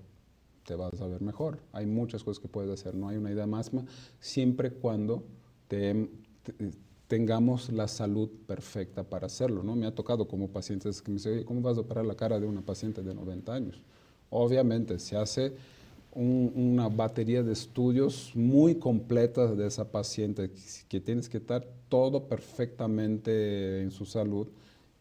te 0.66 0.76
vas 0.76 1.02
a 1.02 1.08
ver 1.08 1.22
mejor. 1.22 1.60
Hay 1.74 1.86
muchas 1.86 2.24
cosas 2.24 2.42
que 2.42 2.48
puedes 2.48 2.72
hacer, 2.72 2.96
no 2.96 3.10
hay 3.10 3.18
una 3.18 3.32
edad 3.32 3.48
máxima, 3.48 3.84
siempre 4.20 4.72
cuando 4.72 5.26
te 5.68 6.10
tengamos 7.08 7.72
la 7.72 7.88
salud 7.88 8.30
perfecta 8.48 9.04
para 9.04 9.28
hacerlo. 9.28 9.64
¿no? 9.64 9.76
Me 9.76 9.86
ha 9.86 9.94
tocado 9.94 10.28
como 10.28 10.50
pacientes 10.50 11.02
que 11.02 11.12
me 11.12 11.18
dicen, 11.18 11.44
¿cómo 11.44 11.62
vas 11.62 11.78
a 11.78 11.82
operar 11.82 12.06
la 12.06 12.16
cara 12.16 12.40
de 12.40 12.46
una 12.46 12.62
paciente 12.62 13.02
de 13.02 13.14
90 13.14 13.54
años? 13.54 13.82
Obviamente, 14.30 15.00
se 15.00 15.16
hace 15.16 15.54
un, 16.14 16.52
una 16.56 16.90
batería 16.90 17.44
de 17.44 17.54
estudios 17.54 18.32
muy 18.34 18.76
completa 18.76 19.54
de 19.54 19.68
esa 19.68 19.92
paciente, 19.92 20.52
que 20.88 21.00
tienes 21.00 21.30
que 21.30 21.38
estar 21.38 21.66
todo 21.90 22.28
perfectamente 22.28 23.82
en 23.82 23.92
su 23.92 24.06
salud 24.06 24.48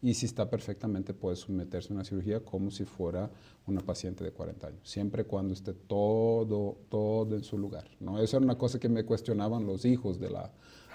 y 0.01 0.13
si 0.13 0.27
está 0.27 0.47
perfectamente 0.47 1.15
puede 1.15 1.35
someterse 1.35 1.91
a 1.91 1.95
una 1.95 2.03
cirugía 2.03 2.39
como 2.39 2.69
si 2.69 2.85
fuera 2.85 3.31
una 3.65 3.81
paciente 3.81 4.23
de 4.23 4.31
40 4.31 4.67
años, 4.67 4.79
siempre 4.83 5.23
cuando 5.23 5.53
esté 5.53 5.73
todo, 5.73 6.77
todo 6.89 7.35
en 7.35 7.43
su 7.43 7.57
lugar. 7.57 7.87
¿no? 7.99 8.21
Eso 8.21 8.37
era 8.37 8.43
una 8.43 8.55
cosa 8.55 8.79
que 8.79 8.87
me 8.87 9.03
cuestionaban 9.03 9.65
los 9.65 9.83
hijos 9.83 10.19
de 10.19 10.29
la, 10.29 10.51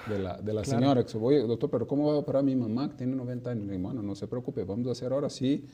de 0.08 0.18
la, 0.18 0.36
de 0.38 0.52
la 0.52 0.64
señora, 0.64 1.04
que 1.04 1.18
oye, 1.18 1.40
doctor, 1.40 1.70
pero 1.70 1.86
¿cómo 1.86 2.06
va 2.06 2.14
a 2.14 2.18
operar 2.18 2.42
mi 2.42 2.56
mamá 2.56 2.88
que 2.88 2.96
tiene 2.96 3.14
90 3.16 3.50
años? 3.50 3.72
Y 3.72 3.76
bueno, 3.78 4.02
no 4.02 4.14
se 4.14 4.26
preocupe, 4.26 4.64
vamos 4.64 4.88
a 4.88 4.92
hacer 4.92 5.12
ahora 5.12 5.28
sí 5.28 5.66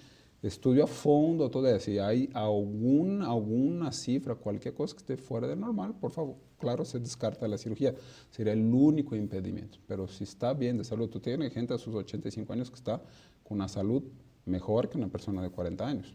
estudio 0.42 0.84
a 0.84 0.86
fondo 0.86 1.50
todo 1.50 1.68
eso. 1.68 1.80
Si 1.80 1.98
hay 1.98 2.30
algún, 2.34 3.22
alguna 3.22 3.92
cifra, 3.92 4.34
cualquier 4.34 4.74
cosa 4.74 4.94
que 4.94 4.98
esté 4.98 5.16
fuera 5.16 5.46
de 5.46 5.56
normal, 5.56 5.94
por 5.98 6.10
favor, 6.10 6.36
claro, 6.58 6.84
se 6.84 6.98
descarta 6.98 7.48
la 7.48 7.58
cirugía. 7.58 7.94
Sería 8.30 8.52
el 8.52 8.72
único 8.72 9.16
impedimento. 9.16 9.78
Pero 9.86 10.06
si 10.08 10.24
está 10.24 10.52
bien 10.54 10.78
de 10.78 10.84
salud, 10.84 11.08
tú 11.08 11.20
tienes 11.20 11.52
gente 11.52 11.74
a 11.74 11.78
sus 11.78 11.94
85 11.94 12.52
años 12.52 12.70
que 12.70 12.76
está 12.76 13.02
con 13.42 13.58
una 13.58 13.68
salud 13.68 14.02
mejor 14.44 14.88
que 14.88 14.98
una 14.98 15.08
persona 15.08 15.42
de 15.42 15.50
40 15.50 15.86
años, 15.86 16.14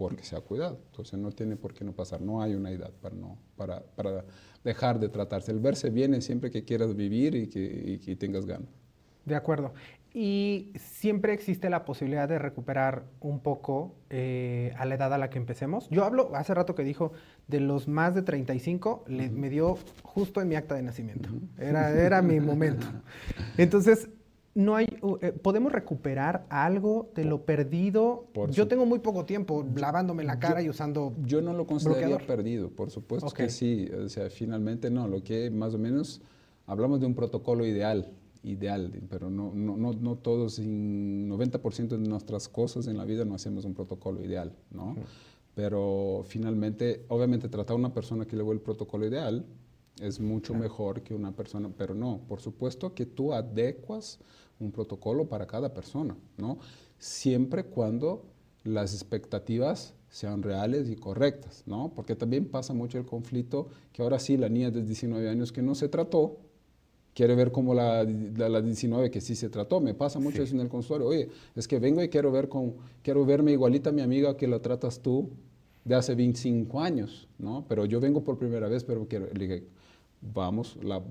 porque 0.00 0.24
se 0.24 0.34
ha 0.34 0.40
cuidado. 0.40 0.80
Entonces 0.86 1.18
no 1.18 1.30
tiene 1.30 1.56
por 1.56 1.74
qué 1.74 1.84
no 1.84 1.92
pasar. 1.92 2.22
No 2.22 2.40
hay 2.40 2.54
una 2.54 2.70
edad 2.70 2.90
para, 3.02 3.14
no, 3.14 3.36
para, 3.54 3.82
para 3.82 4.24
dejar 4.64 4.98
de 4.98 5.10
tratarse. 5.10 5.52
El 5.52 5.60
verse 5.60 5.90
viene 5.90 6.22
siempre 6.22 6.50
que 6.50 6.64
quieras 6.64 6.96
vivir 6.96 7.34
y 7.34 7.48
que, 7.48 7.82
y 7.84 7.98
que 7.98 8.16
tengas 8.16 8.46
ganas. 8.46 8.70
De 9.26 9.34
acuerdo. 9.34 9.74
Y 10.14 10.72
siempre 10.78 11.34
existe 11.34 11.68
la 11.68 11.84
posibilidad 11.84 12.26
de 12.26 12.38
recuperar 12.38 13.04
un 13.20 13.40
poco 13.40 13.94
eh, 14.08 14.72
a 14.78 14.86
la 14.86 14.94
edad 14.94 15.12
a 15.12 15.18
la 15.18 15.28
que 15.28 15.36
empecemos. 15.36 15.86
Yo 15.90 16.02
hablo, 16.06 16.34
hace 16.34 16.54
rato 16.54 16.74
que 16.74 16.82
dijo, 16.82 17.12
de 17.46 17.60
los 17.60 17.86
más 17.86 18.14
de 18.14 18.22
35, 18.22 19.04
le, 19.06 19.28
me 19.28 19.50
dio 19.50 19.76
justo 20.02 20.40
en 20.40 20.48
mi 20.48 20.54
acta 20.54 20.76
de 20.76 20.82
nacimiento. 20.82 21.28
Era, 21.58 21.90
era 21.90 22.22
mi 22.22 22.40
momento. 22.40 22.86
Entonces, 23.58 24.08
no 24.54 24.74
hay, 24.74 24.86
eh, 25.20 25.32
podemos 25.32 25.72
recuperar 25.72 26.46
algo 26.48 27.10
de 27.14 27.24
lo 27.24 27.44
perdido. 27.44 28.26
Por 28.32 28.50
yo 28.50 28.66
tengo 28.66 28.84
muy 28.84 28.98
poco 28.98 29.24
tiempo 29.24 29.64
lavándome 29.76 30.24
la 30.24 30.38
cara 30.38 30.60
yo, 30.60 30.66
y 30.66 30.70
usando. 30.70 31.14
Yo 31.24 31.40
no 31.40 31.52
lo 31.52 31.66
consideraría 31.66 32.18
perdido, 32.18 32.70
por 32.70 32.90
supuesto 32.90 33.28
okay. 33.28 33.46
que 33.46 33.52
sí. 33.52 33.88
O 33.88 34.08
sea, 34.08 34.28
finalmente 34.30 34.90
no. 34.90 35.06
Lo 35.06 35.22
que 35.22 35.50
más 35.50 35.74
o 35.74 35.78
menos 35.78 36.20
hablamos 36.66 37.00
de 37.00 37.06
un 37.06 37.14
protocolo 37.14 37.64
ideal 37.64 38.10
ideal, 38.42 38.90
pero 39.08 39.30
no, 39.30 39.52
no, 39.54 39.76
no, 39.76 39.92
no 39.92 40.16
todos, 40.16 40.60
90% 40.60 41.88
de 41.88 41.98
nuestras 41.98 42.48
cosas 42.48 42.86
en 42.86 42.96
la 42.96 43.04
vida 43.04 43.24
no 43.24 43.34
hacemos 43.34 43.64
un 43.64 43.74
protocolo 43.74 44.24
ideal, 44.24 44.56
¿no? 44.70 44.96
Pero 45.54 46.24
finalmente, 46.26 47.04
obviamente 47.08 47.48
tratar 47.48 47.74
a 47.74 47.78
una 47.78 47.92
persona 47.92 48.24
que 48.24 48.36
le 48.36 48.50
el 48.50 48.60
protocolo 48.60 49.06
ideal 49.06 49.44
es 50.00 50.20
mucho 50.20 50.52
claro. 50.52 50.62
mejor 50.62 51.02
que 51.02 51.14
una 51.14 51.32
persona, 51.32 51.70
pero 51.76 51.94
no, 51.94 52.20
por 52.28 52.40
supuesto 52.40 52.94
que 52.94 53.06
tú 53.06 53.32
adecuas 53.32 54.18
un 54.58 54.70
protocolo 54.70 55.28
para 55.28 55.46
cada 55.46 55.72
persona, 55.72 56.16
¿no? 56.36 56.58
Siempre 56.98 57.64
cuando 57.64 58.24
las 58.64 58.94
expectativas 58.94 59.94
sean 60.10 60.42
reales 60.42 60.90
y 60.90 60.96
correctas, 60.96 61.62
¿no? 61.66 61.92
Porque 61.94 62.16
también 62.16 62.46
pasa 62.46 62.74
mucho 62.74 62.98
el 62.98 63.06
conflicto 63.06 63.68
que 63.92 64.02
ahora 64.02 64.18
sí 64.18 64.36
la 64.36 64.48
niña 64.48 64.70
de 64.70 64.82
19 64.82 65.28
años 65.28 65.52
que 65.52 65.62
no 65.62 65.74
se 65.74 65.88
trató, 65.88 66.38
quiere 67.14 67.34
ver 67.34 67.52
como 67.52 67.74
la, 67.74 68.04
la, 68.04 68.48
la, 68.48 68.60
19 68.60 69.10
que 69.10 69.20
sí 69.20 69.34
se 69.34 69.48
trató. 69.48 69.80
Me 69.80 69.94
pasa 69.94 70.18
mucho 70.18 70.38
sí. 70.38 70.42
eso 70.42 70.54
en 70.54 70.60
el 70.60 70.68
consultorio. 70.68 71.08
Oye, 71.08 71.28
es 71.54 71.66
que 71.68 71.78
vengo 71.78 72.02
y 72.02 72.08
quiero, 72.08 72.30
ver 72.32 72.48
con, 72.48 72.74
quiero 73.02 73.24
verme 73.24 73.52
igualita 73.52 73.90
a 73.90 73.92
mi 73.92 74.02
amiga 74.02 74.36
que 74.36 74.46
la 74.46 74.60
tratas 74.60 75.00
tú 75.00 75.30
de 75.84 75.94
hace 75.94 76.14
25 76.14 76.80
años, 76.80 77.28
¿no? 77.38 77.64
Pero 77.68 77.84
yo 77.84 78.00
vengo 78.00 78.22
por 78.22 78.38
primera 78.38 78.68
vez, 78.68 78.84
pero 78.84 79.06
quiero, 79.08 79.26
le 79.32 79.46
dije, 79.46 79.64
vamos, 80.20 80.78
la, 80.82 81.02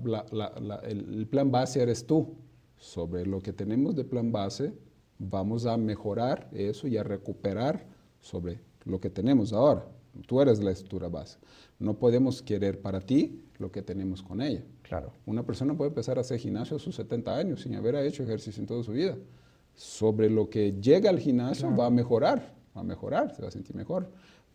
el, 0.84 1.14
el 1.14 1.26
plan 1.26 1.50
base 1.50 1.82
eres 1.82 2.06
tú. 2.06 2.36
Sobre 2.76 3.26
lo 3.26 3.40
que 3.40 3.52
tenemos 3.52 3.94
de 3.94 4.04
plan 4.04 4.32
base, 4.32 4.72
vamos 5.18 5.66
a 5.66 5.76
mejorar 5.76 6.48
eso 6.52 6.88
y 6.88 6.96
a 6.96 7.02
recuperar 7.02 7.86
sobre 8.20 8.60
lo 8.84 9.00
que 9.00 9.10
tenemos 9.10 9.52
ahora. 9.52 9.86
Tú 10.26 10.40
eres 10.40 10.62
la 10.62 10.70
estructura 10.70 11.08
base. 11.08 11.38
No 11.78 11.98
podemos 11.98 12.42
querer 12.42 12.80
para 12.80 13.00
ti 13.00 13.44
lo 13.58 13.70
que 13.70 13.82
tenemos 13.82 14.22
con 14.22 14.40
ella. 14.40 14.64
Claro. 14.82 15.12
Una 15.26 15.44
persona 15.44 15.76
puede 15.76 15.90
empezar 15.90 16.18
a 16.18 16.22
hacer 16.22 16.38
gimnasio 16.38 16.76
a 16.76 16.80
sus 16.80 16.96
70 16.96 17.36
años 17.36 17.62
sin 17.62 17.74
haber 17.74 17.94
hecho 17.96 18.22
ejercicio 18.22 18.60
en 18.60 18.66
toda 18.66 18.82
su 18.82 18.92
vida. 18.92 19.16
Sobre 19.74 20.28
lo 20.28 20.50
que 20.50 20.72
llega 20.80 21.10
al 21.10 21.20
gimnasio 21.20 21.68
claro. 21.68 21.76
va 21.76 21.86
a 21.86 21.90
mejorar, 21.90 22.54
va 22.76 22.80
a 22.80 22.84
mejorar, 22.84 23.34
se 23.34 23.42
va 23.42 23.48
a 23.48 23.52
sentir 23.52 23.76
mejor. 23.76 24.10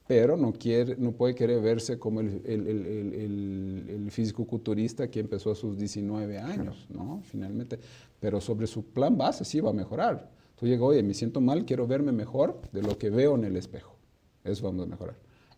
Pero 0.08 0.38
no, 0.38 0.54
quiere, 0.54 0.96
no 0.98 1.14
puede 1.14 1.34
querer 1.34 1.62
verse 1.62 1.98
como 1.98 2.20
el, 2.20 2.42
el, 2.46 2.68
el, 2.68 3.86
el 3.90 4.12
físico-culturista 4.12 5.10
que 5.10 5.20
empezó 5.20 5.52
a 5.52 5.56
sus 5.56 5.78
19 5.78 6.38
años. 6.38 6.86
¿no? 6.90 7.22
Finalmente. 7.24 7.80
Pero 8.20 8.40
sobre 8.40 8.68
su 8.68 8.86
plan 8.86 9.18
base 9.18 9.44
sí 9.46 9.60
va 9.60 9.72
a 9.72 9.74
mejorar. 9.74 10.30
Tú 10.56 10.68
llegas, 10.68 10.84
oye, 10.84 11.04
me 11.04 11.14
siento 11.14 11.42
mal, 11.42 11.66
quiero 11.66 11.88
verme 11.88 12.12
mejor 12.12 12.62
de 12.72 12.82
lo 12.82 12.98
que 12.98 13.10
veo 13.10 13.36
en 13.36 13.46
el 13.46 13.58
espejo. 13.58 13.96
Eso 14.44 14.66
vamos 14.66 14.86
a 14.86 14.90
mejorar. 14.90 15.16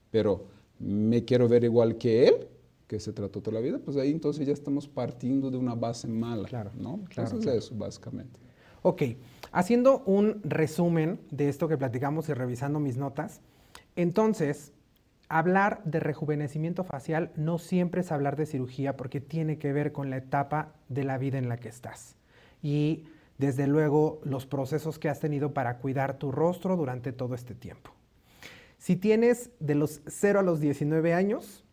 Pero 0.10 0.46
me 0.80 1.26
quiero 1.26 1.48
ver 1.48 1.64
igual 1.64 1.98
que 1.98 2.28
él, 2.28 2.48
que 2.88 3.00
se 3.00 3.12
trató 3.12 3.42
toda 3.42 3.56
la 3.56 3.62
vida, 3.62 3.80
pues 3.84 3.98
ahí 3.98 4.12
entonces 4.12 4.48
ya 4.48 4.54
estamos 4.54 4.88
partiendo 4.88 5.52
de 5.52 5.58
una 5.58 5.76
base 5.76 6.08
mala, 6.08 6.48
claro, 6.48 6.72
¿no? 6.76 7.02
Claro, 7.10 7.30
entonces 7.30 7.44
claro. 7.44 7.60
eso, 7.60 7.76
básicamente. 7.76 8.40
Ok, 8.82 9.04
haciendo 9.52 10.04
un 10.06 10.40
resumen 10.44 11.20
de 11.32 11.50
esto 11.50 11.68
que 11.68 11.78
platicamos 11.78 12.30
y 12.30 12.34
revisando 12.34 12.80
mis 12.80 12.96
notas, 12.96 13.42
entonces, 13.98 14.74
hablar 15.28 15.82
de 15.84 16.00
rejuvenecimiento 16.00 16.84
facial 16.84 17.32
no 17.36 17.58
siempre 17.58 18.02
es 18.02 18.12
hablar 18.12 18.36
de 18.36 18.46
cirugía 18.46 18.96
porque 18.96 19.20
tiene 19.20 19.58
que 19.58 19.74
ver 19.74 19.92
con 19.92 20.10
la 20.10 20.18
etapa 20.18 20.74
de 20.88 21.04
la 21.04 21.18
vida 21.18 21.38
en 21.38 21.50
la 21.50 21.58
que 21.58 21.68
estás. 21.68 22.16
Y 22.62 23.06
desde 23.38 23.68
luego 23.68 24.22
los 24.24 24.46
procesos 24.46 25.00
que 25.00 25.10
has 25.10 25.20
tenido 25.20 25.54
para 25.54 25.80
cuidar 25.80 26.18
tu 26.18 26.32
rostro 26.32 26.78
durante 26.78 27.12
todo 27.12 27.36
este 27.36 27.56
tiempo. 27.56 27.92
Si 28.78 28.96
tienes 28.96 29.50
de 29.60 29.76
los 29.76 30.02
0 30.06 30.40
a 30.40 30.44
los 30.44 30.60
19 30.60 31.14
años, 31.14 31.66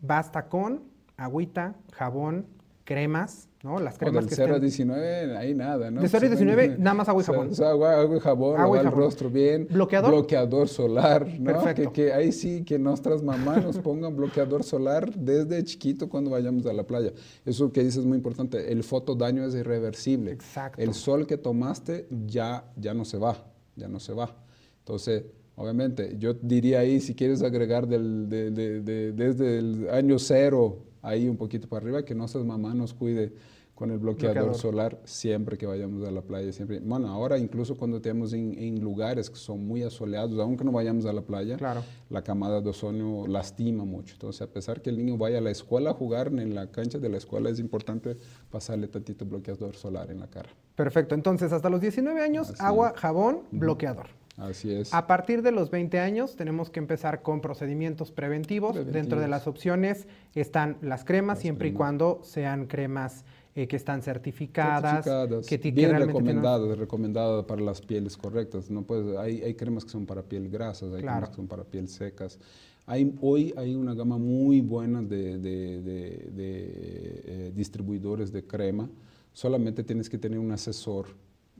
basta 0.00 0.48
con 0.48 0.82
agüita, 1.18 1.76
jabón, 1.92 2.46
cremas, 2.84 3.47
¿no? 3.62 3.80
Las 3.80 3.98
cremas 3.98 4.16
o 4.16 4.20
del 4.20 4.28
que 4.28 4.36
0 4.36 4.54
a 4.54 4.58
19, 4.58 5.36
ahí 5.36 5.54
nada, 5.54 5.90
¿no? 5.90 6.00
De 6.00 6.08
0 6.08 6.26
a 6.26 6.28
19, 6.28 6.76
nada 6.78 6.94
más 6.94 7.08
agua 7.08 7.22
y 7.22 7.26
jabón. 7.26 7.48
O 7.50 7.54
sea, 7.54 7.70
agua, 7.70 8.00
agua 8.00 8.16
y 8.16 8.20
jabón, 8.20 8.60
agua 8.60 8.76
y 8.76 8.80
jabón. 8.80 8.98
el 8.98 9.04
rostro 9.04 9.30
bien. 9.30 9.66
¿Bloqueador? 9.70 10.10
Bloqueador 10.10 10.68
solar, 10.68 11.26
¿no? 11.38 11.52
Perfecto. 11.52 11.92
Que, 11.92 12.04
que 12.04 12.12
ahí 12.12 12.32
sí, 12.32 12.64
que 12.64 12.78
nuestras 12.78 13.22
mamás 13.22 13.64
nos 13.64 13.78
pongan 13.78 14.16
bloqueador 14.16 14.62
solar 14.62 15.12
desde 15.14 15.62
chiquito 15.64 16.08
cuando 16.08 16.30
vayamos 16.30 16.66
a 16.66 16.72
la 16.72 16.84
playa. 16.84 17.12
Eso 17.44 17.72
que 17.72 17.82
dices 17.82 17.98
es 18.00 18.06
muy 18.06 18.16
importante. 18.16 18.72
El 18.72 18.84
fotodaño 18.84 19.44
es 19.44 19.54
irreversible. 19.54 20.32
Exacto. 20.32 20.80
El 20.80 20.94
sol 20.94 21.26
que 21.26 21.36
tomaste 21.36 22.06
ya, 22.26 22.64
ya 22.76 22.94
no 22.94 23.04
se 23.04 23.18
va, 23.18 23.44
ya 23.76 23.88
no 23.88 24.00
se 24.00 24.12
va. 24.12 24.34
Entonces, 24.80 25.24
Obviamente, 25.60 26.14
yo 26.20 26.34
diría 26.34 26.78
ahí, 26.78 27.00
si 27.00 27.16
quieres 27.16 27.42
agregar 27.42 27.88
del, 27.88 28.28
de, 28.28 28.52
de, 28.52 28.80
de, 28.80 29.10
desde 29.10 29.58
el 29.58 29.90
año 29.90 30.20
cero, 30.20 30.84
ahí 31.02 31.28
un 31.28 31.36
poquito 31.36 31.68
para 31.68 31.82
arriba, 31.82 32.04
que 32.04 32.14
nuestras 32.14 32.44
mamás 32.44 32.74
nos 32.74 32.94
cuide 32.94 33.32
con 33.78 33.92
el 33.92 33.98
bloqueador, 33.98 34.56
solar 34.56 34.98
siempre 35.04 35.56
que 35.56 35.64
vayamos 35.64 36.04
a 36.04 36.10
la 36.10 36.20
playa. 36.20 36.52
Siempre. 36.52 36.80
Bueno, 36.80 37.06
ahora 37.06 37.38
incluso 37.38 37.76
cuando 37.76 38.00
tenemos 38.00 38.32
en, 38.32 38.80
lugares 38.80 39.30
que 39.30 39.36
son 39.36 39.64
muy 39.64 39.84
asoleados, 39.84 40.36
aunque 40.40 40.64
no 40.64 40.72
vayamos 40.72 41.06
a 41.06 41.12
la 41.12 41.22
playa, 41.22 41.56
claro. 41.56 41.84
la 42.10 42.22
camada 42.22 42.60
de 42.60 42.70
ozono 42.70 43.28
lastima 43.28 43.84
mucho. 43.84 44.14
Entonces, 44.14 44.42
a 44.42 44.48
pesar 44.48 44.82
que 44.82 44.90
el 44.90 44.98
niño 44.98 45.16
vaya 45.16 45.38
a 45.38 45.40
la 45.40 45.52
escuela 45.52 45.90
a 45.90 45.94
jugar 45.94 46.26
en 46.26 46.56
la 46.56 46.72
cancha 46.72 46.98
de 46.98 47.08
la 47.08 47.18
escuela, 47.18 47.50
es 47.50 47.60
importante 47.60 48.16
pasarle 48.50 48.88
tantito 48.88 49.24
bloqueador 49.24 49.76
solar 49.76 50.10
en 50.10 50.18
la 50.18 50.26
cara. 50.26 50.48
Perfecto. 50.74 51.14
Entonces, 51.14 51.52
hasta 51.52 51.70
los 51.70 51.80
19 51.80 52.20
años, 52.20 52.54
agua, 52.58 52.94
jabón, 52.96 53.42
bloqueador. 53.52 54.06
Así 54.38 54.72
es. 54.72 54.94
A 54.94 55.06
partir 55.06 55.42
de 55.42 55.50
los 55.50 55.70
20 55.70 55.98
años 55.98 56.36
tenemos 56.36 56.70
que 56.70 56.78
empezar 56.78 57.22
con 57.22 57.40
procedimientos 57.40 58.12
preventivos. 58.12 58.74
Dentro 58.86 59.20
de 59.20 59.28
las 59.28 59.46
opciones 59.46 60.06
están 60.34 60.78
las 60.80 61.04
cremas, 61.04 61.40
siempre 61.40 61.68
y 61.68 61.72
cuando 61.72 62.20
sean 62.22 62.66
cremas 62.66 63.24
eh, 63.58 63.66
que 63.66 63.74
están 63.74 64.02
certificadas, 64.02 65.04
que, 65.44 65.56
bien 65.72 65.90
recomendadas, 65.98 66.78
recomendadas 66.78 67.44
para 67.44 67.60
las 67.60 67.80
pieles 67.80 68.16
correctas. 68.16 68.70
No 68.70 68.82
puede, 68.82 69.18
hay, 69.18 69.42
hay, 69.42 69.54
cremas 69.54 69.84
que 69.84 69.90
son 69.90 70.06
para 70.06 70.22
piel 70.22 70.48
grasas, 70.48 70.92
hay 70.94 71.02
cremas 71.02 71.30
que 71.30 71.34
son 71.34 71.48
para 71.48 71.64
piel 71.64 71.88
secas. 71.88 72.38
Hay, 72.86 73.12
hoy 73.20 73.52
hay 73.56 73.74
una 73.74 73.94
gama 73.94 74.16
muy 74.16 74.60
buena 74.60 75.02
de, 75.02 75.38
de, 75.38 75.82
de, 75.82 76.30
eh, 76.36 77.52
distribuidores 77.52 78.30
de 78.30 78.44
crema. 78.44 78.88
Solamente 79.32 79.82
tienes 79.82 80.08
que 80.08 80.18
tener 80.18 80.38
un 80.38 80.52
asesor, 80.52 81.06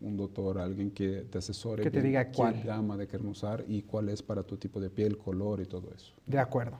un 0.03 0.16
doctor, 0.16 0.59
alguien 0.59 0.90
que 0.90 1.26
te 1.30 1.38
asesore. 1.38 1.82
Que 1.82 1.90
te 1.90 2.03
diga 2.03 2.30
cuál. 2.30 2.62
Gama 2.62 2.96
de 2.96 3.07
crema 3.07 3.30
usar 3.30 3.64
y 3.66 3.82
cuál 3.82 4.09
es 4.09 4.22
para 4.22 4.42
tu 4.42 4.57
tipo 4.57 4.80
de 4.80 4.90
piel, 4.90 5.18
color 5.18 5.61
y 5.61 5.66
todo 5.66 5.90
eso. 5.94 6.12
De 6.26 6.38
acuerdo. 6.38 6.78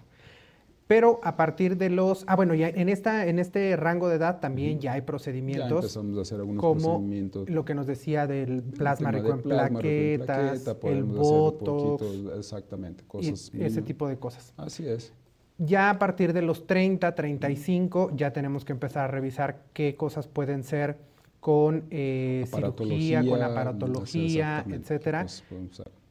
Pero 0.89 1.21
a 1.23 1.37
partir 1.37 1.77
de 1.77 1.91
los, 1.91 2.25
ah 2.27 2.35
bueno, 2.35 2.55
ya 2.55 2.71
en 2.71 2.89
esta 2.89 3.27
en 3.27 3.39
este 3.39 3.77
rango 3.77 4.09
de 4.09 4.17
edad 4.17 4.41
también 4.41 4.81
ya 4.81 4.95
hay 4.95 5.03
procedimientos. 5.03 5.69
Ya 5.69 5.77
empezamos 5.77 6.19
a 6.19 6.23
hacer 6.23 6.39
algunos 6.39 6.63
como 6.63 6.81
procedimientos. 6.81 7.51
lo 7.51 7.65
que 7.67 7.75
nos 7.75 7.87
decía 7.87 8.27
del 8.27 8.63
plasma 8.63 9.11
rico 9.11 9.29
en 9.35 9.43
plaquetas, 9.43 10.67
el 10.85 11.05
botox, 11.05 12.03
exactamente, 12.39 13.05
cosas 13.07 13.53
ese 13.53 13.83
tipo 13.83 14.09
de 14.09 14.17
cosas. 14.17 14.55
Así 14.57 14.89
es. 14.89 15.13
Ya 15.59 15.91
a 15.91 15.99
partir 15.99 16.33
de 16.33 16.41
los 16.41 16.67
30, 16.67 17.15
35 17.15 18.13
ya 18.15 18.33
tenemos 18.33 18.65
que 18.65 18.73
empezar 18.73 19.05
a 19.05 19.09
revisar 19.09 19.65
qué 19.75 19.95
cosas 19.95 20.27
pueden 20.27 20.65
ser 20.65 20.97
con 21.41 21.85
eh, 21.91 22.47
cirugía, 22.53 23.25
con 23.25 23.43
aparatología, 23.43 24.65
etcétera. 24.69 25.27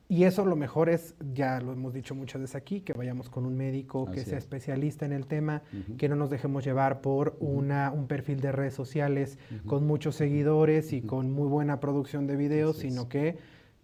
Y 0.09 0.23
eso 0.23 0.45
lo 0.45 0.55
mejor 0.55 0.87
es, 0.87 1.15
ya 1.33 1.59
lo 1.59 1.73
hemos 1.73 1.93
dicho 1.93 2.15
muchas 2.15 2.39
veces 2.39 2.55
aquí, 2.55 2.79
que 2.79 2.93
vayamos 2.93 3.29
con 3.29 3.45
un 3.45 3.57
médico 3.57 4.09
que 4.09 4.23
sea 4.23 4.37
especialista 4.37 5.05
en 5.05 5.11
el 5.11 5.27
tema, 5.27 5.63
que 5.97 6.07
no 6.07 6.15
nos 6.15 6.29
dejemos 6.29 6.63
llevar 6.63 7.01
por 7.01 7.35
una, 7.41 7.91
un 7.91 8.07
perfil 8.07 8.39
de 8.39 8.53
redes 8.53 8.73
sociales 8.73 9.37
con 9.65 9.85
muchos 9.85 10.15
seguidores 10.15 10.93
y 10.93 11.01
con 11.01 11.31
muy 11.33 11.49
buena 11.49 11.81
producción 11.81 12.25
de 12.25 12.37
videos, 12.37 12.77
sino 12.77 13.09
que 13.09 13.37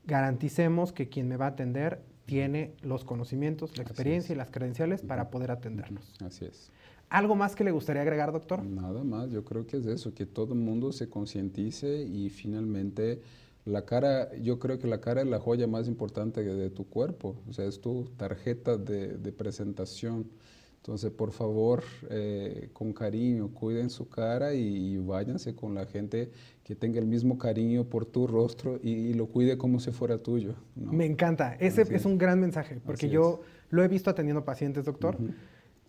garanticemos 0.06 0.94
que 0.94 1.10
quien 1.10 1.28
me 1.28 1.36
va 1.36 1.46
a 1.46 1.50
atender 1.50 2.02
tiene 2.26 2.74
los 2.82 3.04
conocimientos, 3.04 3.78
la 3.78 3.84
experiencia 3.84 4.34
y 4.34 4.38
las 4.38 4.50
credenciales 4.50 5.02
para 5.02 5.30
poder 5.30 5.52
atendernos. 5.52 6.16
Así 6.26 6.46
es. 6.46 6.72
¿Algo 7.10 7.36
más 7.36 7.56
que 7.56 7.64
le 7.64 7.72
gustaría 7.72 8.02
agregar, 8.02 8.32
doctor? 8.32 8.64
Nada 8.64 9.04
más, 9.04 9.30
yo 9.30 9.44
creo 9.44 9.68
que 9.68 9.78
es 9.78 9.86
eso, 9.86 10.14
que 10.14 10.26
todo 10.26 10.54
el 10.54 10.60
mundo 10.60 10.92
se 10.92 11.10
concientice 11.10 12.02
y 12.04 12.30
finalmente 12.30 13.22
la 13.66 13.86
cara, 13.86 14.36
yo 14.38 14.60
creo 14.60 14.78
que 14.80 14.88
la 14.88 15.00
cara 15.00 15.22
es 15.22 15.28
la 15.28 15.40
joya 15.40 15.68
más 15.68 15.88
importante 15.88 16.44
de 16.44 16.70
tu 16.70 16.86
cuerpo, 16.86 17.36
o 17.48 17.54
sea, 17.54 17.66
es 17.66 17.80
tu 17.80 18.10
tarjeta 18.18 18.78
de, 18.78 19.32
presentación. 19.32 20.28
Entonces, 20.78 21.12
por 21.12 21.32
favor, 21.32 21.82
eh, 22.10 22.70
con 22.74 22.92
cariño, 22.92 23.48
cuiden 23.54 23.90
su 23.90 24.10
cara 24.10 24.54
y, 24.54 24.98
váyanse 24.98 25.56
con 25.56 25.76
la 25.76 25.86
gente 25.86 26.30
que 26.62 26.76
tenga 26.76 27.00
el 27.00 27.06
mismo 27.06 27.38
cariño 27.38 27.86
por 27.86 28.06
tu 28.06 28.28
rostro 28.28 28.80
y, 28.84 29.14
lo 29.14 29.28
cuide 29.28 29.58
como 29.58 29.80
si 29.80 29.92
fuera 29.92 30.18
tuyo. 30.18 30.56
Me 30.76 31.06
encanta, 31.06 31.56
ese 31.56 31.84
es. 31.84 32.06
un 32.06 32.18
gran 32.18 32.40
mensaje, 32.40 32.82
porque 32.86 33.08
yo 33.08 33.42
lo 33.70 33.82
he 33.82 33.88
visto 33.88 34.10
atendiendo 34.10 34.44
pacientes, 34.44 34.84
doctor 34.84 35.18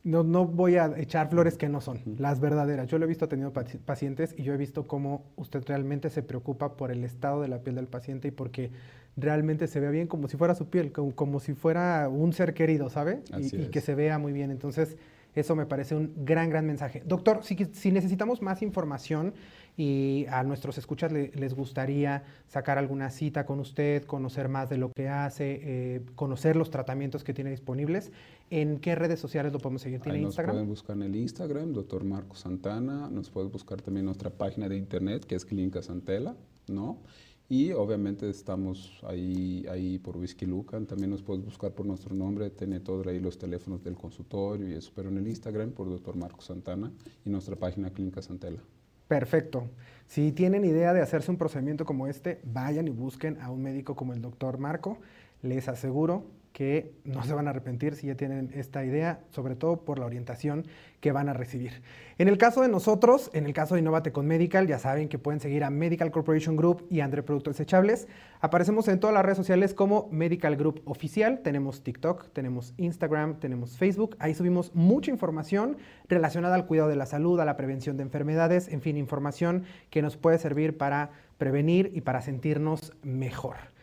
no, 0.05 0.23
no 0.23 0.47
voy 0.47 0.77
a 0.77 0.93
echar 0.99 1.31
flores 1.31 1.57
que 1.57 1.69
no 1.69 1.81
son, 1.81 2.01
las 2.19 2.39
verdaderas. 2.39 2.87
Yo 2.89 2.99
lo 2.99 3.07
he 3.07 3.09
visto 3.09 3.27
teniendo 3.27 3.53
pacientes 3.85 4.35
y 4.37 4.43
yo 4.43 4.53
he 4.53 4.57
visto 4.59 4.87
cómo 4.87 5.25
usted 5.37 5.65
realmente 5.67 6.11
se 6.11 6.23
preocupa 6.23 6.77
por 6.77 6.91
el 6.91 7.03
estado 7.05 7.41
de 7.41 7.49
la 7.49 7.61
piel 7.61 7.77
del 7.77 7.87
paciente 7.87 8.29
y 8.29 8.31
porque 8.31 8.71
realmente 9.17 9.67
se 9.67 9.81
vea 9.81 9.91
bien 9.91 10.07
como 10.07 10.29
si 10.29 10.37
fuera 10.37 10.55
su 10.55 10.69
piel, 10.69 10.93
como, 10.93 11.41
si 11.41 11.55
fuera 11.55 12.09
un 12.11 12.35
ser 12.35 12.53
querido, 12.53 12.91
¿sabe? 12.91 13.23
Y, 13.39 13.63
y, 13.63 13.67
que 13.69 13.81
se 13.81 13.95
vea 13.95 14.19
muy 14.19 14.33
bien. 14.33 14.51
Entonces, 14.51 14.99
eso 15.35 15.57
me 15.57 15.67
parece 15.67 15.95
un 15.95 16.13
gran, 16.25 16.51
gran 16.51 16.67
mensaje. 16.67 17.03
Doctor, 17.07 17.43
si, 17.43 17.57
si 17.73 17.91
necesitamos 17.91 18.43
más 18.43 18.63
información 18.63 19.35
y 19.77 20.27
a 20.31 20.45
nuestros 20.45 20.79
escuchas 20.79 21.11
les 21.13 21.55
gustaría 21.55 22.23
sacar 22.47 22.79
alguna 22.79 23.11
cita 23.11 23.45
con 23.45 23.59
usted, 23.59 24.05
conocer 24.05 24.49
más 24.49 24.71
de 24.71 24.79
lo 24.79 24.93
que 24.93 25.09
hace, 25.09 25.61
eh, 25.63 26.01
conocer 26.15 26.55
los 26.55 26.71
tratamientos 26.71 27.25
que 27.25 27.35
tiene 27.35 27.51
disponibles, 27.51 28.13
¿en 28.51 28.79
qué 28.79 28.95
redes 28.95 29.19
sociales 29.19 29.53
lo 29.53 29.59
podemos 29.59 29.83
seguir? 29.83 30.01
¿Tiene 30.01 30.21
Instagram? 30.21 30.55
Nos 30.55 30.63
pueden 30.63 30.69
buscar 30.69 30.97
en 30.97 31.03
el 31.03 31.17
Instagram, 31.17 31.73
doctor 31.73 32.05
Marco 32.05 32.37
Santana. 32.37 33.11
Nos 33.11 33.31
pueden 33.31 33.51
buscar 33.51 33.81
también 33.83 34.03
en 34.03 34.07
nuestra 34.07 34.31
página 34.31 34.69
de 34.69 34.77
internet, 34.77 35.25
que 35.25 35.35
es 35.35 35.45
Clínica 35.45 35.83
Santela, 35.83 36.37
¿no? 36.69 36.99
Y 37.49 37.73
obviamente 37.73 38.29
estamos 38.31 39.01
ahí, 39.07 39.67
ahí 39.71 39.99
por 39.99 40.17
Whisky 40.17 40.47
Lucan. 40.47 40.87
También 40.87 41.11
nos 41.11 41.23
puedes 41.23 41.45
buscar 41.45 41.73
por 41.73 41.85
nuestro 41.85 42.15
nombre. 42.15 42.51
Tiene 42.51 42.81
todos 42.81 43.07
ahí 43.07 43.21
los 43.21 43.39
teléfonos 43.39 43.85
del 43.85 43.97
consultorio 43.97 44.69
y 44.69 44.73
eso. 44.73 44.93
Pero 44.95 45.11
en 45.11 45.19
el 45.19 45.29
Instagram 45.29 45.73
por 45.73 45.89
Dr. 45.89 46.17
Marco 46.17 46.41
Santana 46.41 46.91
y 47.25 47.31
nuestra 47.31 47.55
página 47.57 47.91
Clínica 47.91 48.23
Santela. 48.23 48.61
Perfecto. 49.09 49.69
Si 50.07 50.33
tienen 50.33 50.65
idea 50.65 50.95
de 50.95 51.03
hacerse 51.03 51.31
un 51.31 51.37
procedimiento 51.37 51.85
como 51.85 52.07
este, 52.07 52.41
vayan 52.45 52.89
y 52.89 52.91
busquen 52.91 53.39
a 53.41 53.51
un 53.51 53.63
médico 53.63 53.95
como 53.95 54.15
el 54.15 54.23
doctor 54.23 54.59
Marco. 54.59 54.99
Les 55.43 55.69
aseguro 55.69 56.25
que 56.55 56.95
no 57.05 57.25
se 57.25 57.35
van 57.35 57.49
a 57.49 57.51
arrepentir 57.51 57.97
si 57.97 58.07
ya 58.07 58.15
tienen 58.15 58.53
esta 58.55 58.85
idea, 58.85 59.19
sobre 59.31 59.57
todo 59.57 59.85
por 59.85 59.99
la 59.99 60.07
orientación 60.07 60.65
que 61.01 61.11
van 61.11 61.29
a 61.29 61.33
recibir. 61.33 61.83
En 62.17 62.29
el 62.29 62.39
caso 62.39 62.63
de 62.63 62.69
nosotros, 62.69 63.29
en 63.35 63.45
el 63.45 63.53
caso 63.53 63.75
de 63.75 63.81
Innovate 63.81 64.13
con 64.13 64.25
Medical, 64.27 64.69
ya 64.69 64.79
saben 64.79 65.09
que 65.09 65.19
pueden 65.19 65.41
seguir 65.41 65.65
a 65.65 65.71
Medical 65.71 66.13
Corporation 66.13 66.57
Group 66.57 66.87
y 66.89 67.01
Andre 67.01 67.25
Productos 67.25 67.55
Desechables. 67.57 68.07
Aparecemos 68.41 68.87
en 68.87 69.01
todas 69.01 69.13
las 69.13 69.25
redes 69.25 69.37
sociales 69.37 69.75
como 69.75 70.09
Medical 70.13 70.55
Group 70.55 70.81
Oficial. 70.85 71.41
Tenemos 71.43 71.83
TikTok, 71.83 72.33
tenemos 72.33 72.73
Instagram, 72.77 73.41
tenemos 73.41 73.77
Facebook. 73.77 74.15
Ahí 74.21 74.33
subimos 74.33 74.73
mucha 74.77 75.11
información 75.11 75.77
relacionada 76.09 76.55
al 76.55 76.67
cuidado 76.67 76.89
de 76.89 76.95
la 76.95 77.07
salud, 77.07 77.41
a 77.41 77.45
la 77.45 77.57
prevención 77.57 77.97
de 77.97 78.05
enfermedades, 78.05 78.69
en 78.69 78.81
fin, 78.81 78.97
información 78.97 79.65
que 79.91 80.03
nos 80.03 80.17
puede 80.17 80.39
servir 80.39 80.79
para 80.79 81.11
prevenir 81.37 81.91
y 81.95 82.03
para 82.03 82.23
sentirnos 82.23 82.93
mejor. 83.03 83.74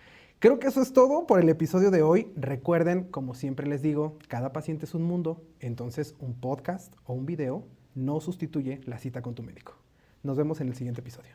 Creo 0.42 0.58
que 0.58 0.70
eso 0.70 0.82
es 0.82 0.92
todo 0.92 1.28
por 1.28 1.39
el 1.39 1.50
episodio 1.50 1.92
de 1.92 2.02
hoy. 2.02 2.32
Recuerden, 2.36 3.04
como 3.04 3.36
siempre 3.36 3.68
les 3.68 3.84
digo, 3.84 4.18
cada 4.28 4.52
paciente 4.52 4.86
es 4.86 4.96
un 4.96 5.04
mundo, 5.04 5.44
entonces 5.60 6.16
un 6.18 6.34
podcast 6.34 6.96
o 7.06 7.14
un 7.14 7.28
video 7.28 7.68
no 7.94 8.20
sustituye 8.22 8.82
la 8.86 8.98
cita 8.98 9.22
con 9.22 9.36
tu 9.36 9.44
médico. 9.44 9.78
Nos 10.24 10.38
vemos 10.38 10.60
en 10.60 10.70
el 10.70 10.76
siguiente 10.76 11.02
episodio. 11.02 11.30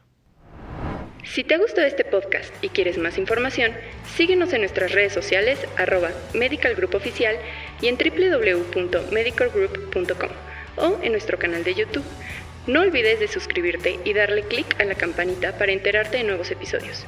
Si 1.22 1.44
te 1.44 1.56
gustó 1.56 1.82
este 1.82 2.04
podcast 2.04 2.52
y 2.62 2.70
quieres 2.70 2.98
más 2.98 3.16
información, 3.16 3.70
síguenos 4.16 4.52
en 4.52 4.62
nuestras 4.62 4.90
redes 4.90 5.12
sociales 5.12 5.60
arroba 5.78 6.10
Medical 6.34 6.74
Group 6.74 6.96
Oficial 6.96 7.36
y 7.80 7.86
en 7.86 7.98
www.medicalgroup.com 7.98 10.30
o 10.78 10.98
en 11.00 11.12
nuestro 11.12 11.38
canal 11.38 11.62
de 11.62 11.76
YouTube. 11.76 12.02
No 12.66 12.80
olvides 12.80 13.20
de 13.20 13.28
suscribirte 13.28 14.00
y 14.04 14.14
darle 14.14 14.42
clic 14.42 14.80
a 14.80 14.84
la 14.84 14.96
campanita 14.96 15.56
para 15.56 15.70
enterarte 15.70 16.16
de 16.16 16.24
nuevos 16.24 16.50
episodios. 16.50 17.06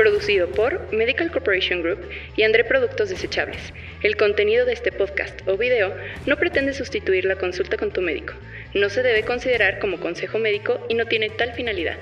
Producido 0.00 0.48
por 0.48 0.90
Medical 0.94 1.30
Corporation 1.30 1.82
Group 1.82 1.98
y 2.34 2.42
André 2.44 2.64
Productos 2.64 3.10
Desechables. 3.10 3.74
El 4.02 4.16
contenido 4.16 4.64
de 4.64 4.72
este 4.72 4.92
podcast 4.92 5.46
o 5.46 5.58
video 5.58 5.94
no 6.24 6.38
pretende 6.38 6.72
sustituir 6.72 7.26
la 7.26 7.36
consulta 7.36 7.76
con 7.76 7.92
tu 7.92 8.00
médico. 8.00 8.32
No 8.72 8.88
se 8.88 9.02
debe 9.02 9.24
considerar 9.24 9.78
como 9.78 10.00
consejo 10.00 10.38
médico 10.38 10.80
y 10.88 10.94
no 10.94 11.04
tiene 11.04 11.28
tal 11.28 11.52
finalidad. 11.52 11.98